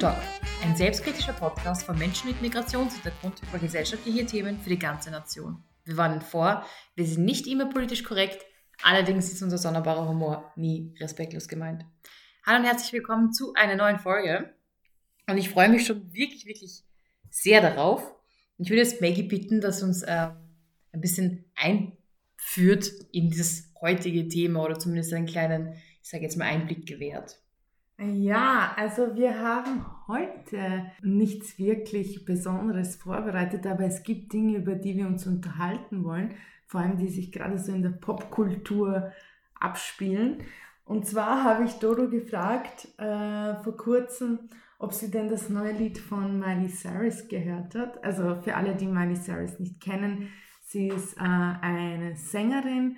Talk, 0.00 0.16
ein 0.62 0.74
selbstkritischer 0.76 1.34
Podcast 1.34 1.82
von 1.82 1.98
Menschen 1.98 2.30
mit 2.30 2.40
Migrationshintergrund 2.40 3.42
über 3.42 3.58
gesellschaftliche 3.58 4.24
Themen 4.24 4.58
für 4.58 4.70
die 4.70 4.78
ganze 4.78 5.10
Nation. 5.10 5.62
Wir 5.84 5.98
warnen 5.98 6.22
vor, 6.22 6.64
wir 6.94 7.04
sind 7.04 7.26
nicht 7.26 7.46
immer 7.46 7.68
politisch 7.68 8.02
korrekt, 8.02 8.42
allerdings 8.82 9.30
ist 9.30 9.42
unser 9.42 9.58
sonderbarer 9.58 10.08
Humor 10.08 10.54
nie 10.56 10.94
respektlos 11.00 11.48
gemeint. 11.48 11.84
Hallo 12.46 12.60
und 12.60 12.64
herzlich 12.64 12.94
willkommen 12.94 13.34
zu 13.34 13.52
einer 13.52 13.76
neuen 13.76 13.98
Folge. 13.98 14.54
Und 15.28 15.36
ich 15.36 15.50
freue 15.50 15.68
mich 15.68 15.84
schon 15.84 16.10
wirklich, 16.14 16.46
wirklich 16.46 16.82
sehr 17.28 17.60
darauf. 17.60 18.02
Ich 18.56 18.70
würde 18.70 18.80
jetzt 18.80 19.02
Maggie 19.02 19.24
bitten, 19.24 19.60
dass 19.60 19.82
uns 19.82 20.00
äh, 20.00 20.30
ein 20.92 21.00
bisschen 21.02 21.44
einführt 21.56 22.90
in 23.12 23.28
dieses 23.28 23.70
heutige 23.82 24.28
Thema 24.28 24.64
oder 24.64 24.78
zumindest 24.78 25.12
einen 25.12 25.26
kleinen, 25.26 25.74
ich 26.02 26.08
sage 26.08 26.22
jetzt 26.22 26.38
mal, 26.38 26.46
Einblick 26.46 26.86
gewährt. 26.86 27.38
Ja, 28.02 28.72
also 28.76 29.14
wir 29.14 29.38
haben 29.38 29.84
heute 30.08 30.90
nichts 31.02 31.58
wirklich 31.58 32.24
Besonderes 32.24 32.96
vorbereitet, 32.96 33.66
aber 33.66 33.84
es 33.84 34.02
gibt 34.02 34.32
Dinge, 34.32 34.56
über 34.56 34.74
die 34.74 34.96
wir 34.96 35.06
uns 35.06 35.26
unterhalten 35.26 36.02
wollen, 36.02 36.34
vor 36.64 36.80
allem 36.80 36.96
die 36.96 37.08
sich 37.08 37.30
gerade 37.30 37.58
so 37.58 37.72
in 37.72 37.82
der 37.82 37.90
Popkultur 37.90 39.12
abspielen. 39.54 40.38
Und 40.86 41.06
zwar 41.06 41.44
habe 41.44 41.64
ich 41.64 41.74
Dodo 41.74 42.08
gefragt 42.08 42.88
äh, 42.96 43.56
vor 43.62 43.76
kurzem, 43.76 44.48
ob 44.78 44.94
sie 44.94 45.10
denn 45.10 45.28
das 45.28 45.50
neue 45.50 45.72
Lied 45.72 45.98
von 45.98 46.38
Miley 46.38 46.70
Cyrus 46.70 47.28
gehört 47.28 47.74
hat. 47.74 48.02
Also 48.02 48.40
für 48.40 48.56
alle, 48.56 48.76
die 48.76 48.86
Miley 48.86 49.16
Cyrus 49.16 49.58
nicht 49.58 49.78
kennen, 49.78 50.30
sie 50.64 50.88
ist 50.88 51.18
äh, 51.18 51.20
eine 51.20 52.16
Sängerin 52.16 52.96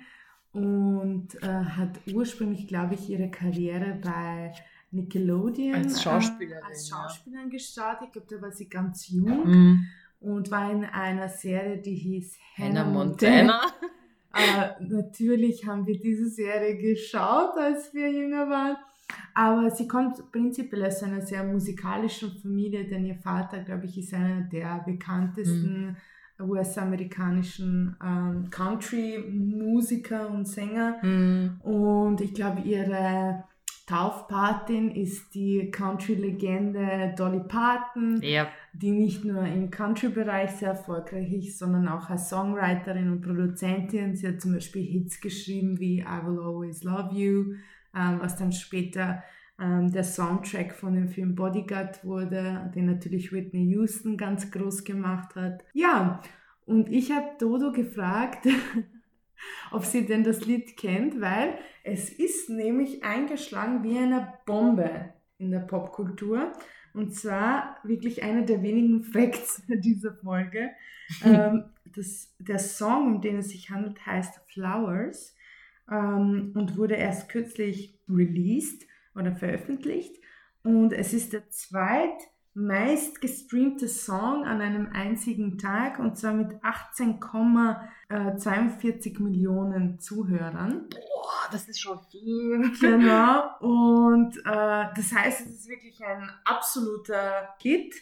und 0.53 1.35
äh, 1.43 1.47
hat 1.47 1.99
ursprünglich, 2.13 2.69
glaube 2.69 2.93
ich, 2.93 3.09
ihre 3.09 3.29
Karriere 3.29 3.99
bei 4.01 4.53
Nickelodeon 4.93 5.75
als 5.75 5.97
äh, 5.97 6.01
Schauspielerin, 6.01 6.63
äh, 6.63 6.67
als 6.67 6.89
Schauspielerin 6.89 7.47
ja. 7.47 7.51
gestartet. 7.51 8.07
Ich 8.07 8.13
glaube, 8.13 8.27
da 8.29 8.41
war 8.41 8.51
sie 8.51 8.69
ganz 8.69 9.09
jung 9.09 9.45
mhm. 9.45 9.87
und 10.19 10.51
war 10.51 10.71
in 10.71 10.85
einer 10.85 11.29
Serie, 11.29 11.77
die 11.77 11.95
hieß 11.95 12.37
Hannah, 12.57 12.81
Hannah 12.81 12.91
Montana. 12.91 13.61
Montana. 14.33 14.79
äh, 14.79 14.83
natürlich 14.87 15.65
haben 15.65 15.85
wir 15.85 15.99
diese 15.99 16.29
Serie 16.29 16.77
geschaut, 16.77 17.57
als 17.57 17.93
wir 17.93 18.11
jünger 18.11 18.49
waren. 18.49 18.77
Aber 19.33 19.69
sie 19.69 19.87
kommt 19.87 20.31
prinzipiell 20.31 20.85
aus 20.85 21.03
einer 21.03 21.21
sehr 21.21 21.43
musikalischen 21.43 22.31
Familie, 22.41 22.85
denn 22.85 23.05
ihr 23.05 23.17
Vater, 23.17 23.59
glaube 23.59 23.85
ich, 23.85 23.97
ist 23.97 24.13
einer 24.13 24.41
der 24.41 24.83
bekanntesten 24.85 25.97
mhm. 26.39 26.49
US-amerikanischen 26.49 27.95
ähm, 28.03 28.49
Country-Musiker 28.49 30.29
und 30.29 30.47
Sänger. 30.47 30.97
Mhm. 31.03 31.61
Und 31.61 32.21
ich 32.21 32.33
glaube, 32.33 32.61
ihre 32.61 33.43
Taufpatin 33.85 34.91
ist 34.91 35.35
die 35.35 35.69
Country-Legende 35.69 37.13
Dolly 37.17 37.41
Parton, 37.47 38.21
yep. 38.23 38.47
die 38.71 38.91
nicht 38.91 39.25
nur 39.25 39.43
im 39.43 39.69
Country-Bereich 39.69 40.51
sehr 40.51 40.69
erfolgreich 40.69 41.33
ist, 41.33 41.59
sondern 41.59 41.89
auch 41.89 42.09
als 42.09 42.29
Songwriterin 42.29 43.11
und 43.11 43.21
Produzentin. 43.21 44.15
Sie 44.15 44.27
hat 44.27 44.39
zum 44.39 44.53
Beispiel 44.53 44.83
Hits 44.83 45.19
geschrieben 45.19 45.79
wie 45.79 45.99
I 45.99 46.25
Will 46.25 46.39
Always 46.39 46.83
Love 46.83 47.13
You, 47.13 47.55
ähm, 47.93 48.19
was 48.21 48.37
dann 48.37 48.53
später 48.53 49.21
ähm, 49.59 49.91
der 49.91 50.05
Soundtrack 50.05 50.73
von 50.73 50.95
dem 50.95 51.09
Film 51.09 51.35
Bodyguard 51.35 52.05
wurde, 52.05 52.71
den 52.73 52.85
natürlich 52.85 53.33
Whitney 53.33 53.65
Houston 53.73 54.15
ganz 54.15 54.49
groß 54.49 54.85
gemacht 54.85 55.35
hat. 55.35 55.63
Ja, 55.73 56.21
und 56.65 56.89
ich 56.89 57.11
habe 57.11 57.31
Dodo 57.37 57.71
gefragt, 57.71 58.47
ob 59.71 59.85
sie 59.85 60.05
denn 60.05 60.23
das 60.23 60.45
Lied 60.45 60.77
kennt, 60.77 61.19
weil 61.21 61.57
es 61.83 62.09
ist 62.09 62.49
nämlich 62.49 63.03
eingeschlagen 63.03 63.83
wie 63.83 63.97
eine 63.97 64.33
Bombe 64.45 65.13
in 65.37 65.51
der 65.51 65.59
Popkultur. 65.59 66.53
Und 66.93 67.13
zwar 67.13 67.77
wirklich 67.83 68.23
einer 68.23 68.43
der 68.43 68.61
wenigen 68.61 69.03
Facts 69.03 69.63
dieser 69.67 70.13
Folge. 70.15 70.69
ähm, 71.23 71.65
das, 71.85 72.33
der 72.39 72.59
Song, 72.59 73.15
um 73.15 73.21
den 73.21 73.37
es 73.39 73.49
sich 73.49 73.69
handelt, 73.69 74.05
heißt 74.05 74.41
Flowers 74.47 75.35
ähm, 75.91 76.51
und 76.55 76.77
wurde 76.77 76.95
erst 76.95 77.29
kürzlich 77.29 77.99
released 78.09 78.87
oder 79.15 79.35
veröffentlicht. 79.35 80.15
Und 80.63 80.93
es 80.93 81.13
ist 81.13 81.33
der 81.33 81.49
zweit 81.49 82.17
meist 82.55 83.19
gestreamte 83.19 83.87
Song 83.87 84.45
an 84.45 84.61
einem 84.61 84.89
einzigen 84.93 85.57
Tag 85.57 85.97
und 85.97 86.15
zwar 86.17 86.33
mit 86.33 86.51
18,42 86.63 89.19
Millionen 89.21 89.99
Zuhörern. 89.99 90.87
Boah, 90.89 91.49
das 91.51 91.67
ist 91.67 91.79
schon 91.79 91.97
viel. 92.11 92.71
Genau, 92.79 93.57
und 93.59 94.37
äh, 94.37 94.85
das 94.95 95.15
heißt, 95.15 95.47
es 95.47 95.61
ist 95.61 95.67
wirklich 95.67 95.99
ein 96.05 96.29
absoluter 96.45 97.55
Hit. 97.59 97.95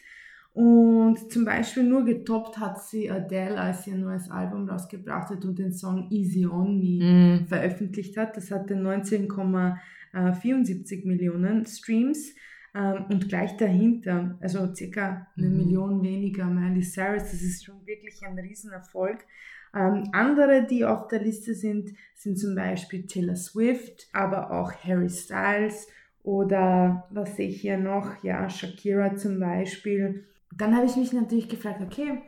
Und 0.53 1.31
zum 1.31 1.45
Beispiel 1.45 1.83
nur 1.83 2.03
getoppt 2.03 2.57
hat 2.57 2.83
sie 2.83 3.09
Adele, 3.09 3.57
als 3.57 3.85
sie 3.85 3.91
ein 3.91 4.01
neues 4.01 4.29
Album 4.29 4.68
rausgebracht 4.68 5.29
hat 5.29 5.45
und 5.45 5.57
den 5.57 5.72
Song 5.72 6.12
Easy 6.12 6.45
On 6.45 6.78
Me 6.78 7.39
mm. 7.39 7.45
veröffentlicht 7.47 8.18
hat. 8.18 8.35
Das 8.35 8.51
hatte 8.51 8.73
19,74 8.73 11.07
Millionen 11.07 11.66
Streams. 11.66 12.35
Ähm, 12.74 13.06
und 13.09 13.28
gleich 13.28 13.58
dahinter, 13.58 14.38
also 14.40 14.74
circa 14.74 15.28
eine 15.38 15.50
mhm. 15.50 15.58
Million 15.58 16.04
weniger, 16.04 16.46
Miley 16.46 16.82
Cyrus, 16.82 17.24
das 17.24 17.42
ist 17.42 17.66
schon 17.66 17.86
wirklich 17.86 18.22
ein 18.26 18.40
Riesenerfolg. 18.40 19.26
Ähm, 19.74 20.09
andere, 20.14 20.66
die 20.66 20.86
auf 20.86 21.08
der 21.08 21.22
Liste 21.22 21.54
sind, 21.54 21.92
sind 22.16 22.38
zum 22.38 22.56
Beispiel 22.56 23.08
Taylor 23.08 23.36
Swift, 23.36 24.08
aber 24.14 24.52
auch 24.52 24.72
Harry 24.84 25.10
Styles 25.10 25.88
oder 26.24 27.08
was 27.10 27.36
sehe 27.36 27.50
ich 27.50 27.62
hier 27.62 27.78
noch? 27.78 28.24
Ja, 28.24 28.50
Shakira 28.50 29.16
zum 29.16 29.40
Beispiel. 29.40 30.26
Dann 30.56 30.76
habe 30.76 30.86
ich 30.86 30.96
mich 30.96 31.14
natürlich 31.14 31.50
gefragt, 31.50 31.81
okay, 31.81 32.22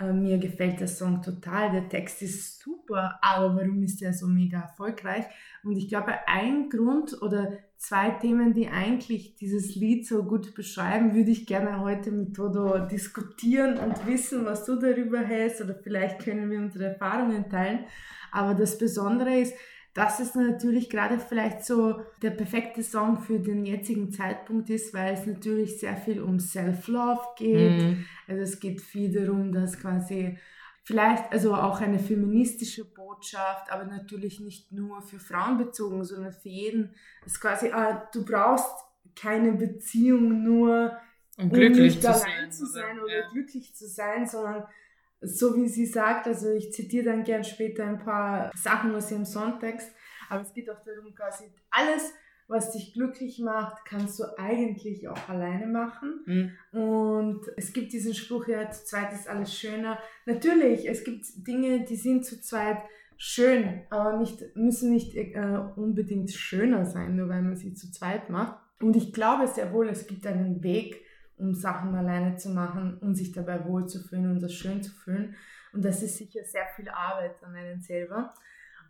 äh, 0.00 0.12
mir 0.12 0.38
gefällt 0.38 0.80
der 0.80 0.88
Song 0.88 1.22
total, 1.22 1.72
der 1.72 1.88
Text 1.88 2.22
ist 2.22 2.60
super, 2.60 3.18
aber 3.20 3.56
warum 3.56 3.82
ist 3.82 4.00
der 4.00 4.12
so 4.12 4.26
mega 4.26 4.60
erfolgreich? 4.60 5.24
Und 5.64 5.76
ich 5.76 5.88
glaube, 5.88 6.14
ein 6.26 6.70
Grund 6.70 7.20
oder 7.20 7.58
zwei 7.76 8.10
Themen, 8.10 8.54
die 8.54 8.68
eigentlich 8.68 9.36
dieses 9.36 9.74
Lied 9.74 10.06
so 10.06 10.24
gut 10.24 10.54
beschreiben, 10.54 11.14
würde 11.14 11.30
ich 11.30 11.46
gerne 11.46 11.80
heute 11.80 12.10
mit 12.10 12.34
Todo 12.34 12.86
diskutieren 12.86 13.78
und 13.78 14.06
wissen, 14.06 14.44
was 14.44 14.64
du 14.64 14.76
darüber 14.76 15.20
hältst 15.20 15.60
oder 15.60 15.74
vielleicht 15.74 16.20
können 16.20 16.50
wir 16.50 16.58
unsere 16.58 16.86
Erfahrungen 16.86 17.48
teilen. 17.48 17.86
Aber 18.30 18.54
das 18.54 18.78
Besondere 18.78 19.38
ist, 19.38 19.54
dass 19.98 20.20
es 20.20 20.36
natürlich 20.36 20.88
gerade 20.88 21.18
vielleicht 21.18 21.64
so 21.64 22.00
der 22.22 22.30
perfekte 22.30 22.84
Song 22.84 23.18
für 23.18 23.40
den 23.40 23.66
jetzigen 23.66 24.12
Zeitpunkt 24.12 24.70
ist, 24.70 24.94
weil 24.94 25.14
es 25.14 25.26
natürlich 25.26 25.80
sehr 25.80 25.96
viel 25.96 26.22
um 26.22 26.38
Self-Love 26.38 27.20
geht. 27.36 27.82
Mhm. 27.82 28.04
Also 28.28 28.42
es 28.42 28.60
geht 28.60 28.80
viel 28.80 29.12
darum, 29.12 29.50
dass 29.50 29.80
quasi 29.80 30.38
vielleicht 30.84 31.32
also 31.32 31.52
auch 31.52 31.80
eine 31.80 31.98
feministische 31.98 32.84
Botschaft, 32.84 33.72
aber 33.72 33.86
natürlich 33.86 34.38
nicht 34.38 34.70
nur 34.70 35.02
für 35.02 35.18
Frauen 35.18 35.58
bezogen, 35.58 36.04
sondern 36.04 36.32
für 36.32 36.48
jeden. 36.48 36.94
Es 37.26 37.32
ist 37.32 37.40
quasi, 37.40 37.72
ah, 37.72 38.08
du 38.12 38.24
brauchst 38.24 38.70
keine 39.16 39.50
Beziehung 39.50 40.44
nur, 40.44 40.96
um, 41.38 41.50
glücklich 41.50 41.96
nicht 41.96 42.02
zu 42.02 42.08
allein 42.08 42.20
sein, 42.20 42.52
zu 42.52 42.66
sein 42.66 42.98
oder, 42.98 43.04
oder 43.06 43.18
ja. 43.18 43.28
glücklich 43.32 43.74
zu 43.74 43.88
sein, 43.88 44.28
sondern 44.28 44.62
so 45.20 45.56
wie 45.56 45.68
sie 45.68 45.86
sagt, 45.86 46.26
also 46.26 46.50
ich 46.50 46.72
zitiere 46.72 47.06
dann 47.06 47.24
gern 47.24 47.44
später 47.44 47.84
ein 47.84 47.98
paar 47.98 48.50
Sachen 48.54 48.94
aus 48.94 49.10
ihrem 49.10 49.24
Songtext, 49.24 49.90
aber 50.28 50.42
es 50.42 50.52
geht 50.52 50.70
auch 50.70 50.82
darum, 50.84 51.14
quasi 51.14 51.44
alles, 51.70 52.12
was 52.46 52.72
dich 52.72 52.94
glücklich 52.94 53.40
macht, 53.40 53.84
kannst 53.84 54.18
du 54.18 54.24
eigentlich 54.38 55.06
auch 55.08 55.28
alleine 55.28 55.66
machen. 55.66 56.22
Mhm. 56.72 56.80
Und 56.80 57.40
es 57.56 57.72
gibt 57.72 57.92
diesen 57.92 58.14
Spruch, 58.14 58.48
ja, 58.48 58.70
zu 58.70 58.84
zweit 58.84 59.12
ist 59.12 59.28
alles 59.28 59.54
schöner. 59.54 59.98
Natürlich, 60.24 60.88
es 60.88 61.04
gibt 61.04 61.26
Dinge, 61.46 61.84
die 61.84 61.96
sind 61.96 62.24
zu 62.24 62.40
zweit 62.40 62.78
schön, 63.18 63.82
aber 63.90 64.16
nicht, 64.16 64.56
müssen 64.56 64.92
nicht 64.92 65.14
äh, 65.14 65.60
unbedingt 65.76 66.30
schöner 66.30 66.86
sein, 66.86 67.16
nur 67.16 67.28
weil 67.28 67.42
man 67.42 67.56
sie 67.56 67.74
zu 67.74 67.90
zweit 67.90 68.30
macht. 68.30 68.58
Und 68.80 68.96
ich 68.96 69.12
glaube 69.12 69.46
sehr 69.48 69.72
wohl, 69.72 69.88
es 69.88 70.06
gibt 70.06 70.26
einen 70.26 70.62
Weg, 70.62 71.02
um 71.38 71.54
Sachen 71.54 71.94
alleine 71.94 72.36
zu 72.36 72.50
machen 72.50 72.98
und 73.00 73.14
sich 73.14 73.32
dabei 73.32 73.64
wohlzufühlen 73.64 74.30
und 74.30 74.42
das 74.42 74.52
schön 74.52 74.82
zu 74.82 74.92
fühlen. 74.92 75.34
Und 75.72 75.84
das 75.84 76.02
ist 76.02 76.16
sicher 76.16 76.44
sehr 76.44 76.66
viel 76.76 76.88
Arbeit 76.88 77.42
an 77.42 77.54
einen 77.54 77.80
selber. 77.80 78.34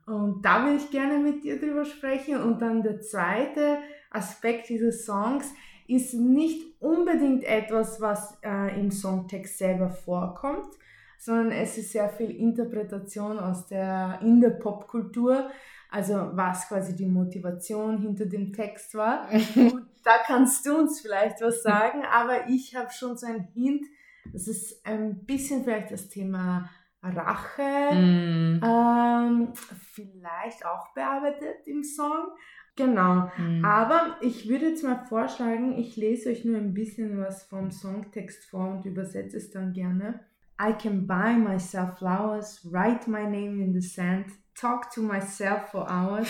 Und 0.07 0.43
da 0.43 0.65
will 0.65 0.77
ich 0.77 0.91
gerne 0.91 1.19
mit 1.19 1.45
dir 1.45 1.61
drüber 1.61 1.85
sprechen. 1.85 2.41
Und 2.41 2.63
dann 2.63 2.83
der 2.83 3.01
zweite 3.01 3.79
Aspekt 4.11 4.69
dieses 4.69 5.05
Songs 5.05 5.53
ist 5.87 6.15
nicht 6.15 6.81
unbedingt 6.81 7.45
etwas, 7.45 8.01
was 8.01 8.39
äh, 8.43 8.79
im 8.79 8.91
Songtext 8.91 9.59
selber 9.59 9.89
vorkommt, 9.89 10.75
sondern 11.19 11.51
es 11.51 11.77
ist 11.79 11.93
sehr 11.93 12.09
viel 12.09 12.31
Interpretation 12.31 13.39
aus 13.39 13.67
der, 13.67 14.19
in 14.23 14.41
der 14.41 14.51
Popkultur. 14.51 15.51
Also 15.91 16.31
was 16.35 16.69
quasi 16.69 16.95
die 16.95 17.07
Motivation 17.07 17.99
hinter 17.99 18.27
dem 18.27 18.53
Text 18.53 18.95
war. 18.95 19.29
Und 19.57 19.87
da 20.05 20.19
kannst 20.25 20.67
du 20.67 20.77
uns 20.79 21.01
vielleicht 21.01 21.41
was 21.41 21.63
sagen, 21.63 22.03
aber 22.11 22.49
ich 22.49 22.77
habe 22.77 22.91
schon 22.91 23.17
so 23.17 23.27
einen 23.27 23.49
Hint, 23.55 23.85
dass 24.33 24.47
es 24.47 24.85
ein 24.85 25.25
bisschen 25.25 25.65
vielleicht 25.65 25.91
das 25.91 26.09
Thema 26.09 26.69
Rache 27.03 27.95
mm. 27.95 28.61
ähm, 28.63 29.53
vielleicht 29.55 30.67
auch 30.67 30.93
bearbeitet 30.95 31.67
im 31.67 31.83
Song. 31.85 32.33
Genau. 32.79 33.29
Mhm. 33.37 33.65
Aber 33.65 34.17
ich 34.21 34.49
würde 34.49 34.69
jetzt 34.69 34.85
mal 34.85 35.05
vorschlagen, 35.09 35.77
ich 35.77 35.97
lese 35.97 36.31
euch 36.31 36.45
nur 36.45 36.59
ein 36.59 36.75
bisschen 36.75 37.19
was 37.19 37.43
vom 37.43 37.73
Songtext 37.73 38.45
vor 38.45 38.69
und 38.69 38.85
übersetze 38.85 39.37
es 39.37 39.51
dann 39.51 39.73
gerne. 39.73 40.21
I 40.61 40.73
can 40.73 41.07
buy 41.07 41.37
myself 41.37 41.99
flowers, 41.99 42.65
write 42.71 43.11
my 43.11 43.25
name 43.25 43.61
in 43.63 43.73
the 43.73 43.81
sand, 43.81 44.27
talk 44.61 44.91
to 44.95 45.03
myself 45.03 45.71
for 45.71 45.89
hours, 45.89 46.29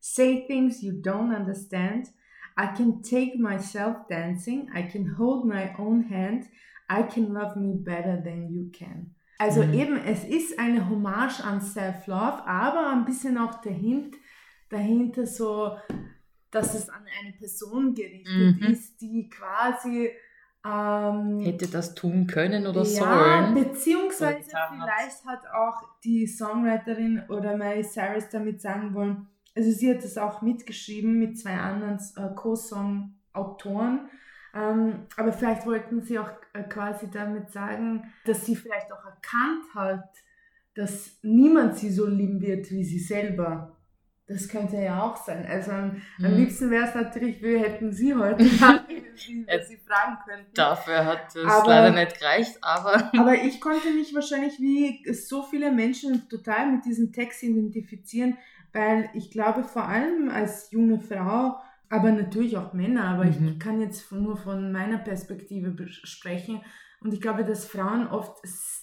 say 0.00 0.46
things 0.46 0.82
you 0.82 0.92
don't 0.92 1.34
understand. 1.34 2.08
I 2.56 2.66
can 2.66 3.02
take 3.02 3.38
myself 3.38 4.08
dancing, 4.08 4.68
I 4.74 4.82
can 4.82 5.14
hold 5.16 5.46
my 5.46 5.74
own 5.78 6.02
hand, 6.02 6.48
I 6.88 7.02
can 7.02 7.32
love 7.32 7.56
me 7.56 7.74
better 7.74 8.20
than 8.22 8.50
you 8.52 8.70
can. 8.72 9.14
Also 9.38 9.62
Mhm. 9.62 9.72
eben, 9.74 9.96
es 10.04 10.24
ist 10.24 10.58
eine 10.58 10.88
Hommage 10.90 11.40
an 11.42 11.60
Self-Love, 11.62 12.46
aber 12.46 12.92
ein 12.92 13.06
bisschen 13.06 13.38
auch 13.38 13.62
dahinter, 13.62 14.18
dahinter 14.68 15.26
so, 15.26 15.78
dass 16.50 16.74
es 16.74 16.90
an 16.90 17.06
eine 17.20 17.32
Person 17.32 17.94
gerichtet 17.94 18.60
Mhm. 18.60 18.72
ist, 18.72 19.00
die 19.00 19.30
quasi 19.30 20.10
ähm, 20.66 21.40
Hätte 21.40 21.68
das 21.68 21.94
tun 21.94 22.26
können 22.26 22.66
oder 22.66 22.82
ja, 22.82 22.84
sollen. 22.84 23.54
beziehungsweise 23.54 24.34
Oder 24.34 24.44
getan 24.44 24.80
hat. 24.80 24.88
vielleicht 24.88 25.24
hat 25.24 25.46
auch 25.54 25.88
die 26.04 26.26
Songwriterin 26.26 27.22
oder 27.28 27.56
Miley 27.56 27.82
Cyrus 27.82 28.28
damit 28.30 28.60
sagen 28.60 28.94
wollen, 28.94 29.26
also 29.56 29.70
sie 29.70 29.90
hat 29.90 30.04
es 30.04 30.18
auch 30.18 30.42
mitgeschrieben 30.42 31.18
mit 31.18 31.38
zwei 31.38 31.56
anderen 31.56 31.98
äh, 32.16 32.34
Co-Song-Autoren, 32.34 34.10
ähm, 34.54 35.06
aber 35.16 35.32
vielleicht 35.32 35.64
wollten 35.66 36.02
sie 36.02 36.18
auch 36.18 36.30
äh, 36.52 36.62
quasi 36.64 37.10
damit 37.10 37.50
sagen, 37.50 38.12
dass 38.26 38.44
sie 38.44 38.56
vielleicht 38.56 38.92
auch 38.92 39.04
erkannt 39.04 39.64
hat, 39.74 40.10
dass 40.74 41.18
niemand 41.22 41.78
sie 41.78 41.90
so 41.90 42.06
lieben 42.06 42.40
wird 42.40 42.70
wie 42.70 42.84
sie 42.84 42.98
selber. 42.98 43.76
Das 44.32 44.48
könnte 44.48 44.76
ja 44.76 45.02
auch 45.02 45.16
sein. 45.16 45.44
Also 45.44 45.72
am, 45.72 46.00
am 46.22 46.30
Mhm. 46.30 46.36
liebsten 46.36 46.70
wäre 46.70 46.84
es 46.86 46.94
natürlich, 46.94 47.42
wir 47.42 47.58
hätten 47.58 47.92
sie 47.92 48.14
heute, 48.14 48.44
sie, 49.16 49.44
wenn 49.46 49.64
sie 49.66 49.76
fragen 49.78 50.18
könnten. 50.24 50.52
Dafür 50.54 51.04
hat 51.04 51.34
es 51.34 51.44
Aber- 51.44 51.68
leider 51.68 51.90
nicht 51.90 52.18
gereicht, 52.18 52.56
aber 52.62 53.10
Aber 53.18 53.34
ich 53.34 53.60
konnte 53.60 53.90
mich 53.92 54.14
wahrscheinlich 54.14 54.58
wie 54.60 55.04
so 55.12 55.42
viele 55.42 55.72
Menschen 55.72 56.28
total 56.28 56.70
mit 56.70 56.84
diesem 56.84 57.12
Text 57.12 57.42
identifizieren, 57.42 58.38
weil 58.72 59.10
ich 59.14 59.30
glaube 59.32 59.64
vor 59.64 59.88
allem 59.88 60.30
als 60.30 60.70
junge 60.70 61.00
Frau, 61.00 61.56
aber 61.88 62.12
natürlich 62.12 62.56
auch 62.56 62.72
Männer, 62.72 63.04
aber 63.06 63.24
Mhm. 63.24 63.48
ich 63.48 63.58
kann 63.58 63.80
jetzt 63.80 64.12
nur 64.12 64.36
von 64.36 64.70
meiner 64.70 64.98
Perspektive 64.98 65.74
sprechen 65.88 66.60
und 67.02 67.12
ich 67.12 67.20
glaube, 67.20 67.44
dass 67.44 67.64
Frauen 67.64 68.06
oft 68.06 68.38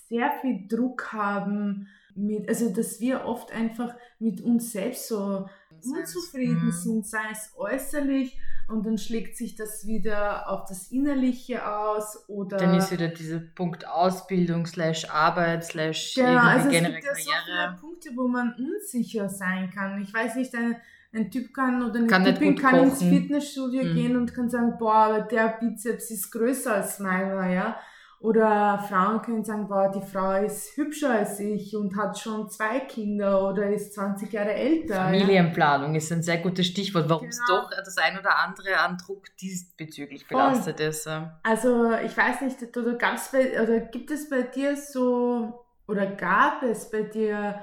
sehr 0.10 0.32
viel 0.42 0.68
Druck 0.68 1.14
haben 1.14 1.88
mit, 2.18 2.50
also 2.50 2.70
dass 2.74 3.00
wir 3.00 3.26
oft 3.26 3.52
einfach 3.52 3.96
mit 4.20 4.42
uns 4.42 4.72
selbst 4.72 5.08
so 5.08 5.48
unzufrieden 5.86 6.66
Mhm. 6.68 6.72
sind, 6.72 7.08
sei 7.08 7.20
es 7.32 7.54
äußerlich 7.56 8.38
und 8.68 8.86
dann 8.86 8.98
schlägt 8.98 9.38
sich 9.38 9.56
das 9.56 9.86
wieder 9.86 10.50
auf 10.50 10.66
das 10.68 10.92
Innerliche 10.92 11.66
aus 11.68 12.28
oder 12.28 12.58
dann 12.58 12.74
ist 12.76 12.92
wieder 12.92 13.08
dieser 13.10 13.40
Punkt 13.40 13.88
Ausbildung 13.88 14.66
slash 14.66 15.10
Arbeit 15.10 15.64
slash 15.64 16.16
Genau, 16.16 16.40
also 16.42 16.68
es 16.70 16.84
gibt 16.84 17.04
ja 17.04 17.16
so 17.16 17.32
viele 17.46 17.78
Punkte, 17.80 18.10
wo 18.16 18.28
man 18.28 18.54
unsicher 18.58 19.30
sein 19.30 19.70
kann. 19.70 20.02
Ich 20.02 20.14
weiß 20.14 20.36
nicht, 20.36 20.54
ein, 20.56 20.76
ein 21.14 21.32
Typ 21.32 21.54
kann 21.54 21.84
oder 21.84 22.00
eine 22.00 22.08
Kann 22.08 22.26
Typin 22.26 22.56
kann 22.58 22.76
ins 22.84 22.96
kochen. 23.00 23.10
Fitnessstudio 23.10 23.84
Mhm. 23.84 23.94
gehen 23.94 24.18
und 24.18 24.34
kann 24.34 24.50
sagen, 24.50 24.74
boah, 24.78 24.96
aber 24.96 25.22
der 25.22 25.58
Bizeps 25.60 26.12
ist 26.12 26.32
größer 26.32 26.74
als 26.74 27.00
meiner, 27.00 27.48
ja. 27.50 27.80
Oder 28.20 28.80
Frauen 28.90 29.22
können 29.22 29.44
sagen, 29.44 29.68
boah, 29.68 29.92
die 29.92 30.02
Frau 30.02 30.42
ist 30.44 30.76
hübscher 30.76 31.12
als 31.12 31.40
ich 31.40 31.76
und 31.76 31.96
hat 31.96 32.18
schon 32.18 32.50
zwei 32.50 32.80
Kinder 32.80 33.48
oder 33.48 33.70
ist 33.70 33.94
20 33.94 34.34
Jahre 34.34 34.54
älter. 34.54 34.96
Ja. 34.96 35.04
Familienplanung 35.06 35.94
ist 35.94 36.12
ein 36.12 36.24
sehr 36.24 36.40
gutes 36.40 36.66
Stichwort, 36.66 37.08
warum 37.10 37.28
es 37.28 37.40
Genau. 37.46 37.62
doch 37.62 37.70
das 37.70 37.98
ein 38.00 38.18
oder 38.18 38.38
andere 38.40 38.80
an 38.80 38.98
Druck 38.98 39.26
diesbezüglich 39.40 40.26
Voll. 40.26 40.38
belastet 40.38 40.80
ist. 40.80 41.06
ja. 41.06 41.40
Also 41.44 41.92
ich 41.94 42.18
weiß 42.18 42.42
nicht, 42.42 42.76
oder 42.76 42.96
gab's 42.96 43.32
bei, 43.32 43.62
oder 43.62 43.82
gibt 43.82 44.10
es 44.10 44.28
bei 44.30 44.42
dir 44.42 44.76
so 44.76 45.66
oder 45.88 46.08
gab 46.08 46.64
es 46.64 46.90
bei 46.90 47.04
dir 47.04 47.62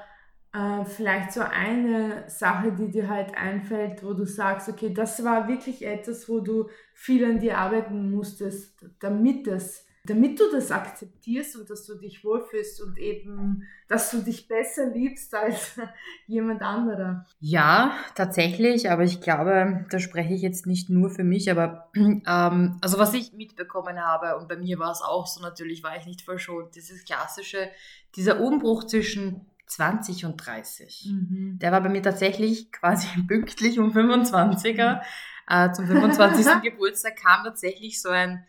äh, 0.54 0.84
vielleicht 0.84 1.32
so 1.32 1.40
eine 1.42 2.24
Sache, 2.28 2.70
die 2.70 2.90
dir 2.92 3.08
halt 3.08 3.36
einfällt, 3.36 4.04
wo 4.04 4.12
du 4.14 4.24
sagst, 4.24 4.68
okay, 4.68 4.94
das 4.94 5.24
war 5.24 5.48
wirklich 5.48 5.84
etwas, 5.84 6.28
wo 6.28 6.38
du 6.38 6.68
viel 6.94 7.24
an 7.24 7.40
dir 7.40 7.58
arbeiten 7.58 8.12
musstest, 8.12 8.84
damit 9.00 9.48
es 9.48 9.83
damit 10.06 10.38
du 10.38 10.44
das 10.52 10.70
akzeptierst 10.70 11.56
und 11.56 11.70
dass 11.70 11.86
du 11.86 11.94
dich 11.94 12.24
wohlfühlst 12.24 12.82
und 12.82 12.98
eben, 12.98 13.66
dass 13.88 14.10
du 14.10 14.18
dich 14.18 14.48
besser 14.48 14.86
liebst 14.90 15.34
als 15.34 15.78
jemand 16.26 16.60
anderer. 16.60 17.26
Ja, 17.40 17.96
tatsächlich, 18.14 18.90
aber 18.90 19.04
ich 19.04 19.22
glaube, 19.22 19.86
da 19.88 19.98
spreche 19.98 20.34
ich 20.34 20.42
jetzt 20.42 20.66
nicht 20.66 20.90
nur 20.90 21.08
für 21.08 21.24
mich, 21.24 21.50
aber 21.50 21.90
ähm, 21.96 22.78
also 22.82 22.98
was 22.98 23.14
ich 23.14 23.32
mitbekommen 23.32 23.98
habe, 23.98 24.36
und 24.36 24.46
bei 24.46 24.56
mir 24.56 24.78
war 24.78 24.92
es 24.92 25.00
auch 25.00 25.26
so, 25.26 25.40
natürlich 25.40 25.82
war 25.82 25.96
ich 25.96 26.04
nicht 26.04 26.20
verschont, 26.20 26.74
dieses 26.74 27.04
klassische, 27.04 27.70
dieser 28.14 28.40
Umbruch 28.40 28.84
zwischen 28.84 29.46
20 29.66 30.26
und 30.26 30.36
30. 30.36 31.08
Mhm. 31.10 31.58
Der 31.60 31.72
war 31.72 31.80
bei 31.80 31.88
mir 31.88 32.02
tatsächlich 32.02 32.70
quasi 32.72 33.06
pünktlich 33.26 33.78
um 33.78 33.90
25er. 33.90 35.00
Äh, 35.48 35.72
zum 35.72 35.86
25. 35.86 36.46
Geburtstag 36.62 37.16
kam 37.16 37.44
tatsächlich 37.44 38.00
so 38.00 38.10
ein, 38.10 38.44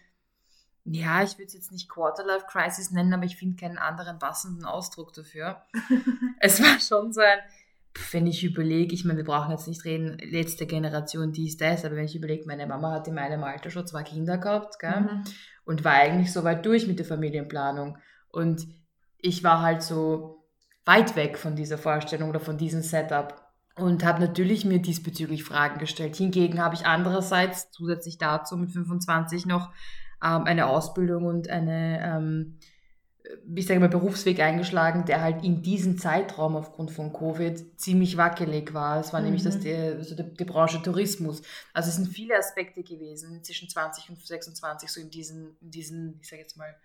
ja, 0.86 1.24
ich 1.24 1.34
würde 1.34 1.48
es 1.48 1.54
jetzt 1.54 1.72
nicht 1.72 1.90
Quarterlife 1.90 2.46
Crisis 2.48 2.92
nennen, 2.92 3.14
aber 3.14 3.26
ich 3.26 3.38
finde 3.38 3.60
keinen 3.60 3.80
anderen 3.80 4.20
passenden 4.20 4.66
Ausdruck 4.66 5.14
dafür. 5.14 5.64
es 6.40 6.62
war 6.62 6.80
schon 6.80 7.12
so 7.12 7.22
ein, 7.22 7.40
wenn 8.12 8.28
ich 8.28 8.44
überlege, 8.44 8.94
ich 8.94 9.04
meine, 9.04 9.18
wir 9.18 9.26
brauchen 9.26 9.52
jetzt 9.52 9.68
nicht 9.68 9.84
reden, 9.86 10.18
letzte 10.20 10.68
Generation 10.68 11.32
dies, 11.32 11.58
das, 11.58 11.86
aber 11.86 11.96
wenn 11.96 12.06
ich 12.06 12.16
überlege, 12.16 12.46
meine 12.46 12.68
Mama 12.68 12.92
hat 12.92 13.08
in 13.08 13.16
meinem 13.16 13.44
Alter 13.44 13.72
schon 13.72 13.88
zwei 13.88 14.04
Kinder 14.04 14.38
gehabt, 14.38 14.80
gell? 14.80 15.02
Mhm. 15.02 15.24
und 15.66 15.84
war 15.84 15.94
eigentlich 15.94 16.32
so 16.32 16.44
weit 16.44 16.66
durch 16.66 16.88
mit 16.88 17.00
der 17.00 17.06
Familienplanung. 17.06 17.98
Und 18.30 18.68
ich 19.18 19.44
war 19.44 19.62
halt 19.62 19.82
so 19.82 20.46
weit 20.84 21.16
weg 21.16 21.38
von 21.38 21.56
dieser 21.56 21.80
Vorstellung 21.80 22.30
oder 22.30 22.40
von 22.40 22.58
diesem 22.58 22.82
Setup 22.82 23.42
und 23.76 24.06
habe 24.06 24.22
natürlich 24.22 24.66
mir 24.66 24.80
diesbezüglich 24.80 25.44
Fragen 25.44 25.80
gestellt. 25.80 26.16
Hingegen 26.16 26.62
habe 26.62 26.76
ich 26.76 26.86
andererseits 26.86 27.72
zusätzlich 27.72 28.18
dazu 28.18 28.56
mit 28.56 28.72
25 28.72 29.46
noch 29.46 29.72
eine 30.20 30.68
Ausbildung 30.68 31.26
und 31.26 31.50
eine, 31.50 32.02
ähm, 32.04 32.60
ich 33.56 33.66
sage 33.66 33.80
mal, 33.80 33.90
Berufsweg 33.90 34.40
eingeschlagen, 34.40 35.06
der 35.06 35.22
halt 35.22 35.44
in 35.44 35.62
diesem 35.62 35.98
Zeitraum 35.98 36.56
aufgrund 36.56 36.92
von 36.92 37.12
Covid 37.12 37.80
ziemlich 37.80 38.18
wackelig 38.18 38.74
war. 38.74 39.00
Es 39.00 39.14
war 39.14 39.22
nämlich 39.22 39.42
Mhm. 39.44 39.46
das, 39.46 39.60
die, 39.60 39.74
also 39.74 40.16
die, 40.16 40.34
die 40.34 40.46
Branche 40.46 40.82
Tourismus. 40.82 41.42
Also 41.74 41.90
es 41.90 41.96
sind 41.96 42.08
viele 42.08 42.38
Aspekte 42.38 42.84
gewesen 42.84 43.44
zwischen 43.44 43.68
20 43.68 44.10
und 44.10 44.26
26, 44.26 44.92
so 44.92 45.02
in 45.02 45.10
diesen, 45.10 45.58
in 45.62 45.72
diesen 45.72 46.20
ich 46.22 46.30
sage 46.30 46.42
jetzt 46.44 46.58
mal, 46.58 46.76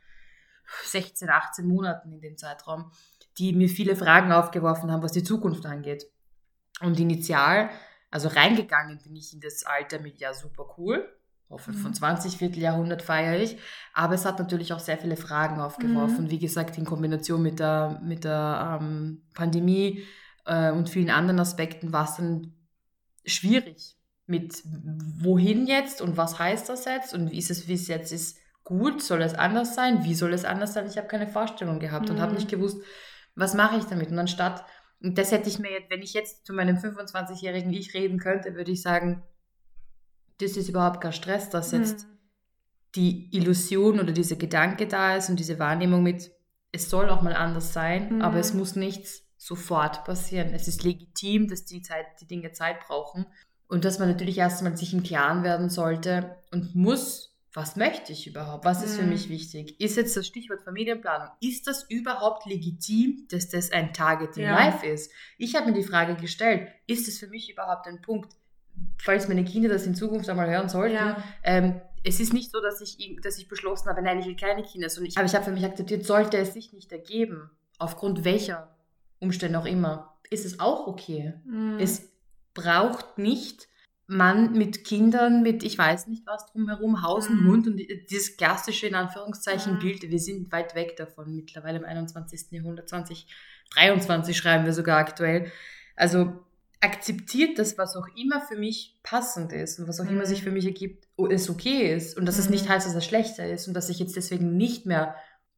16, 0.85 1.29
18 1.29 1.67
Monaten 1.67 2.13
in 2.13 2.21
dem 2.21 2.37
Zeitraum, 2.37 2.91
die 3.39 3.53
mir 3.53 3.69
viele 3.69 3.97
Fragen 3.97 4.33
aufgeworfen 4.33 4.91
haben, 4.91 5.03
was 5.03 5.13
die 5.13 5.25
Zukunft 5.25 5.67
angeht. 5.67 6.07
Und 6.81 6.99
initial, 6.99 7.71
also 8.11 8.29
reingegangen 8.29 8.99
bin 9.03 9.15
ich 9.17 9.35
in 9.35 9.41
das 9.41 9.65
Alter 9.67 9.99
mit, 9.99 10.21
ja, 10.21 10.33
super 10.33 10.75
cool. 10.79 11.09
Auf 11.51 11.67
Mhm. 11.67 11.73
25 11.75 12.39
Vierteljahrhundert 12.39 13.03
feiere 13.03 13.39
ich. 13.41 13.59
Aber 13.93 14.15
es 14.15 14.25
hat 14.25 14.39
natürlich 14.39 14.73
auch 14.73 14.79
sehr 14.79 14.97
viele 14.97 15.17
Fragen 15.17 15.61
aufgeworfen. 15.61 16.25
Mhm. 16.25 16.31
Wie 16.31 16.39
gesagt, 16.39 16.79
in 16.79 16.87
Kombination 16.87 17.43
mit 17.43 17.59
der, 17.59 18.01
mit 18.03 18.25
der 18.25 18.79
ähm, 18.81 19.23
Pandemie 19.35 20.03
äh, 20.47 20.71
und 20.71 20.89
vielen 20.89 21.11
anderen 21.11 21.41
Aspekten 21.41 21.93
war 21.93 22.05
es 22.05 22.17
dann 22.17 22.55
schwierig 23.27 23.97
mit 24.27 24.63
wohin 24.65 25.67
jetzt 25.67 26.01
und 26.01 26.17
was 26.17 26.39
heißt 26.39 26.69
das 26.69 26.85
jetzt 26.85 27.15
und 27.15 27.31
wie 27.33 27.39
ist 27.39 27.51
es, 27.51 27.67
wie 27.69 27.75
es 27.75 27.89
jetzt 27.89 28.13
ist, 28.13 28.39
gut, 28.63 29.03
soll 29.03 29.23
es 29.23 29.35
anders 29.35 29.75
sein, 29.75 30.05
wie 30.05 30.15
soll 30.15 30.33
es 30.33 30.45
anders 30.45 30.73
sein? 30.75 30.87
Ich 30.87 30.97
habe 30.97 31.09
keine 31.09 31.27
Vorstellung 31.27 31.81
gehabt 31.81 32.09
und 32.11 32.21
habe 32.21 32.31
Mhm. 32.33 32.39
nicht 32.39 32.49
gewusst, 32.49 32.81
was 33.35 33.55
mache 33.55 33.77
ich 33.79 33.85
damit? 33.85 34.11
Und 34.13 34.19
anstatt, 34.19 34.65
und 35.03 35.19
das 35.19 35.33
hätte 35.33 35.49
ich 35.49 35.59
mir 35.59 35.73
jetzt, 35.73 35.91
wenn 35.91 36.03
ich 36.03 36.13
jetzt 36.15 36.47
zu 36.47 36.53
meinem 36.53 36.77
25-jährigen 36.79 37.73
Ich 37.73 37.93
reden 37.95 38.19
könnte, 38.21 38.55
würde 38.55 38.71
ich 38.71 38.83
sagen, 38.83 39.25
das 40.41 40.57
ist 40.57 40.69
überhaupt 40.69 41.01
kein 41.01 41.13
Stress, 41.13 41.51
dass 41.51 41.73
jetzt 41.73 42.07
Mhm. 42.07 42.11
die 42.97 43.37
Illusion 43.37 44.01
oder 44.01 44.13
dieser 44.13 44.37
Gedanke 44.37 44.87
da 44.89 45.17
ist 45.17 45.29
und 45.31 45.39
diese 45.39 45.59
Wahrnehmung 45.59 46.03
mit, 46.03 46.33
es 46.73 46.91
soll 46.91 47.09
auch 47.11 47.23
mal 47.23 47.35
anders 47.35 47.73
sein, 47.73 48.17
Mhm. 48.17 48.23
aber 48.23 48.39
es 48.39 48.53
muss 48.55 48.77
nichts 48.77 49.23
sofort 49.37 50.05
passieren. 50.05 50.53
Es 50.53 50.69
ist 50.69 50.83
legitim, 50.85 51.49
dass 51.49 51.65
die, 51.65 51.83
Zeit, 51.83 52.07
die 52.21 52.27
Dinge 52.27 52.53
Zeit 52.53 52.81
brauchen 52.87 53.27
und 53.69 53.85
dass 53.85 53.99
man 53.99 54.09
natürlich 54.09 54.39
erstmal 54.39 54.77
sich 54.77 54.93
im 54.93 55.03
Klaren 55.03 55.43
werden 55.45 55.71
sollte 55.71 56.37
und 56.51 56.75
muss, 56.75 57.29
was 57.53 57.75
möchte 57.75 58.13
ich 58.13 58.27
überhaupt? 58.29 58.65
Was 58.65 58.83
ist 58.85 58.97
für 58.97 59.03
Mhm. 59.03 59.09
mich 59.09 59.29
wichtig? 59.29 59.81
Ist 59.81 59.97
jetzt 59.97 60.17
das 60.17 60.27
Stichwort 60.27 60.63
Familienplanung, 60.63 61.31
ist 61.41 61.67
das 61.67 61.85
überhaupt 61.89 62.47
legitim, 62.47 63.27
dass 63.31 63.49
das 63.49 63.73
ein 63.73 63.93
Target 63.93 64.37
in 64.37 64.45
Ja. 64.45 64.53
Life 64.53 64.87
ist? 64.87 65.11
Ich 65.39 65.57
habe 65.57 65.67
mir 65.71 65.73
die 65.77 65.83
Frage 65.87 66.15
gestellt, 66.17 66.69
ist 66.87 67.09
es 67.09 67.19
für 67.19 67.27
mich 67.29 67.51
überhaupt 67.51 67.87
ein 67.89 68.03
Punkt, 68.03 68.33
falls 68.99 69.29
meine 69.29 69.45
Kinder 69.45 69.69
das 69.69 69.87
in 69.87 69.95
Zukunft 69.95 70.29
einmal 70.29 70.49
hören 70.51 70.69
sollten, 70.69 70.95
Ja. 70.95 71.23
ähm, 71.43 71.81
es 72.03 72.19
ist 72.21 72.33
nicht 72.33 72.51
so, 72.51 72.61
dass 72.61 72.81
ich, 72.81 72.97
dass 73.23 73.39
ich 73.39 73.49
beschlossen 73.49 73.89
habe, 73.89 74.01
nein, 74.03 74.19
ich 74.21 74.27
will 74.27 74.37
keine 74.37 74.63
Kinder, 74.63 74.89
sondern 74.89 75.11
ich, 75.11 75.19
aber 75.19 75.27
ich 75.27 75.35
habe 75.35 75.45
für 75.45 75.51
mich 75.53 75.65
akzeptiert, 75.65 76.05
sollte 76.07 76.39
es 76.39 76.55
sich 76.55 76.73
nicht 76.73 76.91
ergeben, 76.93 77.51
aufgrund 77.79 78.25
welcher 78.25 78.75
Umstände 79.19 79.59
auch 79.59 79.67
immer, 79.67 80.17
ist 80.31 80.47
es 80.47 80.61
auch 80.61 80.87
okay. 80.87 81.35
Mhm. 81.45 81.77
Es 81.79 82.11
braucht 82.55 83.19
nicht 83.19 83.69
Mann 84.07 84.53
mit 84.55 84.85
Kindern, 84.85 85.43
mit 85.43 85.63
ich 85.63 85.77
weiß 85.79 86.07
nicht 86.09 86.27
was 86.27 86.47
drumherum, 86.47 87.03
Haus 87.03 87.29
und 87.29 87.43
Mhm. 87.45 87.49
Hund 87.49 87.67
und 87.69 87.77
dieses 88.11 88.37
klassische, 88.37 88.87
in 88.89 88.95
Anführungszeichen, 88.95 89.75
Mhm. 89.75 89.79
Bild, 89.79 90.03
wir 90.03 90.19
sind 90.19 90.51
weit 90.53 90.75
weg 90.75 90.97
davon, 90.97 91.37
mittlerweile 91.37 91.79
im 91.79 91.85
21. 91.85 92.47
Jahrhundert, 92.51 92.89
2023 92.89 94.37
schreiben 94.37 94.65
wir 94.65 94.73
sogar 94.73 94.99
aktuell. 94.99 95.53
Also 95.97 96.33
akzeptiert 96.81 97.59
das, 97.59 97.77
was 97.79 97.95
auch 97.97 98.09
immer 98.17 98.41
für 98.41 98.57
mich 98.57 98.99
passend 99.03 99.53
ist 99.53 99.79
und 99.79 99.87
was 99.89 100.01
auch 100.01 100.07
immer 100.07 100.23
Mhm. 100.23 100.27
sich 100.27 100.43
für 100.43 100.51
mich 100.51 100.65
ergibt, 100.65 101.07
es 101.31 101.51
okay 101.51 101.93
ist 101.95 102.17
und 102.17 102.25
dass 102.27 102.39
es 102.39 102.47
Mhm. 102.47 102.53
nicht 102.53 102.69
heißt, 102.69 102.87
dass 102.87 102.95
es 102.95 103.05
schlechter 103.05 103.47
ist 103.47 103.69
und 103.69 103.75
dass 103.75 103.89
ich 103.91 103.99
jetzt 103.99 104.17
deswegen 104.17 104.57
nicht 104.57 104.87
mehr, 104.87 105.15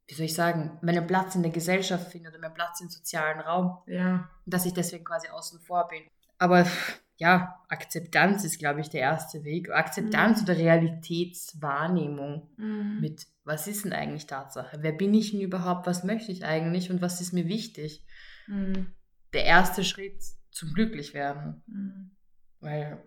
wie 0.08 0.14
soll 0.14 0.26
ich 0.26 0.34
sagen, 0.34 0.78
meinen 0.82 1.06
Platz 1.06 1.34
in 1.36 1.42
der 1.42 1.52
Gesellschaft 1.52 2.10
finde 2.10 2.30
oder 2.30 2.38
meinen 2.40 2.54
Platz 2.54 2.80
im 2.80 2.88
sozialen 2.88 3.40
Raum 3.40 3.78
Ja. 3.86 4.28
dass 4.46 4.66
ich 4.66 4.72
deswegen 4.72 5.04
quasi 5.04 5.28
außen 5.28 5.60
vor 5.60 5.86
bin. 5.88 6.02
Aber 6.38 6.66
ja, 7.18 7.62
Akzeptanz 7.68 8.42
ist, 8.42 8.58
glaube 8.58 8.80
ich, 8.80 8.90
der 8.90 9.02
erste 9.02 9.44
Weg. 9.44 9.70
Akzeptanz 9.70 10.38
Mhm. 10.38 10.44
oder 10.44 10.56
Realitätswahrnehmung 10.56 12.48
Mhm. 12.56 12.98
mit, 13.00 13.26
was 13.44 13.66
ist 13.68 13.84
denn 13.84 13.92
eigentlich 13.92 14.26
Tatsache? 14.26 14.78
Wer 14.80 14.92
bin 14.92 15.14
ich 15.14 15.30
denn 15.30 15.40
überhaupt? 15.40 15.86
Was 15.86 16.02
möchte 16.04 16.32
ich 16.32 16.44
eigentlich 16.44 16.90
und 16.90 17.00
was 17.00 17.20
ist 17.20 17.32
mir 17.32 17.46
wichtig? 17.46 18.04
Mhm. 18.48 18.88
Der 19.32 19.44
erste 19.44 19.84
Schritt 19.84 20.20
zum 20.52 20.72
Glücklichwerden. 20.72 21.62
Mhm. 21.66 22.10
Weil 22.60 23.02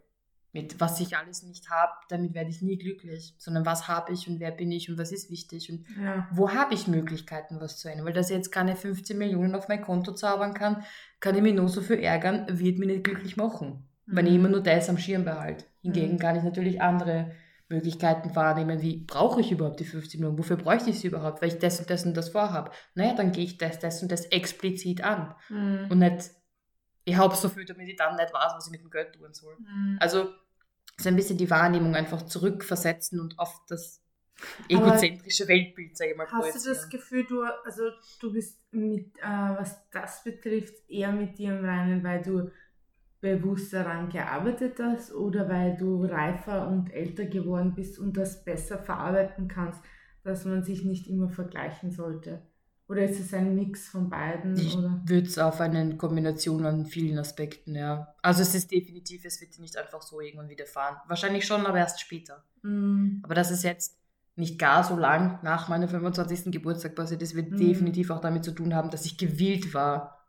mit 0.52 0.80
was 0.80 1.02
ich 1.02 1.18
alles 1.18 1.44
nicht 1.44 1.70
habe, 1.70 1.92
damit 2.08 2.34
werde 2.34 2.50
ich 2.50 2.62
nie 2.62 2.78
glücklich. 2.78 3.36
Sondern 3.38 3.66
was 3.66 3.88
habe 3.90 4.14
ich 4.14 4.28
und 4.30 4.40
wer 4.40 4.52
bin 4.52 4.72
ich 4.72 4.90
und 4.90 4.98
was 4.98 5.12
ist 5.12 5.30
wichtig 5.30 5.70
und 5.70 5.86
Ja. 6.02 6.28
wo 6.32 6.52
habe 6.54 6.74
ich 6.74 6.88
Möglichkeiten, 6.88 7.60
was 7.60 7.78
zu 7.78 7.90
ändern? 7.90 8.06
Weil 8.06 8.14
dass 8.14 8.30
ich 8.30 8.36
jetzt 8.38 8.52
keine 8.52 8.76
15 8.76 9.18
Millionen 9.18 9.54
auf 9.56 9.68
mein 9.68 9.82
Konto 9.82 10.14
zaubern 10.14 10.54
kann, 10.54 10.84
kann 11.20 11.36
ich 11.36 11.42
mich 11.42 11.54
nur 11.56 11.68
so 11.68 11.82
viel 11.82 12.00
ärgern, 12.00 12.46
wird 12.50 12.78
mich 12.80 12.88
nicht 12.88 13.04
glücklich 13.04 13.36
machen. 13.38 13.88
Wenn 14.06 14.28
ich 14.28 14.34
Mhm. 14.34 14.40
immer 14.40 14.50
nur 14.50 14.64
das 14.64 14.88
am 14.90 14.98
Schirm 14.98 15.26
behalte. 15.26 15.66
Hingegen 15.82 16.14
Mhm. 16.14 16.20
kann 16.20 16.36
ich 16.38 16.44
natürlich 16.44 16.82
andere 16.82 17.32
Möglichkeiten 17.68 18.36
wahrnehmen, 18.36 18.82
wie 18.82 18.98
brauche 19.06 19.42
ich 19.42 19.52
überhaupt 19.52 19.80
die 19.80 19.86
15 19.86 20.20
Millionen? 20.20 20.38
Wofür 20.38 20.56
bräuchte 20.56 20.92
ich 20.92 21.00
sie 21.00 21.08
überhaupt? 21.08 21.42
Weil 21.42 21.50
ich 21.50 21.58
das 21.60 21.80
und 21.80 21.90
das 21.90 22.06
und 22.06 22.16
das 22.16 22.30
vorhabe. 22.30 22.72
Naja, 22.94 23.14
dann 23.16 23.32
gehe 23.32 23.44
ich 23.44 23.58
das, 23.58 23.80
das 23.80 24.02
und 24.04 24.12
das 24.12 24.26
explizit 24.28 25.04
an. 25.04 25.34
Mhm. 25.50 25.88
Und 25.90 25.98
nicht, 26.00 26.30
ich 27.06 27.16
habe 27.16 27.36
so 27.36 27.50
viel, 27.50 27.66
damit 27.66 27.88
ich 27.88 27.96
dann 27.96 28.16
nicht 28.16 28.34
weiß, 28.34 28.54
was 28.56 28.66
ich 28.66 28.72
mit 28.72 28.82
dem 28.82 28.90
Geld 28.90 29.14
tun 29.14 29.34
soll. 29.34 29.56
Mhm. 29.60 29.98
Also 30.00 30.34
so 30.98 31.10
ein 31.10 31.16
bisschen 31.16 31.38
die 31.38 31.50
Wahrnehmung 31.50 31.96
einfach 31.96 32.24
zurückversetzen 32.24 33.20
und 33.20 33.38
auf 33.38 33.62
das 33.68 34.02
egozentrische 34.68 35.48
Weltbild, 35.48 35.96
sage 35.96 36.12
ich 36.12 36.18
mal, 36.18 36.28
Hast 36.28 36.66
du 36.66 36.70
das. 36.70 36.90
Gefühl, 36.90 37.26
du, 37.26 37.44
also 37.44 37.84
du 38.20 38.34
bist 38.34 38.60
mit, 38.72 39.18
äh, 39.20 39.22
was 39.24 39.90
das 39.92 40.24
betrifft, 40.24 40.90
eher 40.90 41.12
mit 41.12 41.38
dir 41.38 41.58
im 41.58 41.64
Reinen, 41.64 42.04
weil 42.04 42.22
du 42.22 42.52
bewusst 43.22 43.74
daran 43.74 44.10
gearbeitet 44.10 44.78
hast 44.80 45.14
oder 45.14 45.48
weil 45.50 45.78
du 45.78 46.06
reifer 46.06 46.68
und 46.68 46.92
älter 46.92 47.26
geworden 47.26 47.74
bist 47.74 47.98
und 47.98 48.18
das 48.18 48.44
besser 48.44 48.78
verarbeiten 48.78 49.48
kannst, 49.48 49.82
dass 50.24 50.46
man 50.46 50.64
sich 50.64 50.84
nicht 50.84 51.08
immer 51.08 51.30
vergleichen 51.30 51.92
sollte? 51.92 52.42
Oder 52.88 53.04
ist 53.06 53.20
es 53.20 53.34
ein 53.34 53.56
Mix 53.56 53.88
von 53.90 54.10
beiden? 54.10 54.56
Ich 54.58 54.76
würde 54.78 55.28
es 55.28 55.38
auf 55.40 55.60
eine 55.60 55.98
Kombination 55.98 56.66
an 56.66 56.86
vielen 56.86 57.18
Aspekten, 57.18 57.76
ja. 57.76 58.14
Also 58.22 58.44
es 58.44 58.54
ist 58.54 58.70
definitiv, 58.72 59.26
es 59.26 59.42
wird 59.42 59.58
dir 59.58 59.62
nicht 59.62 59.76
einfach 59.78 60.04
so 60.04 60.22
irgendwann 60.22 60.50
widerfahren. 60.50 60.98
Wahrscheinlich 61.08 61.46
schon, 61.48 61.66
aber 61.66 61.80
erst 61.80 62.00
später. 62.00 62.44
Mm, 62.62 63.22
Aber 63.24 63.34
das 63.34 63.50
ist 63.50 63.64
jetzt 63.64 63.98
nicht 64.36 64.60
gar 64.60 64.84
so 64.84 64.96
lang 64.98 65.40
nach 65.42 65.68
meinem 65.68 65.90
25. 65.90 66.52
Geburtstag 66.52 66.94
passiert. 66.94 67.22
Das 67.24 67.34
wird 67.34 67.52
Mhm. 67.52 67.58
definitiv 67.58 68.12
auch 68.12 68.20
damit 68.22 68.44
zu 68.44 68.52
tun 68.52 68.76
haben, 68.76 68.92
dass 68.92 69.06
ich 69.06 69.18
gewillt 69.18 69.74
war, 69.74 70.28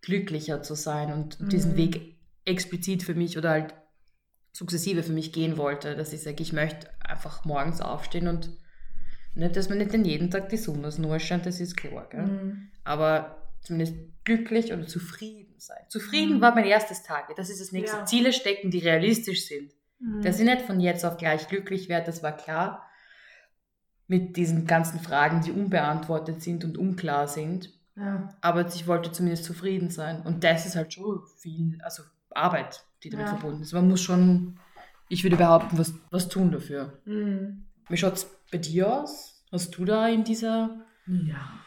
glücklicher 0.00 0.62
zu 0.62 0.74
sein 0.74 1.12
und 1.12 1.52
diesen 1.52 1.72
Mhm. 1.72 1.76
Weg 1.76 2.16
explizit 2.44 3.02
für 3.02 3.14
mich 3.14 3.38
oder 3.38 3.50
halt 3.50 3.74
sukzessive 4.52 5.02
für 5.02 5.12
mich 5.12 5.32
gehen 5.32 5.56
wollte, 5.56 5.94
dass 5.96 6.12
ich 6.12 6.22
sage, 6.22 6.42
ich 6.42 6.52
möchte 6.52 6.88
einfach 7.00 7.44
morgens 7.44 7.80
aufstehen 7.80 8.26
und 8.28 8.50
nicht, 9.36 9.56
dass 9.56 9.68
man 9.68 9.78
nicht 9.78 9.92
den 9.92 10.04
jeden 10.04 10.30
Tag 10.30 10.48
die 10.48 10.56
Sonne 10.56 10.90
nur 10.98 11.18
scheint, 11.20 11.46
das 11.46 11.60
ist 11.60 11.76
klar, 11.76 12.08
gell? 12.10 12.26
mm, 12.26 12.68
aber 12.84 13.36
zumindest 13.62 13.94
glücklich 14.24 14.72
oder 14.72 14.86
zufrieden 14.86 15.54
sein. 15.58 15.82
Zufrieden 15.88 16.36
Mhm. 16.36 16.40
war 16.40 16.54
mein 16.54 16.64
erstes 16.64 17.02
Target. 17.02 17.38
Das 17.38 17.50
ist 17.50 17.60
das 17.60 17.72
nächste. 17.72 17.96
Ja. 17.98 18.04
Ziele 18.04 18.32
stecken, 18.32 18.70
die 18.70 18.78
realistisch 18.78 19.46
sind. 19.46 19.72
mm. 20.00 20.22
Dass 20.22 20.38
ich 20.40 20.44
nicht 20.44 20.62
von 20.62 20.80
jetzt 20.80 21.04
auf 21.04 21.16
gleich 21.16 21.48
glücklich 21.48 21.88
werde, 21.88 22.06
das 22.06 22.22
war 22.22 22.36
klar. 22.36 22.82
Mit 24.08 24.36
diesen 24.36 24.66
ganzen 24.66 25.00
Fragen, 25.00 25.40
die 25.42 25.50
unbeantwortet 25.50 26.40
sind 26.42 26.64
und 26.64 26.78
unklar 26.78 27.26
sind. 27.28 27.72
ja. 27.96 28.28
Aber 28.40 28.66
ich 28.68 28.86
wollte 28.86 29.10
zumindest 29.10 29.44
zufrieden 29.44 29.90
sein. 29.90 30.20
Und 30.22 30.44
das 30.44 30.64
ist 30.66 30.76
halt 30.76 30.92
schon 30.92 31.22
viel, 31.38 31.78
also 31.82 32.02
Arbeit, 32.30 32.84
die 33.02 33.10
damit 33.10 33.26
Ja. 33.26 33.32
verbunden 33.36 33.62
ist. 33.62 33.72
Man 33.72 33.88
muss 33.88 34.00
schon, 34.02 34.58
ich 35.08 35.24
würde 35.24 35.36
behaupten, 35.36 35.76
was, 35.78 35.92
was 36.10 36.28
tun 36.28 36.52
dafür. 36.52 37.00
Mm. 37.04 37.64
Wie 37.88 37.96
schaut 37.96 38.14
es 38.14 38.24
bei 38.50 38.58
dir 38.58 38.92
aus? 38.92 39.44
Hast 39.52 39.76
du 39.76 39.84
da 39.84 40.08
in 40.08 40.24
dieser 40.24 40.84
Ja. 41.06 41.60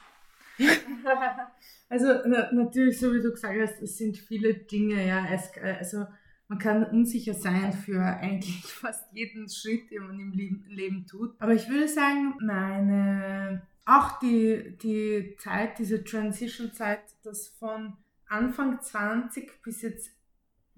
also 1.89 2.07
na, 2.25 2.51
natürlich, 2.51 2.99
so 2.99 3.13
wie 3.13 3.21
du 3.21 3.31
gesagt 3.31 3.57
hast, 3.61 3.81
es 3.81 3.97
sind 3.97 4.17
viele 4.17 4.53
Dinge, 4.53 5.05
ja. 5.07 5.25
Es, 5.31 5.55
äh, 5.55 5.77
also 5.79 6.05
man 6.49 6.57
kann 6.57 6.83
unsicher 6.83 7.33
sein 7.33 7.71
für 7.71 8.03
eigentlich 8.03 8.61
fast 8.65 9.13
jeden 9.13 9.47
Schritt, 9.47 9.91
den 9.91 10.03
man 10.03 10.19
im 10.19 10.31
Leben, 10.33 10.65
Leben 10.67 11.05
tut. 11.07 11.35
Aber 11.39 11.53
ich 11.53 11.69
würde 11.69 11.87
sagen, 11.87 12.35
meine, 12.41 13.61
auch 13.85 14.19
die, 14.19 14.77
die 14.81 15.35
Zeit, 15.37 15.79
diese 15.79 16.03
Transition-Zeit, 16.03 17.01
das 17.23 17.47
von 17.47 17.95
Anfang 18.27 18.81
20 18.81 19.61
bis 19.63 19.81
jetzt 19.83 20.11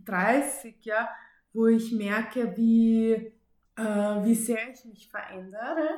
30, 0.05 0.75
ja, 0.81 1.10
wo 1.53 1.67
ich 1.67 1.91
merke, 1.91 2.55
wie, 2.55 3.33
äh, 3.78 3.84
wie 3.84 4.36
sehr 4.36 4.70
ich 4.72 4.86
mich 4.86 5.10
verändere 5.10 5.90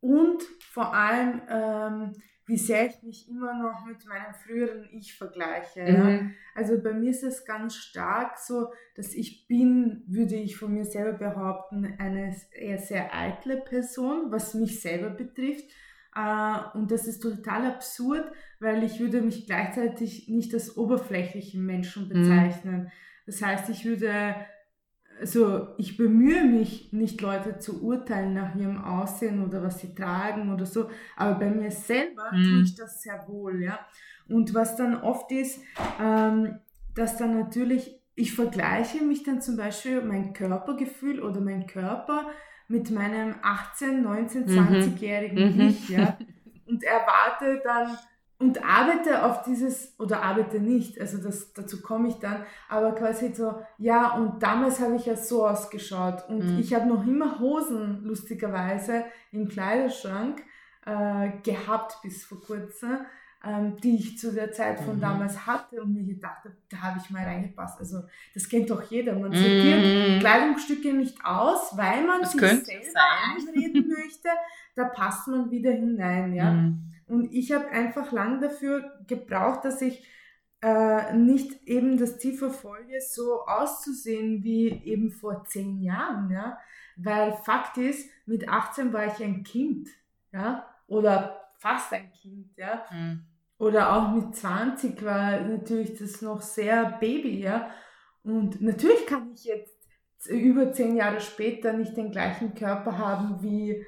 und 0.00 0.42
vor 0.70 0.94
allem, 0.94 1.42
ähm, 1.48 2.12
wie 2.46 2.58
sehr 2.58 2.86
ich 2.86 3.02
mich 3.02 3.28
immer 3.28 3.54
noch 3.54 3.86
mit 3.86 4.04
meinem 4.04 4.34
früheren 4.34 4.86
Ich 4.92 5.16
vergleiche. 5.16 5.80
Ja? 5.80 6.04
Mhm. 6.04 6.34
Also 6.54 6.82
bei 6.82 6.92
mir 6.92 7.10
ist 7.10 7.22
es 7.22 7.46
ganz 7.46 7.74
stark 7.74 8.38
so, 8.38 8.70
dass 8.96 9.14
ich 9.14 9.46
bin, 9.48 10.04
würde 10.06 10.34
ich 10.34 10.58
von 10.58 10.74
mir 10.74 10.84
selber 10.84 11.14
behaupten, 11.14 11.94
eine 11.98 12.36
eher 12.52 12.78
sehr 12.78 13.14
eitle 13.14 13.62
Person, 13.62 14.30
was 14.30 14.52
mich 14.52 14.82
selber 14.82 15.08
betrifft. 15.08 15.64
Äh, 16.14 16.58
Und 16.74 16.90
das 16.90 17.06
ist 17.06 17.20
total 17.20 17.64
absurd, 17.64 18.30
weil 18.60 18.84
ich 18.84 19.00
würde 19.00 19.22
mich 19.22 19.46
gleichzeitig 19.46 20.28
nicht 20.28 20.52
als 20.52 20.76
oberflächlichen 20.76 21.64
Menschen 21.64 22.10
bezeichnen. 22.10 22.92
Das 23.26 23.40
heißt, 23.40 23.70
ich 23.70 23.86
würde, 23.86 24.36
also 25.20 25.68
ich 25.78 25.96
bemühe 25.96 26.44
mich, 26.44 26.92
nicht 26.92 27.20
Leute 27.20 27.58
zu 27.58 27.82
urteilen 27.82 28.34
nach 28.34 28.54
ihrem 28.54 28.82
Aussehen 28.82 29.44
oder 29.44 29.62
was 29.62 29.80
sie 29.80 29.94
tragen 29.94 30.52
oder 30.52 30.66
so, 30.66 30.90
aber 31.16 31.38
bei 31.38 31.50
mir 31.50 31.70
selber 31.70 32.30
Mhm. 32.32 32.42
tue 32.44 32.62
ich 32.62 32.74
das 32.74 33.02
sehr 33.02 33.24
wohl, 33.28 33.62
ja. 33.62 33.78
Und 34.28 34.54
was 34.54 34.76
dann 34.76 34.96
oft 35.02 35.30
ist, 35.32 35.60
ähm, 36.00 36.58
dass 36.94 37.16
dann 37.16 37.38
natürlich, 37.38 38.00
ich 38.14 38.34
vergleiche 38.34 39.02
mich 39.04 39.22
dann 39.22 39.40
zum 39.42 39.56
Beispiel 39.56 40.02
mein 40.02 40.32
Körpergefühl 40.32 41.20
oder 41.22 41.40
mein 41.40 41.66
Körper 41.66 42.26
mit 42.68 42.90
meinem 42.90 43.34
18, 43.42 44.02
19, 44.02 44.46
Mhm. 44.46 44.48
20-jährigen 44.48 45.54
Mhm. 45.54 45.68
Ich, 45.68 45.88
ja. 45.88 46.16
Und 46.66 46.82
erwarte 46.82 47.60
dann 47.62 47.96
und 48.44 48.62
arbeite 48.62 49.24
auf 49.24 49.42
dieses, 49.42 49.94
oder 49.98 50.22
arbeite 50.22 50.60
nicht, 50.60 51.00
also 51.00 51.16
das, 51.18 51.52
dazu 51.54 51.80
komme 51.80 52.08
ich 52.08 52.16
dann, 52.16 52.44
aber 52.68 52.94
quasi 52.94 53.32
so, 53.34 53.54
ja, 53.78 54.12
und 54.16 54.42
damals 54.42 54.80
habe 54.80 54.96
ich 54.96 55.06
ja 55.06 55.16
so 55.16 55.46
ausgeschaut 55.48 56.28
und 56.28 56.44
Mhm. 56.44 56.58
ich 56.58 56.74
habe 56.74 56.86
noch 56.86 57.06
immer 57.06 57.38
Hosen, 57.38 58.04
lustigerweise, 58.04 59.04
im 59.32 59.48
Kleiderschrank 59.48 60.42
äh, 60.84 61.30
gehabt 61.42 61.98
bis 62.02 62.24
vor 62.24 62.40
kurzem, 62.42 62.98
ähm, 63.42 63.76
die 63.82 63.96
ich 63.96 64.18
zu 64.18 64.32
der 64.32 64.52
Zeit 64.52 64.80
von 64.80 64.96
Mhm. 64.96 65.00
damals 65.00 65.46
hatte 65.46 65.80
und 65.82 65.94
mir 65.94 66.04
gedacht 66.04 66.44
habe, 66.44 66.56
da 66.70 66.76
habe 66.82 66.98
ich 67.02 67.10
mal 67.10 67.24
reingepasst. 67.24 67.78
Also 67.80 68.02
das 68.34 68.48
kennt 68.48 68.68
doch 68.70 68.82
jeder, 68.82 69.14
man 69.18 69.34
sortiert 69.34 69.82
Mhm. 69.84 70.18
Kleidungsstücke 70.20 70.92
nicht 70.92 71.18
aus, 71.24 71.76
weil 71.76 72.06
man 72.06 72.20
Das 72.20 72.32
sich 72.32 72.40
selber 72.40 72.84
sein. 72.92 73.46
einreden 73.48 73.88
möchte, 73.88 74.28
da 74.74 74.84
passt 74.84 75.28
man 75.28 75.50
wieder 75.50 75.72
hinein, 75.72 76.34
ja. 76.34 76.50
Mhm. 76.50 76.90
Und 77.06 77.32
ich 77.32 77.52
habe 77.52 77.68
einfach 77.68 78.12
lang 78.12 78.40
dafür 78.40 78.98
gebraucht, 79.06 79.64
dass 79.64 79.82
ich 79.82 80.06
äh, 80.62 81.12
nicht 81.14 81.66
eben 81.66 81.98
das 81.98 82.18
Ziel 82.18 82.34
verfolge, 82.36 83.00
so 83.00 83.44
auszusehen 83.44 84.42
wie 84.42 84.68
eben 84.84 85.10
vor 85.10 85.44
zehn 85.44 85.80
Jahren, 85.82 86.30
ja. 86.30 86.58
Weil 86.96 87.32
Fakt 87.44 87.76
ist, 87.76 88.08
mit 88.24 88.48
18 88.48 88.92
war 88.92 89.06
ich 89.06 89.22
ein 89.22 89.42
Kind, 89.42 89.88
ja, 90.32 90.66
oder 90.86 91.50
fast 91.58 91.92
ein 91.92 92.10
Kind, 92.12 92.56
ja. 92.56 92.84
Mhm. 92.90 93.24
Oder 93.58 93.94
auch 93.94 94.12
mit 94.12 94.34
20 94.34 95.04
war 95.04 95.40
natürlich 95.40 95.98
das 95.98 96.22
noch 96.22 96.40
sehr 96.40 96.96
Baby, 96.98 97.40
ja. 97.40 97.70
Und 98.22 98.62
natürlich 98.62 99.06
kann 99.06 99.32
ich 99.34 99.44
jetzt 99.44 99.74
über 100.28 100.72
zehn 100.72 100.96
Jahre 100.96 101.20
später 101.20 101.74
nicht 101.74 101.96
den 101.96 102.10
gleichen 102.10 102.54
Körper 102.54 102.96
haben 102.96 103.42
wie, 103.42 103.84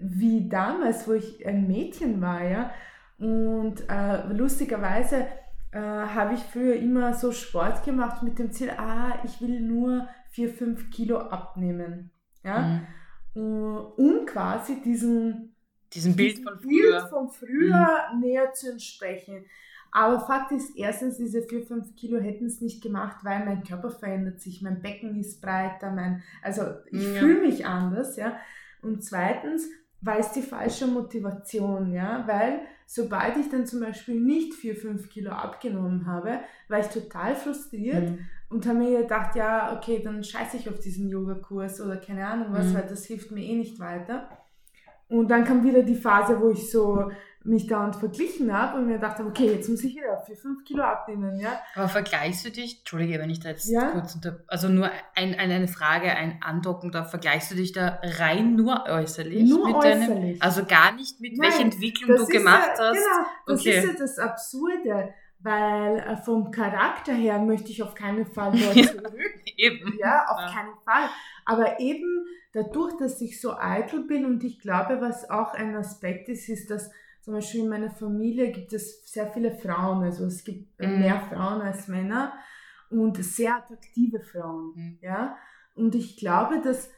wie 0.00 0.48
damals, 0.48 1.06
wo 1.08 1.12
ich 1.12 1.46
ein 1.46 1.66
Mädchen 1.66 2.20
war, 2.20 2.42
ja. 2.42 2.70
Und 3.18 3.88
äh, 3.88 4.32
lustigerweise 4.32 5.26
äh, 5.72 5.78
habe 5.78 6.34
ich 6.34 6.40
früher 6.40 6.74
immer 6.76 7.14
so 7.14 7.32
Sport 7.32 7.84
gemacht 7.84 8.22
mit 8.22 8.38
dem 8.38 8.52
Ziel, 8.52 8.70
ah, 8.70 9.18
ich 9.24 9.40
will 9.40 9.60
nur 9.60 10.08
4, 10.30 10.52
5 10.52 10.90
Kilo 10.90 11.18
abnehmen. 11.18 12.10
Ja? 12.44 12.82
Mhm. 13.34 13.92
Um 13.96 14.26
quasi 14.26 14.82
diesen, 14.82 15.54
diesen 15.92 16.14
Bild 16.16 16.42
von 16.42 16.58
früher, 16.58 17.00
Bild 17.00 17.08
von 17.10 17.30
früher 17.30 18.08
mhm. 18.12 18.20
näher 18.20 18.52
zu 18.52 18.70
entsprechen. 18.70 19.46
Aber 19.94 20.20
Fakt 20.20 20.52
ist, 20.52 20.76
erstens, 20.76 21.18
diese 21.18 21.42
4, 21.42 21.66
5 21.66 21.94
Kilo 21.96 22.18
hätten 22.18 22.46
es 22.46 22.60
nicht 22.60 22.82
gemacht, 22.82 23.18
weil 23.22 23.44
mein 23.44 23.62
Körper 23.62 23.90
verändert 23.90 24.40
sich, 24.40 24.62
mein 24.62 24.80
Becken 24.80 25.18
ist 25.20 25.42
breiter, 25.42 25.90
mein, 25.90 26.22
also 26.42 26.62
ich 26.90 27.14
ja. 27.14 27.20
fühle 27.20 27.40
mich 27.40 27.66
anders, 27.66 28.16
ja. 28.16 28.36
Und 28.82 29.02
zweitens, 29.02 29.68
war 30.02 30.18
es 30.18 30.32
die 30.32 30.42
falsche 30.42 30.86
Motivation, 30.86 31.92
ja, 31.92 32.24
weil 32.26 32.62
sobald 32.86 33.36
ich 33.36 33.48
dann 33.48 33.66
zum 33.66 33.80
Beispiel 33.80 34.20
nicht 34.20 34.52
4, 34.54 34.76
5 34.76 35.08
Kilo 35.08 35.30
abgenommen 35.30 36.06
habe, 36.06 36.40
war 36.68 36.80
ich 36.80 36.88
total 36.88 37.36
frustriert 37.36 38.10
mhm. 38.10 38.18
und 38.50 38.66
habe 38.66 38.78
mir 38.78 39.02
gedacht, 39.02 39.36
ja, 39.36 39.76
okay, 39.76 40.02
dann 40.02 40.24
scheiße 40.24 40.56
ich 40.56 40.68
auf 40.68 40.80
diesen 40.80 41.08
Yogakurs 41.08 41.80
oder 41.80 41.96
keine 41.96 42.26
Ahnung 42.26 42.48
was, 42.50 42.66
mhm. 42.66 42.74
weil 42.74 42.86
das 42.88 43.04
hilft 43.06 43.30
mir 43.30 43.44
eh 43.44 43.54
nicht 43.54 43.78
weiter. 43.78 44.28
Und 45.08 45.30
dann 45.30 45.44
kam 45.44 45.62
wieder 45.62 45.82
die 45.82 45.94
Phase, 45.94 46.40
wo 46.40 46.50
ich 46.50 46.70
so 46.70 47.10
mich 47.44 47.66
dauernd 47.66 47.96
verglichen 47.96 48.52
habe 48.52 48.78
und 48.78 48.86
mir 48.86 48.94
gedacht 48.94 49.18
habe, 49.18 49.28
okay, 49.28 49.52
jetzt 49.52 49.68
muss 49.68 49.82
ich 49.82 49.96
wieder 49.96 50.22
für 50.24 50.36
5 50.36 50.64
Kilo 50.64 50.82
abnehmen, 50.82 51.38
ja. 51.40 51.60
Aber 51.74 51.88
vergleichst 51.88 52.44
du 52.44 52.50
dich, 52.50 52.78
Entschuldige, 52.78 53.18
wenn 53.18 53.30
ich 53.30 53.40
da 53.40 53.50
jetzt 53.50 53.68
ja? 53.68 53.90
kurz 53.90 54.14
unter, 54.14 54.40
also 54.46 54.68
nur 54.68 54.90
ein, 55.14 55.34
eine 55.34 55.66
Frage, 55.68 56.10
ein 56.10 56.40
Andocken, 56.42 56.92
da 56.92 57.04
vergleichst 57.04 57.50
du 57.50 57.56
dich 57.56 57.72
da 57.72 58.00
rein 58.02 58.54
nur 58.54 58.84
äußerlich? 58.86 59.48
Nur 59.48 59.66
mit 59.66 59.76
äußerlich. 59.76 60.08
Deinem, 60.08 60.36
also 60.40 60.64
gar 60.64 60.92
nicht 60.92 61.20
mit 61.20 61.36
Nein, 61.36 61.50
welcher 61.50 61.64
Entwicklung 61.64 62.16
du 62.16 62.26
gemacht 62.26 62.72
ja, 62.78 62.84
hast? 62.84 62.94
Genau, 62.94 63.26
das 63.46 63.60
okay. 63.60 63.78
ist 63.78 63.86
ja 63.86 63.92
das 63.98 64.18
Absurde, 64.18 65.14
weil 65.40 65.98
äh, 65.98 66.16
vom 66.18 66.50
Charakter 66.52 67.12
her 67.12 67.40
möchte 67.40 67.70
ich 67.70 67.82
auf 67.82 67.94
keinen 67.94 68.26
Fall 68.26 68.52
dort 68.58 68.86
zurück. 68.86 69.20
eben. 69.56 69.98
Ja, 69.98 70.26
auf 70.28 70.40
ja. 70.40 70.52
keinen 70.52 70.74
Fall. 70.84 71.10
Aber 71.44 71.80
eben 71.80 72.26
dadurch, 72.52 72.96
dass 72.98 73.20
ich 73.20 73.40
so 73.40 73.54
eitel 73.56 74.06
bin 74.06 74.24
und 74.24 74.44
ich 74.44 74.60
glaube, 74.60 75.00
was 75.00 75.28
auch 75.28 75.54
ein 75.54 75.74
Aspekt 75.74 76.28
ist, 76.28 76.48
ist, 76.48 76.70
dass 76.70 76.90
zum 77.22 77.34
Beispiel 77.34 77.60
in 77.60 77.68
meiner 77.68 77.90
Familie 77.90 78.50
gibt 78.50 78.72
es 78.72 79.10
sehr 79.10 79.28
viele 79.28 79.52
Frauen, 79.52 80.02
also 80.02 80.26
es 80.26 80.42
gibt 80.42 80.78
mhm. 80.80 80.98
mehr 80.98 81.20
Frauen 81.20 81.62
als 81.62 81.86
Männer 81.86 82.32
und 82.90 83.16
sehr 83.24 83.56
attraktive 83.56 84.20
Frauen, 84.20 84.72
mhm. 84.74 84.98
ja. 85.00 85.36
Und 85.74 85.94
ich 85.94 86.16
glaube, 86.16 86.60
dass 86.60 86.90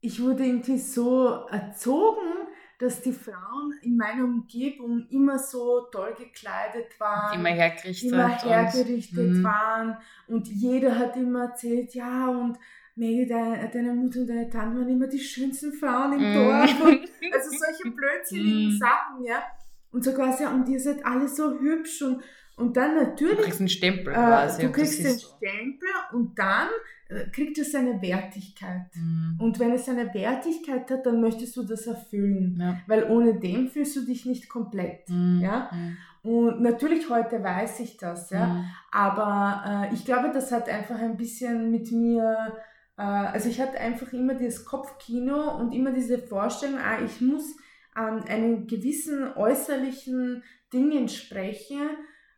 ich 0.00 0.20
wurde 0.20 0.44
irgendwie 0.44 0.76
so 0.76 1.46
erzogen, 1.46 2.48
dass 2.78 3.00
die 3.00 3.12
Frauen 3.12 3.72
in 3.82 3.96
meiner 3.96 4.24
Umgebung 4.24 5.06
immer 5.08 5.38
so 5.38 5.86
toll 5.92 6.14
gekleidet 6.18 6.98
waren, 6.98 7.38
immer 7.38 7.50
hergerichtet, 7.50 8.12
immer 8.12 8.28
hergerichtet 8.28 9.18
und, 9.18 9.38
mhm. 9.38 9.44
waren 9.44 9.96
und 10.26 10.48
jeder 10.48 10.98
hat 10.98 11.16
immer 11.16 11.44
erzählt, 11.44 11.94
ja 11.94 12.28
und 12.28 12.58
Maggie, 12.96 13.26
deine, 13.26 13.68
deine 13.72 13.92
Mutter 13.92 14.20
und 14.20 14.28
deine 14.28 14.48
Tante 14.48 14.78
waren 14.78 14.88
immer 14.88 15.08
die 15.08 15.18
schönsten 15.18 15.72
Frauen 15.72 16.12
im 16.12 16.30
mm. 16.30 16.34
Dorf. 16.34 16.80
Und, 16.80 17.00
also 17.32 17.50
solche 17.50 17.90
blödsinnigen 17.90 18.76
mm. 18.76 18.78
Sachen, 18.78 19.24
ja. 19.24 19.42
Und 19.90 20.04
so 20.04 20.12
quasi, 20.12 20.44
und 20.44 20.68
ihr 20.68 20.80
seid 20.80 21.04
alle 21.04 21.28
so 21.28 21.58
hübsch 21.58 22.02
und, 22.02 22.22
und 22.56 22.76
dann 22.76 22.94
natürlich. 22.94 23.36
Du 23.36 23.42
kriegst 23.42 23.60
einen 23.60 23.68
Stempel 23.68 24.12
äh, 24.12 24.16
quasi. 24.16 24.62
Du 24.62 24.72
kriegst 24.72 25.04
den 25.04 25.18
Stempel 25.18 25.88
und 26.12 26.38
dann 26.38 26.68
äh, 27.08 27.24
kriegt 27.30 27.58
es 27.58 27.72
seine 27.72 28.00
Wertigkeit. 28.00 28.86
Mm. 28.94 29.40
Und 29.40 29.58
wenn 29.58 29.72
es 29.72 29.88
eine 29.88 30.14
Wertigkeit 30.14 30.88
hat, 30.88 31.04
dann 31.04 31.20
möchtest 31.20 31.56
du 31.56 31.64
das 31.64 31.86
erfüllen. 31.88 32.56
Ja. 32.60 32.80
Weil 32.86 33.10
ohne 33.10 33.40
dem 33.40 33.68
fühlst 33.68 33.96
du 33.96 34.04
dich 34.04 34.24
nicht 34.24 34.48
komplett. 34.48 35.08
Mm. 35.08 35.40
Ja? 35.40 35.70
Mm. 35.72 35.96
Und 36.28 36.60
natürlich 36.62 37.10
heute 37.10 37.42
weiß 37.42 37.80
ich 37.80 37.96
das, 37.96 38.30
ja. 38.30 38.46
Mm. 38.46 38.64
Aber 38.92 39.88
äh, 39.90 39.94
ich 39.94 40.04
glaube, 40.04 40.30
das 40.32 40.52
hat 40.52 40.68
einfach 40.68 40.98
ein 40.98 41.16
bisschen 41.16 41.72
mit 41.72 41.90
mir 41.90 42.54
also 43.02 43.48
ich 43.48 43.60
hatte 43.60 43.78
einfach 43.78 44.12
immer 44.12 44.34
dieses 44.34 44.64
Kopfkino 44.64 45.56
und 45.58 45.72
immer 45.72 45.92
diese 45.92 46.18
Vorstellung, 46.18 46.78
ah, 46.78 47.02
ich 47.04 47.20
muss 47.20 47.56
an 47.94 48.18
ähm, 48.18 48.24
einen 48.28 48.66
gewissen 48.66 49.32
äußerlichen 49.34 50.42
Dingen 50.72 51.08
sprechen, 51.08 51.90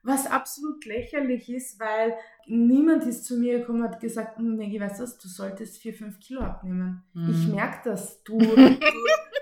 was 0.03 0.27
absolut 0.27 0.85
lächerlich 0.85 1.49
ist, 1.51 1.81
weil 1.81 2.14
niemand 2.47 3.05
ist 3.05 3.25
zu 3.25 3.38
mir 3.38 3.59
gekommen 3.59 3.83
und 3.83 3.88
hat 3.90 4.01
gesagt, 4.01 4.38
Maggie, 4.38 4.81
weißt 4.81 5.01
du 5.01 5.03
was, 5.03 5.19
du 5.19 5.29
solltest 5.29 5.79
4, 5.79 5.95
5 5.95 6.21
Kilo 6.21 6.42
abnehmen. 6.42 7.03
Mhm. 7.12 7.31
Ich 7.31 7.49
merke 7.49 7.90
das. 7.90 8.23
Du, 8.23 8.38
du, 8.38 8.79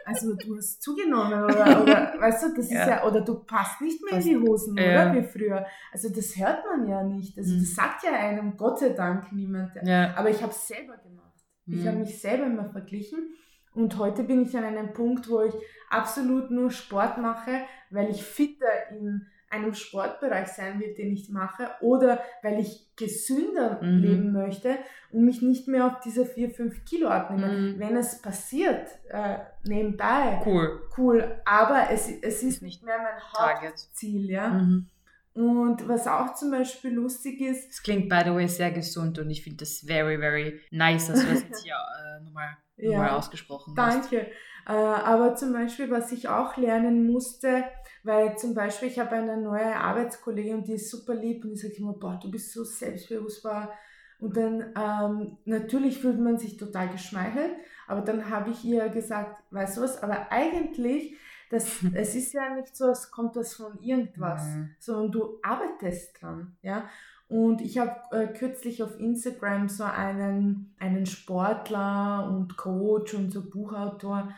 also 0.04 0.34
du 0.34 0.56
hast 0.56 0.82
zugenommen 0.82 1.44
oder, 1.44 1.82
oder 1.82 2.14
weißt 2.20 2.44
du, 2.44 2.54
das 2.56 2.70
ja. 2.70 2.80
ist 2.80 2.88
ja, 2.88 3.06
oder 3.06 3.20
du 3.20 3.44
passt 3.44 3.80
nicht 3.80 4.02
mehr 4.04 4.20
in 4.20 4.24
die 4.24 4.38
Hosen, 4.38 4.76
ja. 4.76 5.10
oder 5.10 5.14
wie 5.14 5.22
früher. 5.22 5.66
Also 5.92 6.08
das 6.08 6.36
hört 6.36 6.64
man 6.66 6.86
ja 6.88 7.02
nicht. 7.02 7.36
Also 7.38 7.54
mhm. 7.54 7.60
das 7.60 7.74
sagt 7.74 8.04
ja 8.04 8.12
einem 8.12 8.56
Gott 8.56 8.78
sei 8.78 8.90
Dank 8.90 9.32
niemand. 9.32 9.72
Ja. 9.82 10.14
Aber 10.16 10.30
ich 10.30 10.42
habe 10.42 10.52
es 10.52 10.66
selber 10.66 10.96
gemacht. 10.98 11.34
Mhm. 11.66 11.78
Ich 11.78 11.86
habe 11.86 11.98
mich 11.98 12.20
selber 12.20 12.46
immer 12.46 12.70
verglichen. 12.70 13.34
Und 13.74 13.98
heute 13.98 14.22
bin 14.22 14.42
ich 14.42 14.56
an 14.56 14.64
einem 14.64 14.92
Punkt, 14.92 15.28
wo 15.28 15.42
ich 15.42 15.54
absolut 15.90 16.50
nur 16.50 16.70
Sport 16.70 17.18
mache, 17.18 17.62
weil 17.90 18.08
ich 18.10 18.22
fitter 18.22 18.90
in 18.90 19.26
einem 19.54 19.74
Sportbereich 19.74 20.48
sein 20.48 20.80
will, 20.80 20.94
den 20.94 21.12
ich 21.12 21.30
mache, 21.30 21.70
oder 21.80 22.20
weil 22.42 22.60
ich 22.60 22.88
gesünder 22.96 23.80
mhm. 23.82 23.98
leben 23.98 24.32
möchte 24.32 24.78
und 25.12 25.24
mich 25.24 25.42
nicht 25.42 25.68
mehr 25.68 25.86
auf 25.86 26.00
diese 26.00 26.26
4, 26.26 26.50
5 26.50 26.84
Kilo 26.84 27.08
abnehme. 27.08 27.48
Mhm. 27.48 27.78
Wenn 27.78 27.96
es 27.96 28.20
passiert, 28.20 28.88
äh, 29.08 29.38
nebenbei, 29.64 30.42
cool. 30.44 30.82
cool, 30.98 31.40
aber 31.44 31.90
es, 31.90 32.08
es 32.22 32.42
ist 32.42 32.62
nicht 32.62 32.82
mehr 32.82 32.98
mein 32.98 33.22
Hauptziel. 33.32 34.30
Ja? 34.30 34.48
Mhm. 34.48 34.88
Und 35.34 35.88
was 35.88 36.06
auch 36.06 36.34
zum 36.34 36.52
Beispiel 36.52 36.92
lustig 36.92 37.40
ist. 37.40 37.68
Es 37.68 37.82
klingt, 37.82 38.08
by 38.08 38.20
the 38.24 38.32
way, 38.32 38.46
sehr 38.46 38.70
gesund 38.70 39.18
und 39.18 39.30
ich 39.30 39.42
finde 39.42 39.58
das 39.58 39.80
very, 39.80 40.16
very 40.18 40.60
nice, 40.70 41.08
dass 41.08 41.20
du 41.20 41.26
das 41.26 41.42
jetzt 41.42 41.64
hier 41.64 41.74
äh, 41.74 42.24
nochmal 42.24 42.56
ja, 42.76 42.98
mal 42.98 43.10
ausgesprochen 43.10 43.74
danke. 43.74 43.96
hast. 43.96 44.12
Danke. 44.12 44.30
Äh, 44.66 44.72
aber 44.72 45.34
zum 45.34 45.52
Beispiel, 45.52 45.90
was 45.90 46.12
ich 46.12 46.28
auch 46.28 46.56
lernen 46.56 47.06
musste, 47.06 47.64
weil 48.02 48.36
zum 48.36 48.54
Beispiel 48.54 48.88
ich 48.88 48.98
habe 48.98 49.16
eine 49.16 49.36
neue 49.36 49.76
Arbeitskollegin 49.76 50.56
und 50.56 50.68
die 50.68 50.74
ist 50.74 50.90
super 50.90 51.14
lieb 51.14 51.44
und 51.44 51.50
die 51.50 51.56
sagt 51.56 51.78
immer, 51.78 51.94
boah, 51.94 52.18
du 52.22 52.30
bist 52.30 52.52
so 52.52 52.64
selbstbewusstbar. 52.64 53.72
Und 54.20 54.36
dann 54.36 54.72
ähm, 54.76 55.38
natürlich 55.44 55.98
fühlt 55.98 56.18
man 56.18 56.38
sich 56.38 56.56
total 56.56 56.88
geschmeichelt, 56.88 57.52
aber 57.86 58.00
dann 58.00 58.30
habe 58.30 58.50
ich 58.50 58.64
ihr 58.64 58.88
gesagt, 58.88 59.42
weißt 59.50 59.76
du 59.76 59.82
was, 59.82 60.02
aber 60.02 60.30
eigentlich, 60.30 61.16
das, 61.50 61.68
es 61.94 62.14
ist 62.14 62.32
ja 62.32 62.54
nicht 62.54 62.74
so, 62.74 62.86
als 62.86 63.10
kommt 63.10 63.36
das 63.36 63.54
von 63.54 63.78
irgendwas, 63.82 64.44
mhm. 64.46 64.70
sondern 64.78 65.12
du 65.12 65.38
arbeitest 65.42 66.22
dran, 66.22 66.56
ja. 66.62 66.88
Und 67.26 67.62
ich 67.62 67.78
habe 67.78 67.96
äh, 68.12 68.26
kürzlich 68.28 68.82
auf 68.82 69.00
Instagram 69.00 69.68
so 69.68 69.84
einen, 69.84 70.74
einen 70.78 71.06
Sportler 71.06 72.30
und 72.30 72.56
Coach 72.56 73.14
und 73.14 73.30
so 73.30 73.48
Buchautor 73.48 74.28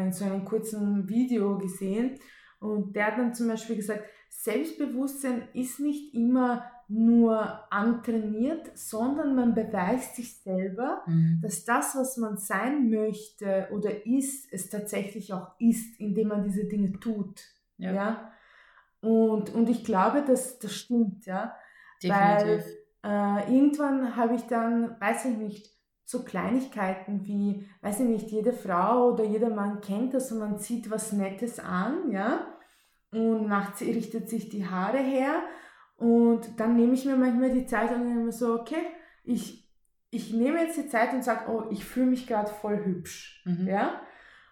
in 0.00 0.12
so 0.12 0.24
einem 0.24 0.44
kurzen 0.44 1.08
Video 1.08 1.58
gesehen. 1.58 2.18
Und 2.60 2.94
der 2.94 3.06
hat 3.08 3.18
dann 3.18 3.34
zum 3.34 3.48
Beispiel 3.48 3.76
gesagt, 3.76 4.04
Selbstbewusstsein 4.28 5.48
ist 5.52 5.78
nicht 5.78 6.14
immer 6.14 6.64
nur 6.88 7.72
antrainiert, 7.72 8.76
sondern 8.76 9.34
man 9.34 9.54
beweist 9.54 10.16
sich 10.16 10.40
selber, 10.40 11.02
mhm. 11.06 11.40
dass 11.42 11.64
das, 11.64 11.94
was 11.94 12.16
man 12.16 12.36
sein 12.36 12.90
möchte 12.90 13.68
oder 13.72 14.06
ist, 14.06 14.52
es 14.52 14.68
tatsächlich 14.68 15.32
auch 15.32 15.52
ist, 15.58 15.98
indem 16.00 16.28
man 16.28 16.44
diese 16.44 16.64
Dinge 16.64 16.92
tut. 16.98 17.40
Ja. 17.78 17.92
ja? 17.92 18.32
Und, 19.00 19.54
und 19.54 19.68
ich 19.68 19.84
glaube, 19.84 20.22
dass 20.22 20.58
das 20.58 20.74
stimmt, 20.74 21.26
ja. 21.26 21.54
Definitiv. 22.02 22.64
Weil 23.02 23.48
äh, 23.48 23.54
irgendwann 23.54 24.16
habe 24.16 24.34
ich 24.34 24.42
dann, 24.42 25.00
weiß 25.00 25.26
ich 25.26 25.36
nicht, 25.36 25.70
so 26.12 26.22
Kleinigkeiten 26.22 27.24
wie, 27.24 27.66
weiß 27.80 28.00
ich 28.00 28.06
nicht, 28.06 28.30
jede 28.30 28.52
Frau 28.52 29.12
oder 29.12 29.24
jeder 29.24 29.50
Mann 29.50 29.80
kennt 29.80 30.14
das 30.14 30.30
und 30.30 30.38
man 30.38 30.58
zieht 30.58 30.90
was 30.90 31.12
Nettes 31.12 31.58
an, 31.58 32.10
ja, 32.10 32.46
und 33.10 33.48
macht, 33.48 33.80
richtet 33.80 34.28
sich 34.28 34.48
die 34.48 34.66
Haare 34.66 34.98
her. 34.98 35.42
Und 35.96 36.60
dann 36.60 36.76
nehme 36.76 36.94
ich 36.94 37.04
mir 37.04 37.16
manchmal 37.16 37.50
die 37.50 37.66
Zeit 37.66 37.94
und 37.94 38.06
nehme 38.06 38.30
so, 38.30 38.60
okay, 38.60 38.82
ich, 39.24 39.68
ich 40.10 40.32
nehme 40.32 40.60
jetzt 40.60 40.76
die 40.76 40.88
Zeit 40.88 41.12
und 41.12 41.24
sage, 41.24 41.50
oh, 41.50 41.64
ich 41.70 41.84
fühle 41.84 42.06
mich 42.06 42.26
gerade 42.26 42.50
voll 42.50 42.84
hübsch, 42.84 43.42
mhm. 43.46 43.66
ja, 43.66 44.00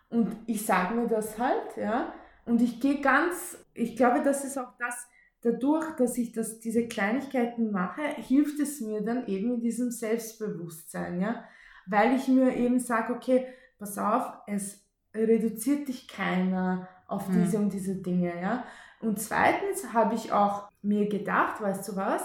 und 0.09 0.37
ich 0.47 0.65
sage 0.65 0.95
mir 0.95 1.07
das 1.07 1.39
halt, 1.39 1.77
ja, 1.77 2.15
und 2.47 2.63
ich 2.63 2.81
gehe 2.81 3.01
ganz, 3.01 3.59
ich 3.75 3.97
glaube, 3.97 4.23
das 4.23 4.45
ist 4.45 4.59
auch 4.59 4.73
das, 4.79 5.09
dadurch, 5.43 5.97
dass 5.97 6.19
ich 6.19 6.33
das, 6.33 6.61
diese 6.61 6.87
Kleinigkeiten 6.87 7.71
mache, 7.71 8.03
hilft 8.03 8.61
es 8.61 8.81
mir 8.81 9.03
dann 9.03 9.27
eben 9.27 9.55
in 9.55 9.61
diesem 9.61 9.91
Selbstbewusstsein, 9.91 11.21
ja, 11.21 11.45
weil 11.87 12.15
ich 12.15 12.29
mir 12.29 12.55
eben 12.55 12.79
sage, 12.79 13.15
okay, 13.15 13.47
pass 13.79 13.99
auf, 13.99 14.25
es 14.47 14.85
reduziert 15.15 15.89
dich 15.89 16.09
keiner 16.09 16.89
auf 17.07 17.29
mhm. 17.29 17.43
diese 17.43 17.59
und 17.59 17.73
diese 17.73 17.97
Dinge, 17.97 18.41
ja. 18.41 18.65
Und 19.01 19.19
zweitens 19.19 19.93
habe 19.93 20.15
ich 20.15 20.31
auch 20.33 20.71
mir 20.83 21.09
gedacht, 21.09 21.61
weißt 21.61 21.89
du 21.89 21.97
was, 21.97 22.23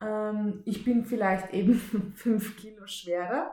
ähm, 0.00 0.62
ich 0.64 0.84
bin 0.84 1.04
vielleicht 1.04 1.52
eben 1.52 1.74
fünf 2.14 2.56
Kilo 2.56 2.86
schwerer, 2.86 3.52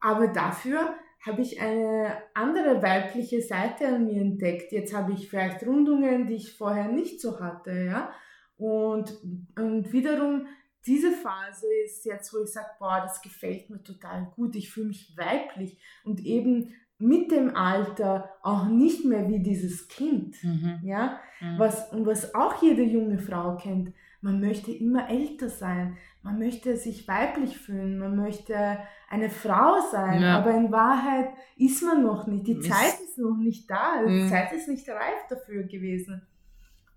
aber 0.00 0.28
dafür 0.28 0.94
habe 1.26 1.40
ich 1.40 1.60
eine 1.60 2.18
andere 2.34 2.82
weibliche 2.82 3.40
Seite 3.40 3.88
an 3.88 4.06
mir 4.06 4.20
entdeckt. 4.20 4.72
Jetzt 4.72 4.94
habe 4.94 5.12
ich 5.12 5.28
vielleicht 5.28 5.66
Rundungen, 5.66 6.26
die 6.26 6.34
ich 6.34 6.56
vorher 6.56 6.88
nicht 6.88 7.20
so 7.20 7.40
hatte, 7.40 7.72
ja. 7.72 8.12
Und, 8.56 9.12
und 9.56 9.92
wiederum 9.92 10.46
diese 10.86 11.12
Phase 11.12 11.66
ist 11.84 12.04
jetzt, 12.04 12.32
wo 12.32 12.42
ich 12.42 12.50
sage, 12.50 12.68
boah, 12.78 13.00
das 13.02 13.22
gefällt 13.22 13.70
mir 13.70 13.82
total 13.82 14.30
gut, 14.36 14.54
ich 14.54 14.70
fühle 14.70 14.88
mich 14.88 15.16
weiblich 15.16 15.78
und 16.04 16.20
eben 16.20 16.74
mit 16.98 17.30
dem 17.30 17.56
Alter 17.56 18.30
auch 18.42 18.66
nicht 18.66 19.04
mehr 19.04 19.28
wie 19.28 19.42
dieses 19.42 19.88
Kind, 19.88 20.36
mhm. 20.42 20.80
ja, 20.84 21.20
mhm. 21.40 21.58
was 21.58 21.90
und 21.92 22.06
was 22.06 22.34
auch 22.34 22.62
jede 22.62 22.82
junge 22.82 23.18
Frau 23.18 23.56
kennt. 23.56 23.92
Man 24.24 24.40
möchte 24.40 24.72
immer 24.72 25.10
älter 25.10 25.50
sein, 25.50 25.98
man 26.22 26.38
möchte 26.38 26.78
sich 26.78 27.06
weiblich 27.06 27.58
fühlen, 27.58 27.98
man 27.98 28.16
möchte 28.16 28.78
eine 29.10 29.28
Frau 29.28 29.82
sein, 29.92 30.22
ja. 30.22 30.38
aber 30.38 30.52
in 30.52 30.72
Wahrheit 30.72 31.28
ist 31.58 31.82
man 31.82 32.02
noch 32.02 32.26
nicht. 32.26 32.46
Die 32.46 32.54
Mist. 32.54 32.70
Zeit 32.70 33.00
ist 33.04 33.18
noch 33.18 33.36
nicht 33.36 33.70
da, 33.70 34.02
die 34.02 34.22
mhm. 34.22 34.28
Zeit 34.30 34.50
ist 34.54 34.66
nicht 34.66 34.88
reif 34.88 35.26
dafür 35.28 35.64
gewesen. 35.64 36.26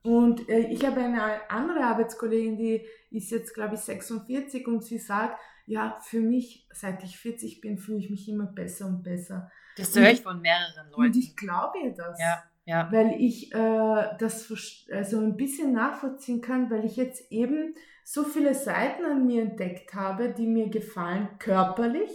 Und 0.04 0.48
äh, 0.48 0.70
ich 0.70 0.86
habe 0.86 1.02
eine 1.02 1.22
andere 1.50 1.84
Arbeitskollegin, 1.84 2.56
die 2.56 2.86
ist 3.12 3.30
jetzt, 3.32 3.54
glaube 3.54 3.76
ich, 3.76 3.82
46 3.82 4.66
und 4.66 4.86
sie 4.86 4.98
sagt, 4.98 5.38
ja, 5.66 6.00
für 6.02 6.22
mich, 6.22 6.66
seit 6.72 7.04
ich 7.04 7.20
40 7.20 7.60
bin, 7.60 7.78
fühle 7.78 8.00
ich 8.00 8.10
mich 8.10 8.30
immer 8.30 8.46
besser 8.46 8.88
und 8.88 9.04
besser. 9.04 9.52
Das 9.76 9.94
höre 9.94 10.12
ich 10.12 10.22
von 10.22 10.40
mehreren 10.40 10.90
Leuten. 10.92 11.02
Und 11.02 11.18
ich 11.18 11.36
glaube 11.36 11.80
ihr 11.84 11.94
das. 11.94 12.18
Ja, 12.22 12.42
ja. 12.68 12.90
Weil 12.92 13.16
ich 13.18 13.54
äh, 13.54 14.04
das 14.20 14.54
also 14.92 15.20
ein 15.22 15.38
bisschen 15.38 15.72
nachvollziehen 15.72 16.42
kann, 16.42 16.70
weil 16.70 16.84
ich 16.84 16.98
jetzt 16.98 17.32
eben 17.32 17.74
so 18.04 18.24
viele 18.24 18.54
Seiten 18.54 19.06
an 19.06 19.26
mir 19.26 19.44
entdeckt 19.44 19.94
habe, 19.94 20.34
die 20.38 20.48
mir 20.48 20.70
gefallen, 20.70 21.30
körperlich, 21.40 22.12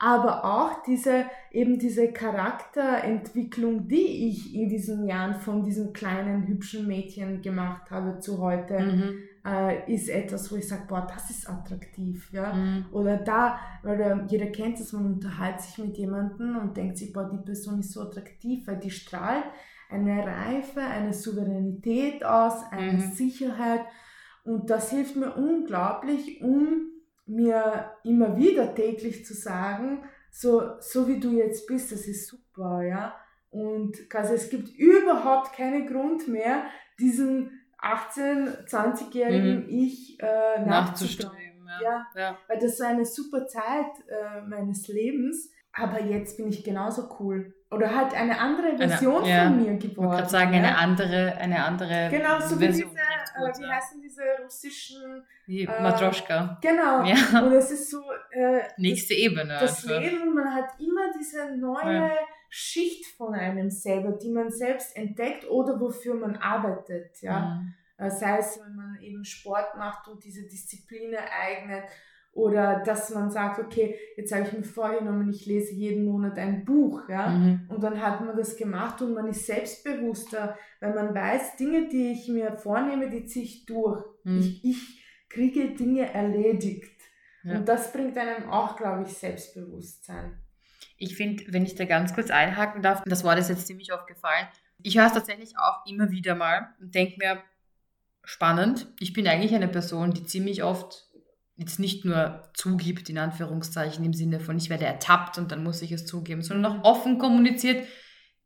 aber 0.00 0.44
auch 0.44 0.82
diese, 0.82 1.26
eben 1.52 1.78
diese 1.78 2.12
Charakterentwicklung, 2.12 3.86
die 3.86 4.28
ich 4.28 4.52
in 4.56 4.68
diesen 4.68 5.06
Jahren 5.06 5.36
von 5.36 5.62
diesem 5.62 5.92
kleinen, 5.92 6.48
hübschen 6.48 6.88
Mädchen 6.88 7.40
gemacht 7.40 7.88
habe 7.92 8.18
zu 8.18 8.38
heute, 8.38 8.80
mhm. 8.80 9.14
äh, 9.46 9.92
ist 9.92 10.08
etwas, 10.08 10.50
wo 10.50 10.56
ich 10.56 10.66
sage, 10.66 10.82
boah, 10.88 11.06
das 11.08 11.30
ist 11.30 11.48
attraktiv, 11.48 12.28
ja. 12.32 12.52
Mhm. 12.52 12.86
Oder 12.90 13.18
da, 13.18 13.60
weil 13.84 14.00
äh, 14.00 14.16
jeder 14.26 14.46
kennt 14.46 14.80
es, 14.80 14.92
man 14.92 15.06
unterhält 15.06 15.60
sich 15.60 15.78
mit 15.78 15.96
jemandem 15.96 16.56
und 16.56 16.76
denkt 16.76 16.98
sich, 16.98 17.12
boah, 17.12 17.30
die 17.32 17.38
Person 17.38 17.78
ist 17.78 17.92
so 17.92 18.02
attraktiv, 18.02 18.66
weil 18.66 18.80
die 18.80 18.90
strahlt 18.90 19.44
eine 19.92 20.26
Reife, 20.26 20.80
eine 20.80 21.12
Souveränität 21.12 22.24
aus, 22.24 22.64
eine 22.70 22.92
mhm. 22.92 23.12
Sicherheit 23.12 23.84
und 24.44 24.70
das 24.70 24.90
hilft 24.90 25.16
mir 25.16 25.34
unglaublich, 25.36 26.42
um 26.42 26.90
mir 27.26 27.92
immer 28.04 28.36
wieder 28.36 28.74
täglich 28.74 29.24
zu 29.24 29.34
sagen, 29.34 30.04
so, 30.30 30.80
so 30.80 31.06
wie 31.06 31.20
du 31.20 31.30
jetzt 31.32 31.66
bist, 31.66 31.92
das 31.92 32.06
ist 32.06 32.28
super, 32.28 32.82
ja. 32.82 33.14
Und 33.50 34.08
quasi 34.08 34.34
es 34.34 34.48
gibt 34.48 34.70
überhaupt 34.70 35.52
keinen 35.52 35.86
Grund 35.86 36.26
mehr, 36.26 36.64
diesen 36.98 37.60
18-, 37.80 38.66
20-jährigen 38.66 39.64
mhm. 39.64 39.68
Ich 39.68 40.18
äh, 40.20 40.64
nachzustreben. 40.64 41.66
Ja. 41.66 41.80
Ja, 41.82 42.06
ja. 42.16 42.38
Weil 42.48 42.58
das 42.58 42.80
war 42.80 42.88
eine 42.88 43.04
super 43.04 43.46
Zeit 43.46 43.92
äh, 44.08 44.42
meines 44.42 44.88
Lebens. 44.88 45.50
Aber 45.72 46.00
jetzt 46.00 46.36
bin 46.36 46.48
ich 46.48 46.64
genauso 46.64 47.08
cool. 47.18 47.54
Oder 47.72 47.94
halt 47.94 48.14
eine 48.14 48.38
andere 48.38 48.76
Version 48.76 49.22
eine, 49.24 49.30
ja, 49.30 49.44
von 49.44 49.62
mir 49.62 49.78
geworden. 49.78 50.12
Ich 50.12 50.20
kann 50.20 50.28
sagen, 50.28 50.54
eine 50.54 50.76
andere, 50.76 51.36
eine 51.38 51.64
andere 51.64 52.08
Genau, 52.10 52.38
so 52.38 52.60
wie 52.60 52.66
diese, 52.66 52.82
äh, 52.82 52.86
wie 52.86 53.66
heißen 53.66 54.00
diese 54.02 54.22
russischen... 54.44 55.24
Die 55.46 55.62
äh, 55.62 55.82
Matroschka. 55.82 56.58
Genau. 56.60 57.02
Ja. 57.04 57.40
Und 57.40 57.52
es 57.52 57.70
ist 57.70 57.90
so... 57.90 58.02
Äh, 58.30 58.60
Nächste 58.76 59.14
das, 59.14 59.22
Ebene. 59.22 59.58
Das 59.58 59.84
einfach. 59.84 60.00
Leben, 60.00 60.34
man 60.34 60.54
hat 60.54 60.78
immer 60.78 61.10
diese 61.18 61.56
neue 61.56 62.08
ja. 62.08 62.10
Schicht 62.50 63.06
von 63.16 63.34
einem 63.34 63.70
selber, 63.70 64.12
die 64.12 64.30
man 64.30 64.50
selbst 64.50 64.94
entdeckt 64.94 65.48
oder 65.48 65.80
wofür 65.80 66.14
man 66.14 66.36
arbeitet. 66.36 67.22
Ja. 67.22 67.62
Mhm. 67.98 68.10
Sei 68.10 68.38
es, 68.38 68.60
wenn 68.62 68.74
man 68.74 68.98
eben 69.00 69.24
Sport 69.24 69.76
macht 69.78 70.08
und 70.08 70.22
diese 70.24 70.42
Disziplin 70.42 71.14
eignet 71.14 71.84
oder 72.32 72.82
dass 72.84 73.10
man 73.10 73.30
sagt, 73.30 73.58
okay, 73.58 73.94
jetzt 74.16 74.32
habe 74.32 74.46
ich 74.46 74.52
mir 74.52 74.62
vorgenommen, 74.62 75.30
ich 75.30 75.44
lese 75.44 75.74
jeden 75.74 76.06
Monat 76.06 76.38
ein 76.38 76.64
Buch, 76.64 77.02
ja. 77.08 77.28
Mhm. 77.28 77.66
Und 77.68 77.82
dann 77.82 78.00
hat 78.00 78.24
man 78.24 78.36
das 78.36 78.56
gemacht 78.56 79.02
und 79.02 79.12
man 79.12 79.26
ist 79.28 79.46
selbstbewusster, 79.46 80.56
weil 80.80 80.94
man 80.94 81.14
weiß, 81.14 81.56
Dinge, 81.56 81.88
die 81.88 82.12
ich 82.12 82.28
mir 82.28 82.56
vornehme, 82.56 83.10
die 83.10 83.26
ziehe 83.26 83.44
ich 83.44 83.66
durch. 83.66 84.02
Mhm. 84.24 84.38
Ich, 84.38 84.64
ich 84.64 85.04
kriege 85.28 85.74
Dinge 85.74 86.12
erledigt. 86.12 87.00
Ja. 87.44 87.56
Und 87.56 87.68
das 87.68 87.92
bringt 87.92 88.16
einem 88.16 88.48
auch, 88.48 88.76
glaube 88.76 89.02
ich, 89.02 89.12
Selbstbewusstsein. 89.12 90.38
Ich 90.96 91.16
finde, 91.16 91.44
wenn 91.48 91.64
ich 91.64 91.74
da 91.74 91.84
ganz 91.84 92.14
kurz 92.14 92.30
einhaken 92.30 92.82
darf, 92.82 93.02
das 93.04 93.24
Wort 93.24 93.38
ist 93.38 93.50
jetzt 93.50 93.66
ziemlich 93.66 93.92
oft 93.92 94.06
gefallen. 94.06 94.46
Ich 94.82 94.96
höre 94.96 95.06
es 95.06 95.12
tatsächlich 95.12 95.58
auch 95.58 95.84
immer 95.86 96.10
wieder 96.10 96.34
mal 96.34 96.68
und 96.80 96.94
denke 96.94 97.16
mir, 97.18 97.42
spannend. 98.24 98.92
Ich 99.00 99.12
bin 99.12 99.26
eigentlich 99.26 99.54
eine 99.54 99.68
Person, 99.68 100.12
die 100.12 100.24
ziemlich 100.24 100.62
oft 100.62 101.11
jetzt 101.56 101.78
nicht 101.78 102.04
nur 102.04 102.50
zugibt, 102.54 103.08
in 103.10 103.18
Anführungszeichen, 103.18 104.04
im 104.04 104.12
Sinne 104.12 104.40
von, 104.40 104.56
ich 104.56 104.70
werde 104.70 104.86
ertappt 104.86 105.38
und 105.38 105.52
dann 105.52 105.62
muss 105.62 105.82
ich 105.82 105.92
es 105.92 106.06
zugeben, 106.06 106.42
sondern 106.42 106.80
auch 106.80 106.84
offen 106.84 107.18
kommuniziert, 107.18 107.86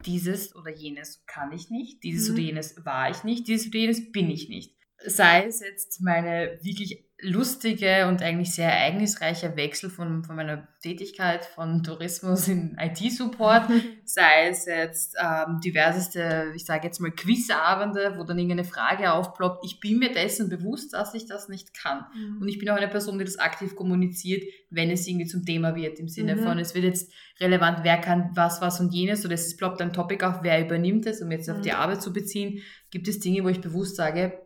dieses 0.04 0.54
oder 0.54 0.70
jenes 0.70 1.24
kann 1.26 1.52
ich 1.52 1.70
nicht, 1.70 2.02
dieses 2.02 2.28
mhm. 2.28 2.34
oder 2.34 2.42
jenes 2.42 2.84
war 2.84 3.10
ich 3.10 3.24
nicht, 3.24 3.48
dieses 3.48 3.68
oder 3.68 3.78
jenes 3.78 4.12
bin 4.12 4.30
ich 4.30 4.48
nicht. 4.48 4.76
Sei 5.04 5.44
es 5.44 5.60
jetzt 5.60 6.00
meine 6.00 6.58
wirklich 6.62 7.05
lustige 7.22 8.06
und 8.08 8.22
eigentlich 8.22 8.52
sehr 8.52 8.70
ereignisreiche 8.70 9.56
Wechsel 9.56 9.88
von, 9.88 10.22
von 10.22 10.36
meiner 10.36 10.68
Tätigkeit 10.82 11.46
von 11.46 11.82
Tourismus 11.82 12.46
in 12.46 12.76
IT-Support, 12.78 13.70
sei 14.04 14.48
es 14.48 14.66
jetzt 14.66 15.16
ähm, 15.18 15.58
diverseste, 15.64 16.52
ich 16.54 16.66
sage 16.66 16.86
jetzt 16.86 17.00
mal 17.00 17.10
Quizabende, 17.10 18.14
wo 18.18 18.24
dann 18.24 18.38
irgendeine 18.38 18.64
Frage 18.64 19.12
aufploppt. 19.12 19.64
Ich 19.64 19.80
bin 19.80 19.98
mir 19.98 20.12
dessen 20.12 20.50
bewusst, 20.50 20.92
dass 20.92 21.14
ich 21.14 21.26
das 21.26 21.48
nicht 21.48 21.72
kann. 21.72 22.04
Mhm. 22.14 22.42
Und 22.42 22.48
ich 22.48 22.58
bin 22.58 22.68
auch 22.68 22.76
eine 22.76 22.88
Person, 22.88 23.18
die 23.18 23.24
das 23.24 23.38
aktiv 23.38 23.76
kommuniziert, 23.76 24.44
wenn 24.68 24.90
es 24.90 25.08
irgendwie 25.08 25.26
zum 25.26 25.46
Thema 25.46 25.74
wird, 25.74 25.98
im 25.98 26.08
Sinne 26.08 26.36
mhm. 26.36 26.42
von, 26.42 26.58
es 26.58 26.74
wird 26.74 26.84
jetzt 26.84 27.10
relevant, 27.40 27.78
wer 27.82 27.96
kann 27.98 28.30
was, 28.34 28.60
was 28.60 28.78
und 28.78 28.92
jenes, 28.92 29.24
oder 29.24 29.34
es 29.34 29.56
ploppt 29.56 29.80
ein 29.80 29.94
Topic 29.94 30.22
auf, 30.22 30.42
wer 30.42 30.60
übernimmt 30.60 31.06
es, 31.06 31.22
um 31.22 31.30
jetzt 31.30 31.48
mhm. 31.48 31.54
auf 31.54 31.60
die 31.62 31.70
mhm. 31.70 31.76
Arbeit 31.76 32.02
zu 32.02 32.12
beziehen, 32.12 32.60
gibt 32.90 33.08
es 33.08 33.20
Dinge, 33.20 33.42
wo 33.42 33.48
ich 33.48 33.62
bewusst 33.62 33.96
sage, 33.96 34.45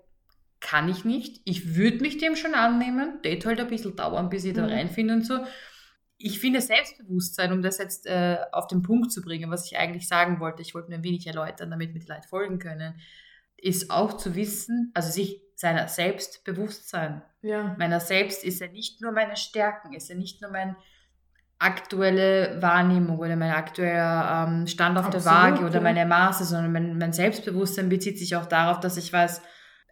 kann 0.61 0.89
ich 0.89 1.05
nicht. 1.05 1.41
Ich 1.45 1.75
würde 1.75 1.99
mich 1.99 2.19
dem 2.19 2.37
schon 2.37 2.55
annehmen. 2.55 3.19
Das 3.23 3.45
halt 3.45 3.61
ein 3.61 3.69
bisschen 3.69 3.97
dauern, 3.97 4.29
bis 4.29 4.45
ich 4.45 4.55
da 4.55 4.63
mhm. 4.63 4.73
reinfinde 4.73 5.15
und 5.15 5.27
so. 5.27 5.39
Ich 6.19 6.39
finde 6.39 6.61
Selbstbewusstsein, 6.61 7.53
um 7.53 7.63
das 7.63 7.79
jetzt 7.79 8.07
äh, 8.07 8.37
auf 8.53 8.67
den 8.67 8.83
Punkt 8.83 9.11
zu 9.11 9.23
bringen, 9.23 9.51
was 9.51 9.65
ich 9.65 9.79
eigentlich 9.79 10.07
sagen 10.07 10.39
wollte, 10.39 10.61
ich 10.61 10.75
wollte 10.75 10.91
nur 10.91 10.99
ein 10.99 11.05
wenig 11.05 11.27
erläutern, 11.27 11.71
damit 11.71 11.95
mir 11.95 12.01
die 12.01 12.07
Leute 12.07 12.29
folgen 12.29 12.59
können, 12.59 13.01
ist 13.57 13.91
auch 13.91 14.15
zu 14.17 14.35
wissen, 14.35 14.91
also 14.95 15.11
sich 15.11 15.41
seiner 15.55 15.89
selbst 15.89 16.45
bewusst 16.45 16.89
sein. 16.89 17.23
Ja. 17.43 17.75
Meiner 17.79 18.01
selbst 18.01 18.45
ist 18.45 18.61
ja 18.61 18.69
nicht 18.69 19.01
nur 19.01 19.13
meine 19.13 19.37
Stärken, 19.37 19.95
ist 19.95 20.11
ja 20.11 20.15
nicht 20.15 20.43
nur 20.43 20.51
meine 20.51 20.77
aktuelle 21.59 22.61
Wahrnehmung 22.61 23.19
oder 23.19 23.37
mein 23.37 23.53
aktueller 23.53 24.47
ähm, 24.49 24.67
Stand 24.67 24.99
auf 24.99 25.07
Absolut, 25.07 25.27
der 25.27 25.33
Waage 25.33 25.65
oder 25.65 25.75
ja. 25.75 25.81
meine 25.81 26.07
Maße, 26.07 26.45
sondern 26.45 26.73
mein, 26.73 26.99
mein 26.99 27.13
Selbstbewusstsein 27.13 27.91
bezieht 27.91 28.19
sich 28.19 28.37
auch 28.37 28.47
darauf, 28.47 28.81
dass 28.81 28.97
ich 28.97 29.13
weiß, 29.13 29.43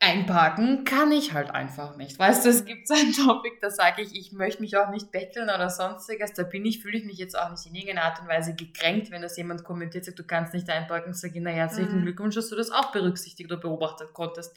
einparken 0.00 0.84
kann 0.84 1.12
ich 1.12 1.32
halt 1.32 1.50
einfach 1.50 1.96
nicht. 1.96 2.18
Weißt 2.18 2.44
du, 2.44 2.50
es 2.50 2.64
gibt 2.64 2.86
so 2.86 2.94
ein 2.94 3.12
Topic, 3.12 3.56
da 3.60 3.70
sage 3.70 4.02
ich, 4.02 4.14
ich 4.14 4.32
möchte 4.32 4.62
mich 4.62 4.76
auch 4.76 4.90
nicht 4.90 5.10
betteln 5.10 5.44
oder 5.44 5.70
sonstiges. 5.70 6.32
Da 6.32 6.44
bin 6.44 6.64
ich, 6.64 6.80
fühle 6.80 6.98
ich 6.98 7.04
mich 7.04 7.18
jetzt 7.18 7.38
auch 7.38 7.50
nicht 7.50 7.66
in 7.66 7.74
irgendeiner 7.74 8.04
Art 8.04 8.20
und 8.20 8.28
Weise 8.28 8.54
gekränkt, 8.54 9.10
wenn 9.10 9.22
das 9.22 9.36
jemand 9.36 9.64
kommentiert, 9.64 10.04
sagt, 10.04 10.18
du 10.18 10.24
kannst 10.24 10.54
nicht 10.54 10.68
einparken, 10.70 11.14
sage 11.14 11.34
ich, 11.36 11.42
na 11.42 11.50
herzlichen 11.50 12.00
mhm. 12.00 12.02
Glückwunsch, 12.02 12.34
dass 12.34 12.48
du 12.48 12.56
das 12.56 12.70
auch 12.70 12.92
berücksichtigt 12.92 13.50
oder 13.50 13.60
beobachtet 13.60 14.12
konntest. 14.12 14.56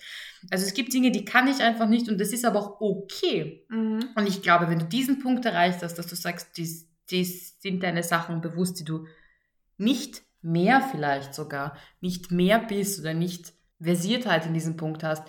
Also 0.49 0.65
es 0.65 0.73
gibt 0.73 0.93
Dinge, 0.93 1.12
die 1.12 1.25
kann 1.25 1.47
ich 1.47 1.62
einfach 1.62 1.88
nicht 1.88 2.10
und 2.10 2.19
das 2.19 2.34
ist 2.34 2.45
aber 2.45 2.60
auch 2.60 2.82
okay. 2.82 3.65
Mhm. 3.69 4.10
Und 4.15 4.27
ich 4.27 4.41
glaube, 4.41 4.69
wenn 4.69 4.80
du 4.80 4.86
diesen 4.86 5.19
Punkt 5.19 5.45
erreicht 5.45 5.82
hast, 5.82 5.95
dass 5.95 6.08
du 6.08 6.15
sagst, 6.15 6.58
dies, 6.58 6.88
dies 7.10 7.60
sind 7.62 7.84
deine 7.84 8.04
Sachen 8.04 8.41
bewusst, 8.41 8.80
die 8.80 8.86
du 8.86 9.08
nicht 9.77 10.23
mehr 10.41 10.82
vielleicht 10.82 11.34
sogar, 11.34 11.75
nicht 11.99 12.32
mehr 12.32 12.60
bist 12.60 12.99
oder 12.99 13.13
nicht 13.13 13.54
Versiertheit 13.82 14.46
in 14.46 14.54
diesem 14.54 14.78
Punkt 14.78 15.04
hast, 15.04 15.24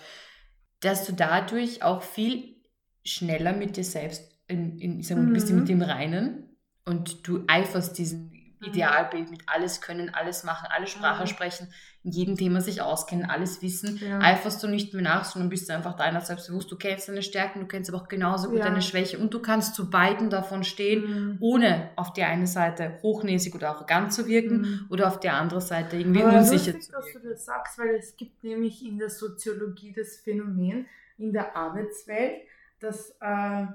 dass 0.81 1.07
du 1.07 1.13
dadurch 1.13 1.83
auch 1.83 2.03
viel 2.03 2.57
schneller 3.05 3.53
mit 3.53 3.77
dir 3.77 3.85
selbst 3.85 4.39
in, 4.49 4.79
in, 4.79 5.01
ich 5.01 5.09
sag 5.09 5.17
mal, 5.17 5.27
mhm. 5.27 5.33
bist 5.33 5.49
du 5.49 5.55
mit 5.55 5.69
dem 5.69 5.83
Reinen 5.83 6.57
und 6.85 7.27
du 7.27 7.45
eiferst 7.47 7.97
diesen 7.99 8.32
Mhm. 8.32 8.32
Idealbild 8.63 9.31
mit 9.31 9.43
alles 9.47 9.81
können, 9.81 10.15
alles 10.15 10.45
machen, 10.45 10.69
alle 10.71 10.87
Sprache 10.87 11.23
mhm. 11.23 11.27
sprechen, 11.27 11.69
in 12.05 12.11
jedem 12.11 12.37
Thema 12.37 12.61
sich 12.61 12.83
auskennen, 12.83 13.27
alles 13.27 13.63
wissen, 13.63 14.01
ja. 14.03 14.19
eiferst 14.21 14.63
du 14.63 14.67
nicht 14.67 14.93
mehr 14.93 15.03
nach, 15.03 15.25
sondern 15.25 15.51
bist 15.51 15.69
du 15.69 15.75
einfach 15.75 15.95
deiner 15.97 16.21
selbst 16.21 16.49
bewusst. 16.49 16.71
Du 16.71 16.77
kennst 16.77 17.09
deine 17.09 17.23
Stärken, 17.23 17.61
du 17.61 17.67
kennst 17.67 17.91
aber 17.93 18.03
auch 18.03 18.09
genauso 18.09 18.49
gut 18.49 18.59
ja. 18.59 18.65
deine 18.65 18.83
Schwäche 18.83 19.19
und 19.19 19.33
du 19.33 19.41
kannst 19.41 19.75
zu 19.75 19.89
beiden 19.89 20.29
davon 20.29 20.65
stehen, 20.65 21.03
mhm. 21.03 21.37
ohne 21.41 21.91
auf 21.97 22.13
die 22.13 22.25
eine 22.25 22.47
Seite 22.47 22.99
hochnäsig 23.03 23.55
oder 23.55 23.71
arrogant 23.71 24.13
zu 24.13 24.27
wirken 24.27 24.61
mhm. 24.61 24.87
oder 24.91 25.07
auf 25.07 25.21
der 25.21 25.35
anderen 25.35 25.63
Seite 25.63 25.97
irgendwie 25.97 26.23
aber 26.23 26.39
unsicher 26.39 26.73
lustig, 26.73 26.83
zu 26.83 26.93
wirken. 26.93 27.13
dass 27.13 27.23
du 27.23 27.29
das 27.29 27.45
sagst, 27.45 27.79
weil 27.79 27.95
es 27.95 28.17
gibt 28.17 28.43
nämlich 28.43 28.85
in 28.85 28.99
der 28.99 29.11
Soziologie 29.11 29.93
das 29.93 30.17
Phänomen 30.17 30.87
in 31.19 31.33
der 31.33 31.57
Arbeitswelt, 31.57 32.43
dass 32.81 33.17
äh, 33.21 33.67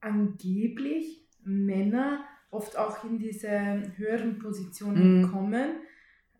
angeblich 0.00 1.26
Männer 1.42 2.24
oft 2.50 2.76
auch 2.76 3.04
in 3.04 3.18
diese 3.18 3.50
höheren 3.96 4.38
Positionen 4.38 5.22
mhm. 5.22 5.32
kommen, 5.32 5.70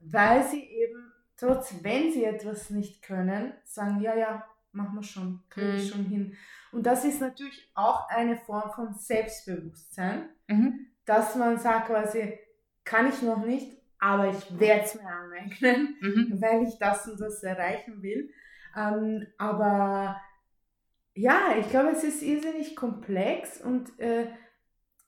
weil 0.00 0.42
sie 0.44 0.62
eben, 0.62 1.12
trotz 1.36 1.74
wenn 1.82 2.10
sie 2.12 2.24
etwas 2.24 2.70
nicht 2.70 3.02
können, 3.02 3.52
sagen, 3.64 4.00
ja, 4.00 4.14
ja, 4.16 4.44
machen 4.72 4.94
wir 4.96 5.02
schon, 5.02 5.42
kriege 5.50 5.74
ich 5.76 5.84
Mhm. 5.84 5.88
schon 5.96 6.04
hin. 6.06 6.36
Und 6.72 6.86
das 6.86 7.04
ist 7.04 7.20
natürlich 7.20 7.70
auch 7.74 8.08
eine 8.08 8.36
Form 8.36 8.70
von 8.72 8.94
Selbstbewusstsein, 8.94 10.28
Mhm. 10.48 10.86
dass 11.04 11.34
man 11.36 11.58
sagt 11.58 11.86
quasi, 11.88 12.38
kann 12.84 13.08
ich 13.08 13.22
noch 13.22 13.44
nicht, 13.44 13.76
aber 13.98 14.28
ich 14.30 14.58
werde 14.58 14.82
es 14.84 14.94
mir 14.94 15.06
aneignen, 15.08 15.96
Mhm. 16.00 16.36
weil 16.40 16.62
ich 16.66 16.78
das 16.78 17.06
und 17.08 17.20
das 17.20 17.42
erreichen 17.42 18.02
will. 18.02 18.30
Ähm, 18.76 19.26
aber 19.38 20.20
ja, 21.14 21.56
ich 21.58 21.68
glaube, 21.68 21.90
es 21.90 22.04
ist 22.04 22.22
irrsinnig 22.22 22.76
komplex 22.76 23.60
und 23.60 23.98
äh, 23.98 24.28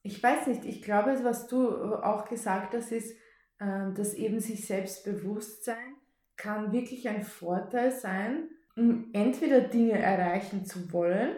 ich 0.02 0.22
weiß 0.22 0.46
nicht, 0.48 0.64
ich 0.64 0.82
glaube, 0.82 1.16
was 1.22 1.46
du 1.46 1.68
auch 1.94 2.28
gesagt 2.28 2.74
hast, 2.74 2.90
ist, 2.92 3.12
äh, 3.58 3.92
dass 3.94 4.14
eben 4.14 4.40
sich 4.40 4.66
Selbstbewusstsein 4.66 5.94
kann 6.36 6.72
wirklich 6.72 7.08
ein 7.08 7.22
Vorteil 7.22 7.92
sein, 7.92 8.48
um 8.76 9.10
entweder 9.12 9.60
Dinge 9.60 9.98
erreichen 9.98 10.64
zu 10.64 10.92
wollen, 10.92 11.36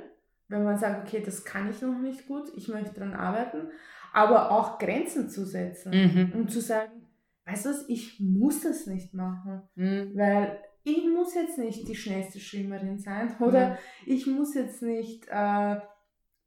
wenn 0.49 0.65
man 0.65 0.79
sagt, 0.79 1.07
okay, 1.07 1.23
das 1.25 1.45
kann 1.45 1.69
ich 1.71 1.83
noch 1.83 1.99
nicht 1.99 2.27
gut, 2.27 2.51
ich 2.57 2.69
möchte 2.69 2.95
daran 3.01 3.15
arbeiten, 3.15 3.69
aber 4.13 4.51
auch 4.53 4.79
Grenzen 4.79 5.29
zu 5.29 5.45
setzen 5.45 5.91
Mhm. 5.93 6.33
und 6.41 6.51
zu 6.51 6.61
sagen, 6.61 6.93
weißt 7.47 7.67
du 7.67 7.71
was, 7.71 7.89
ich 7.89 8.21
muss 8.21 8.61
das 8.63 8.87
nicht 8.87 9.13
machen, 9.15 9.63
Mhm. 9.75 10.13
weil 10.15 10.59
ich 10.85 11.05
muss 11.09 11.35
jetzt 11.35 11.59
nicht 11.59 11.89
die 11.89 11.97
schnellste 11.97 12.39
Schwimmerin 12.39 12.99
sein 12.99 13.35
oder 13.41 13.79
ich 14.07 14.27
muss 14.27 14.55
jetzt 14.55 14.83
nicht, 14.83 15.27
äh, 15.29 15.77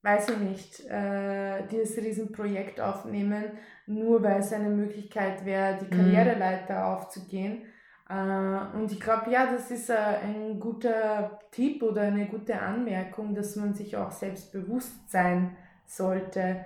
weiß 0.04 0.30
ich 0.30 0.38
nicht, 0.40 0.86
äh, 0.90 1.68
dieses 1.68 1.98
Riesenprojekt 1.98 2.80
aufnehmen, 2.80 3.52
nur 3.88 4.24
weil 4.24 4.40
es 4.40 4.54
eine 4.54 4.70
Möglichkeit 4.70 5.46
wäre, 5.46 5.78
die 5.82 5.90
Mhm. 5.90 5.90
Karriereleiter 5.90 6.86
aufzugehen. 6.88 7.64
Äh, 8.10 8.78
und 8.78 8.92
ich 8.92 9.00
glaube, 9.00 9.32
ja, 9.32 9.52
das 9.52 9.72
ist 9.72 9.90
äh, 9.90 9.96
ein 9.96 10.60
guter 10.60 11.40
Tipp 11.52 11.84
oder 11.84 12.04
eine 12.04 12.28
gute 12.28 12.60
Anmerkung, 12.62 13.36
dass 13.36 13.56
man 13.56 13.74
sich 13.74 13.98
auch 13.98 14.12
selbst 14.12 14.52
bewusst 14.54 15.10
sein 15.10 15.58
sollte 15.86 16.66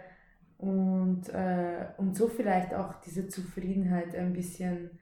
und, 0.58 1.30
äh, 1.30 1.88
und 1.98 2.15
so 2.15 2.28
vielleicht 2.28 2.74
auch 2.74 2.96
diese 3.02 3.28
Zufriedenheit 3.28 4.15
ein 4.15 4.34
bisschen, 4.34 5.00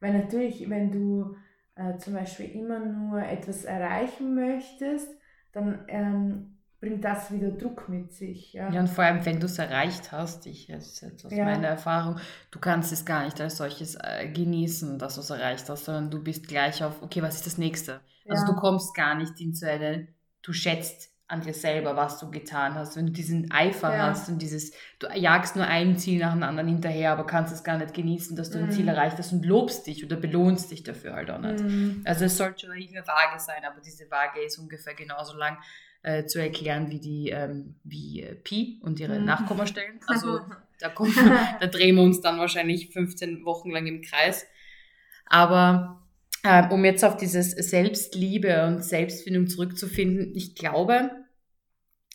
weil 0.00 0.12
natürlich, 0.14 0.68
wenn 0.70 0.90
du 0.92 1.36
äh, 1.76 1.98
zum 1.98 2.14
Beispiel 2.14 2.46
immer 2.52 2.80
nur 2.80 3.22
etwas 3.22 3.64
erreichen 3.64 4.34
möchtest, 4.34 5.10
dann 5.52 5.84
ähm, 5.88 6.57
bringt 6.80 7.04
das 7.04 7.32
wieder 7.32 7.50
Druck 7.50 7.88
mit 7.88 8.12
sich. 8.12 8.52
Ja, 8.52 8.70
Ja, 8.72 8.80
und 8.80 8.88
vor 8.88 9.04
allem, 9.04 9.24
wenn 9.26 9.40
du 9.40 9.46
es 9.46 9.58
erreicht 9.58 10.12
hast, 10.12 10.46
ich, 10.46 10.66
das 10.68 10.86
ist 10.86 11.00
jetzt 11.02 11.24
aus 11.26 11.32
Ja. 11.32 11.44
meiner 11.44 11.68
Erfahrung, 11.68 12.18
du 12.50 12.58
kannst 12.60 12.92
es 12.92 13.04
gar 13.04 13.24
nicht 13.24 13.40
als 13.40 13.56
solches 13.56 13.96
äh, 13.96 14.28
genießen, 14.28 14.98
dass 14.98 15.16
du 15.16 15.20
es 15.22 15.30
erreicht 15.30 15.68
hast, 15.68 15.86
sondern 15.86 16.10
du 16.10 16.22
bist 16.22 16.46
gleich 16.46 16.84
auf, 16.84 17.02
okay, 17.02 17.22
was 17.22 17.36
ist 17.36 17.46
das 17.46 17.58
nächste? 17.58 18.00
Also 18.28 18.46
Ja. 18.46 18.52
du 18.52 18.60
kommst 18.60 18.94
gar 18.94 19.14
nicht 19.16 19.40
in 19.40 19.54
so 19.54 19.66
eine, 19.66 20.08
du 20.42 20.52
schätzt 20.52 21.10
an 21.30 21.42
dir 21.42 21.52
selber, 21.52 21.94
was 21.94 22.18
du 22.20 22.30
getan 22.30 22.74
hast. 22.74 22.96
Wenn 22.96 23.06
du 23.06 23.12
diesen 23.12 23.50
Eifer 23.50 23.92
Ja. 23.94 24.06
hast 24.06 24.28
und 24.30 24.40
dieses, 24.40 24.72
du 24.98 25.08
jagst 25.14 25.56
nur 25.56 25.66
ein 25.66 25.98
Ziel 25.98 26.20
nach 26.20 26.32
dem 26.32 26.42
anderen 26.42 26.68
hinterher, 26.68 27.12
aber 27.12 27.26
kannst 27.26 27.52
es 27.52 27.64
gar 27.64 27.76
nicht 27.76 27.92
genießen, 27.92 28.34
dass 28.34 28.50
du 28.50 28.58
ein 28.58 28.66
Mhm. 28.66 28.70
Ziel 28.70 28.88
erreicht 28.88 29.18
hast 29.18 29.32
und 29.32 29.44
lobst 29.44 29.86
dich 29.86 30.04
oder 30.04 30.16
belohnst 30.16 30.70
dich 30.70 30.84
dafür 30.84 31.12
halt 31.14 31.30
auch 31.30 31.38
nicht. 31.40 31.62
Mhm. 31.62 32.02
Also 32.06 32.24
es 32.24 32.36
sollte 32.38 32.60
schon 32.66 32.70
eine 32.70 33.06
Waage 33.06 33.40
sein, 33.40 33.62
aber 33.64 33.80
diese 33.80 34.10
Waage 34.10 34.40
ist 34.40 34.58
ungefähr 34.58 34.94
genauso 34.94 35.36
lang 35.36 35.58
äh, 36.02 36.24
zu 36.24 36.40
erklären 36.40 36.90
wie 36.90 37.00
die 37.00 37.30
ähm, 37.30 37.76
wie 37.84 38.22
äh, 38.22 38.34
Pi 38.34 38.80
und 38.82 39.00
ihre 39.00 39.18
Mhm. 39.18 39.24
Nachkommastellen. 39.24 40.00
Also 40.06 40.40
da, 40.78 40.88
kommen, 40.88 41.12
da 41.60 41.66
drehen 41.66 41.96
wir 41.96 42.02
uns 42.02 42.20
dann 42.20 42.38
wahrscheinlich 42.38 42.90
15 42.92 43.44
Wochen 43.44 43.70
lang 43.70 43.86
im 43.86 44.02
Kreis. 44.02 44.46
Aber 45.26 46.02
ähm, 46.44 46.70
um 46.70 46.84
jetzt 46.84 47.04
auf 47.04 47.16
dieses 47.16 47.50
Selbstliebe 47.50 48.66
und 48.66 48.84
Selbstfindung 48.84 49.48
zurückzufinden, 49.48 50.34
ich 50.34 50.54
glaube, 50.54 51.10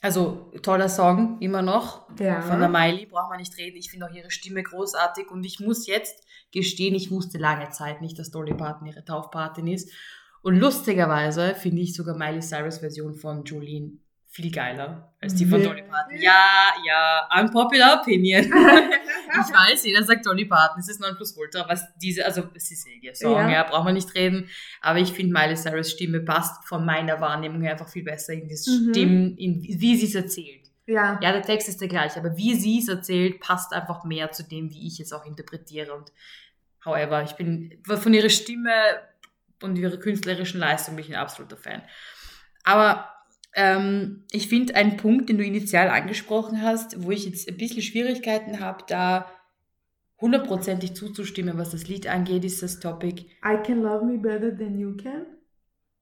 also 0.02 0.52
toller 0.62 0.90
Song 0.90 1.40
immer 1.40 1.62
noch, 1.62 2.10
ja. 2.20 2.42
von 2.42 2.60
der 2.60 2.70
Miley 2.70 3.06
braucht 3.06 3.30
man 3.30 3.40
nicht 3.40 3.58
reden. 3.58 3.78
Ich 3.78 3.90
finde 3.90 4.08
auch 4.08 4.14
ihre 4.14 4.32
Stimme 4.32 4.64
großartig 4.64 5.30
und 5.30 5.46
ich 5.46 5.60
muss 5.60 5.88
jetzt 5.88 6.26
gestehen, 6.52 6.96
ich 6.96 7.12
wusste 7.12 7.38
lange 7.38 7.70
Zeit 7.70 8.02
nicht, 8.02 8.20
dass 8.20 8.32
Dolly 8.32 8.54
Parton 8.54 8.88
ihre 8.88 9.06
Taufpatin 9.06 9.68
ist. 9.68 9.92
Und 10.44 10.60
lustigerweise 10.60 11.56
finde 11.56 11.82
ich 11.82 11.96
sogar 11.96 12.16
Miley 12.16 12.42
Cyrus 12.42 12.78
Version 12.78 13.16
von 13.16 13.44
Jolene 13.44 13.94
viel 14.30 14.52
geiler 14.52 15.14
als 15.22 15.36
die 15.36 15.46
von 15.46 15.62
Ja. 15.62 15.68
Dolly 15.70 15.84
Parton. 15.84 16.18
Ja, 16.20 16.74
ja, 16.86 17.30
unpopular 17.40 18.02
opinion. 18.02 18.44
ich 18.46 18.52
weiß, 19.54 19.86
jeder 19.86 20.04
sagt 20.04 20.26
Dolly 20.26 20.46
Parton, 20.46 20.80
es 20.80 20.90
ist 20.90 21.00
non 21.00 21.16
plus 21.16 21.38
ultra, 21.38 21.68
was 21.70 21.86
diese, 22.02 22.26
also 22.26 22.44
es 22.56 22.72
ist 22.72 22.88
eh 22.88 22.98
ihr 23.00 23.16
Song, 23.16 23.32
Ja. 23.36 23.50
ja, 23.50 23.64
braucht 23.64 23.86
man 23.86 23.94
nicht 23.94 24.14
reden. 24.16 24.50
Aber 24.82 25.00
ich 25.00 25.12
finde 25.14 25.34
Miley 25.34 25.56
Cyrus 25.56 25.92
Stimme 25.92 26.20
passt 26.22 26.68
von 26.68 26.84
meiner 26.86 27.22
Wahrnehmung 27.22 27.62
her 27.62 27.74
einfach 27.74 27.90
viel 27.90 28.04
besser 28.04 28.34
in 28.34 28.50
das 28.50 28.66
Mhm. 28.68 28.90
Stimmen, 28.90 29.38
in 29.38 29.62
wie 29.62 29.96
sie 29.96 30.08
es 30.08 30.16
erzählt. 30.16 30.68
ja. 30.88 31.20
Ja, 31.22 31.32
der 31.32 31.44
Text 31.44 31.70
ist 31.70 31.80
der 31.80 31.88
gleiche, 31.88 32.20
aber 32.20 32.36
wie 32.36 32.56
sie 32.56 32.80
es 32.80 32.88
erzählt, 32.90 33.40
passt 33.40 33.72
einfach 33.72 34.04
mehr 34.04 34.32
zu 34.32 34.44
dem, 34.44 34.72
wie 34.72 34.88
ich 34.88 35.00
es 35.00 35.14
auch 35.14 35.26
interpretiere. 35.26 35.94
Und 35.94 36.12
however, 36.86 37.22
ich 37.24 37.34
bin 37.34 37.80
von 37.86 38.14
ihrer 38.14 38.30
Stimme 38.30 38.72
und 39.64 39.78
ihrer 39.78 39.98
künstlerischen 39.98 40.60
Leistung 40.60 40.96
bin 40.96 41.06
ich 41.06 41.12
ein 41.12 41.20
absoluter 41.22 41.58
Fan. 41.58 41.82
Aber 42.64 43.10
ähm, 43.56 44.26
ich 44.32 44.48
finde 44.48 44.76
einen 44.76 44.98
Punkt, 44.98 45.30
den 45.30 45.38
du 45.38 45.44
initial 45.46 45.90
angesprochen 45.90 46.62
hast, 46.62 47.04
wo 47.04 47.12
ich 47.12 47.26
jetzt 47.26 47.48
ein 47.50 47.58
bisschen 47.58 47.82
Schwierigkeiten 47.82 48.60
habe, 48.60 48.84
da 48.88 49.30
hundertprozentig 50.22 50.96
zuzustimmen, 50.96 51.58
was 51.58 51.72
das 51.72 51.88
Lied 51.88 52.08
angeht, 52.08 52.46
ist 52.46 52.64
das 52.64 52.80
Topic, 52.80 53.26
I 53.46 53.58
can 53.66 53.82
love 53.82 54.06
me 54.06 54.18
better 54.18 54.56
than 54.56 54.80
you 54.80 54.96
can. 54.96 55.26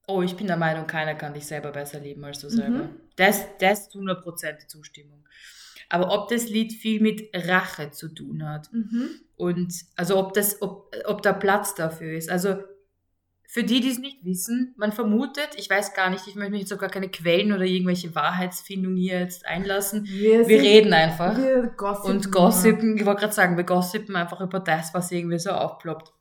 oh, 0.06 0.22
ich 0.22 0.36
bin 0.36 0.46
der 0.46 0.56
Meinung, 0.56 0.86
keiner 0.86 1.14
kann 1.14 1.32
dich 1.34 1.46
selber 1.46 1.70
besser 1.72 2.00
lieben 2.00 2.24
als 2.24 2.40
du 2.40 2.48
selber. 2.50 2.84
Mhm. 2.84 2.96
Das, 3.16 3.44
das 3.58 3.80
ist 3.88 3.94
100% 3.94 4.66
Zustimmung. 4.66 5.24
Aber 5.88 6.12
ob 6.12 6.28
das 6.28 6.48
Lied 6.48 6.72
viel 6.72 7.00
mit 7.00 7.30
Rache 7.34 7.90
zu 7.90 8.08
tun 8.08 8.48
hat 8.48 8.72
Mhm. 8.72 9.10
und 9.36 9.72
also 9.96 10.18
ob 10.18 10.32
das, 10.34 10.60
ob, 10.62 10.94
ob 11.06 11.22
da 11.22 11.32
Platz 11.32 11.74
dafür 11.74 12.12
ist. 12.16 12.30
Also 12.30 12.56
für 13.52 13.64
die, 13.64 13.82
die 13.82 13.90
es 13.90 13.98
nicht 13.98 14.24
wissen, 14.24 14.74
man 14.78 14.92
vermutet, 14.92 15.50
ich 15.56 15.68
weiß 15.68 15.92
gar 15.92 16.08
nicht, 16.08 16.26
ich 16.26 16.36
möchte 16.36 16.52
mich 16.52 16.60
jetzt 16.60 16.70
sogar 16.70 16.88
keine 16.88 17.10
Quellen 17.10 17.52
oder 17.52 17.64
irgendwelche 17.64 18.14
Wahrheitsfindung 18.14 18.96
hier 18.96 19.20
jetzt 19.20 19.44
einlassen. 19.44 20.06
Wir, 20.06 20.48
Wir 20.48 20.62
reden 20.62 20.94
einfach. 20.94 21.36
Wir 21.36 21.66
gossipen. 21.66 22.16
Und 22.16 22.32
gossipen, 22.32 22.96
ich 22.96 23.04
wollte 23.04 23.20
gerade 23.20 23.34
sagen, 23.34 23.58
wir 23.58 23.64
gossipen 23.64 24.16
einfach 24.16 24.40
über 24.40 24.58
das, 24.58 24.94
was 24.94 25.12
irgendwie 25.12 25.38
so 25.38 25.50
aufploppt. 25.50 26.14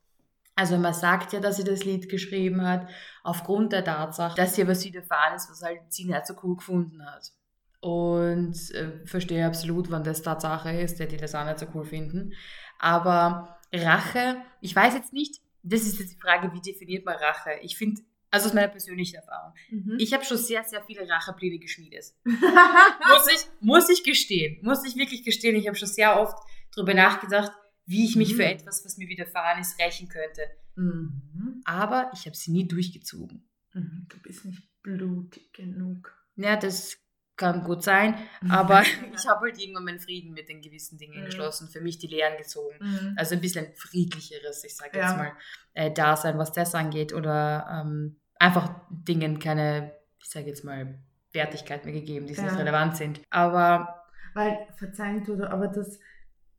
Also 0.58 0.78
man 0.78 0.94
sagt 0.94 1.32
ja, 1.32 1.39
dass 1.39 1.56
sie 1.56 1.63
das 1.63 1.86
Lied 1.86 2.10
geschrieben 2.10 2.67
hat, 2.67 2.89
aufgrund 3.24 3.72
der 3.72 3.86
Tatsache, 3.86 4.36
dass 4.36 4.58
ihr 4.58 4.67
was 4.67 4.84
widerfahren 4.84 5.38
ist, 5.38 5.50
was 5.50 5.62
halt 5.62 5.80
sie 5.88 6.04
nicht 6.04 6.28
so 6.28 6.34
cool 6.44 6.58
gefunden 6.58 7.02
hat. 7.06 7.32
Und 7.80 8.58
äh, 8.72 9.06
verstehe 9.06 9.46
absolut, 9.46 9.89
wann 9.89 10.04
das 10.04 10.22
Tatsache 10.22 10.72
ist, 10.72 11.00
der 11.00 11.08
die 11.08 11.15
das 11.15 11.34
auch 11.34 11.46
nicht 11.46 11.60
so 11.60 11.67
cool 11.74 11.86
finden. 11.86 12.34
Aber 12.78 13.58
Rache, 13.72 14.36
ich 14.60 14.76
weiß 14.76 14.96
jetzt 14.96 15.13
nicht, 15.13 15.39
das 15.63 15.82
ist 15.82 16.00
jetzt 16.00 16.13
die 16.13 16.19
Frage, 16.19 16.52
wie 16.54 16.62
definiert 16.62 17.06
man 17.06 17.15
Rache? 17.15 17.52
Ich 17.62 17.78
finde, 17.78 18.02
also 18.30 18.47
aus 18.47 18.54
meiner 18.54 18.69
persönlichen 18.69 19.15
Erfahrung, 19.15 19.54
Mhm. 19.69 19.97
ich 20.00 20.13
habe 20.13 20.24
schon 20.24 20.38
sehr, 20.38 20.63
sehr 20.63 20.84
viele 20.84 21.08
Rachepläne 21.10 21.60
geschmiedet 21.60 22.13
muss 22.26 23.28
ich, 23.34 23.41
muss 23.60 23.89
ich 23.89 24.04
gestehen, 24.04 24.60
muss 24.63 24.86
ich 24.86 24.95
wirklich 24.95 25.24
gestehen, 25.24 25.56
ich 25.56 25.67
habe 25.67 25.76
schon 25.78 25.88
sehr 25.89 26.19
oft 26.19 26.38
darüber 26.76 26.93
nachgedacht, 26.93 27.52
wie 27.86 28.06
ich 28.06 28.15
mich 28.15 28.34
Mhm. 28.34 28.38
für 28.38 28.45
etwas, 28.45 28.86
was 28.86 28.97
mir 28.97 29.08
widerfahren 29.10 29.60
ist, 29.62 29.78
rächen 29.80 30.08
könnte. 30.08 30.41
Mhm. 30.76 31.62
Aber 31.65 32.10
ich 32.13 32.26
habe 32.26 32.36
sie 32.38 32.52
nie 32.52 32.67
durchgezogen. 32.67 33.50
Mhm. 33.74 34.06
Du 34.10 34.17
bist 34.19 34.45
nicht 34.45 34.63
blutig 34.82 35.52
genug. 35.54 36.15
Ja, 36.38 36.56
das 36.56 36.97
kann 37.41 37.63
gut 37.65 37.84
sein, 37.84 38.15
aber 38.49 38.82
ich 39.15 39.27
habe 39.27 39.41
halt 39.47 39.60
irgendwann 39.60 39.84
meinen 39.86 39.99
Frieden 39.99 40.32
mit 40.34 40.47
den 40.47 40.62
gewissen 40.62 40.97
Dingen 40.97 41.21
Mhm. 41.21 41.25
geschlossen, 41.25 41.67
für 41.67 41.82
mich 41.82 41.97
die 41.97 42.08
Lehren 42.08 42.38
gezogen. 42.38 42.75
Mhm. 42.80 43.15
Also 43.17 43.36
ein 43.36 43.41
bisschen 43.41 43.67
friedlicheres, 43.75 44.63
ich 44.63 44.75
sage 44.77 44.97
Ja. 44.97 45.04
jetzt 45.08 45.17
mal, 45.17 45.32
äh, 45.73 45.91
Dasein, 45.91 46.38
was 46.38 46.54
das 46.54 46.73
angeht. 46.75 47.12
Oder 47.13 47.67
ähm, 47.84 48.15
einfach 48.39 48.69
Dingen 48.89 49.39
keine, 49.39 49.91
ich 50.19 50.30
sage 50.30 50.47
jetzt 50.47 50.63
mal, 50.63 50.99
Wertigkeit 51.34 51.86
mehr 51.86 51.93
gegeben, 51.93 52.27
die 52.27 52.34
Ja. 52.34 52.43
nicht 52.43 52.58
relevant 52.58 52.95
sind. 52.97 53.21
Aber 53.30 54.04
Weil, 54.34 54.58
verzeihen 54.77 55.23
du, 55.25 55.43
aber 55.43 55.67
das, 55.67 55.99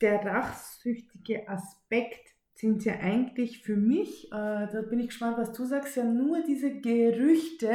der 0.00 0.24
rachsüchtige 0.24 1.48
Aspekt 1.48 2.28
sind 2.54 2.84
ja 2.84 2.94
eigentlich 3.00 3.62
für 3.62 3.76
mich, 3.76 4.26
äh, 4.26 4.30
da 4.72 4.82
bin 4.88 5.00
ich 5.00 5.08
gespannt, 5.08 5.36
was 5.38 5.52
du 5.52 5.64
sagst, 5.64 5.96
ja 5.96 6.04
nur 6.04 6.42
diese 6.44 6.80
Gerüchte, 6.80 7.72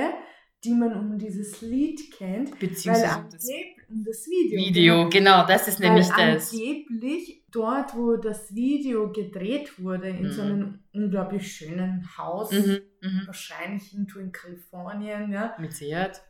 die 0.63 0.73
man 0.73 0.93
um 0.93 1.17
dieses 1.17 1.61
Lied 1.61 2.11
kennt, 2.11 2.57
beziehungsweise 2.59 3.25
das 3.31 3.47
angeb 3.47 3.77
um 3.89 4.03
das 4.03 4.25
Video. 4.27 4.59
Video, 4.59 5.09
genau, 5.09 5.45
das 5.47 5.67
ist 5.67 5.79
nämlich 5.79 6.07
das. 6.09 6.51
angeblich 6.51 7.45
dort, 7.51 7.95
wo 7.95 8.17
das 8.17 8.53
Video 8.53 9.11
gedreht 9.11 9.81
wurde, 9.81 10.09
in 10.09 10.31
so 10.31 10.43
Mhm. 10.43 10.51
einem 10.51 10.79
unglaublich 10.93 11.51
schönen 11.55 12.05
Haus, 12.17 12.51
Mhm, 12.51 12.79
mhm. 13.01 13.21
wahrscheinlich 13.27 13.93
irgendwo 13.93 14.19
in 14.19 14.31
Kalifornien, 14.31 15.31
ja, 15.31 15.55
Mit 15.59 15.73
Sicherheit. 15.73 16.21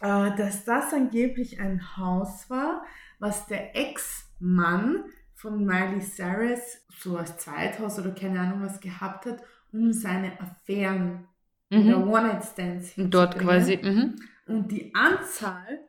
äh, 0.00 0.36
dass 0.36 0.64
das 0.64 0.92
angeblich 0.94 1.60
ein 1.60 1.96
Haus 1.96 2.48
war, 2.48 2.84
was 3.18 3.46
der 3.46 3.76
Ex-Mann 3.76 5.04
von 5.34 5.64
Miley 5.64 6.00
Cyrus 6.00 6.60
so 6.98 7.16
als 7.16 7.36
Zweithaus 7.38 7.98
oder 7.98 8.12
keine 8.12 8.40
Ahnung 8.40 8.62
was 8.62 8.80
gehabt 8.80 9.26
hat, 9.26 9.42
um 9.72 9.92
seine 9.92 10.40
Affären 10.40 11.26
oder 11.72 12.06
One-Night-Stands 12.06 12.92
dort 12.96 13.38
quasi. 13.38 13.78
Mhm. 13.82 14.16
Und 14.46 14.70
die 14.70 14.94
Anzahl, 14.94 15.80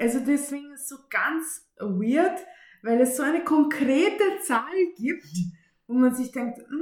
also 0.00 0.20
deswegen 0.20 0.72
ist 0.72 0.82
es 0.82 0.88
so 0.88 0.96
ganz 1.08 1.68
weird, 1.78 2.38
weil 2.82 3.00
es 3.00 3.16
so 3.16 3.22
eine 3.22 3.42
konkrete 3.44 4.22
Zahl 4.42 4.74
gibt, 4.96 5.26
wo 5.86 5.94
man 5.94 6.14
sich 6.14 6.32
denkt, 6.32 6.58
hm, 6.58 6.80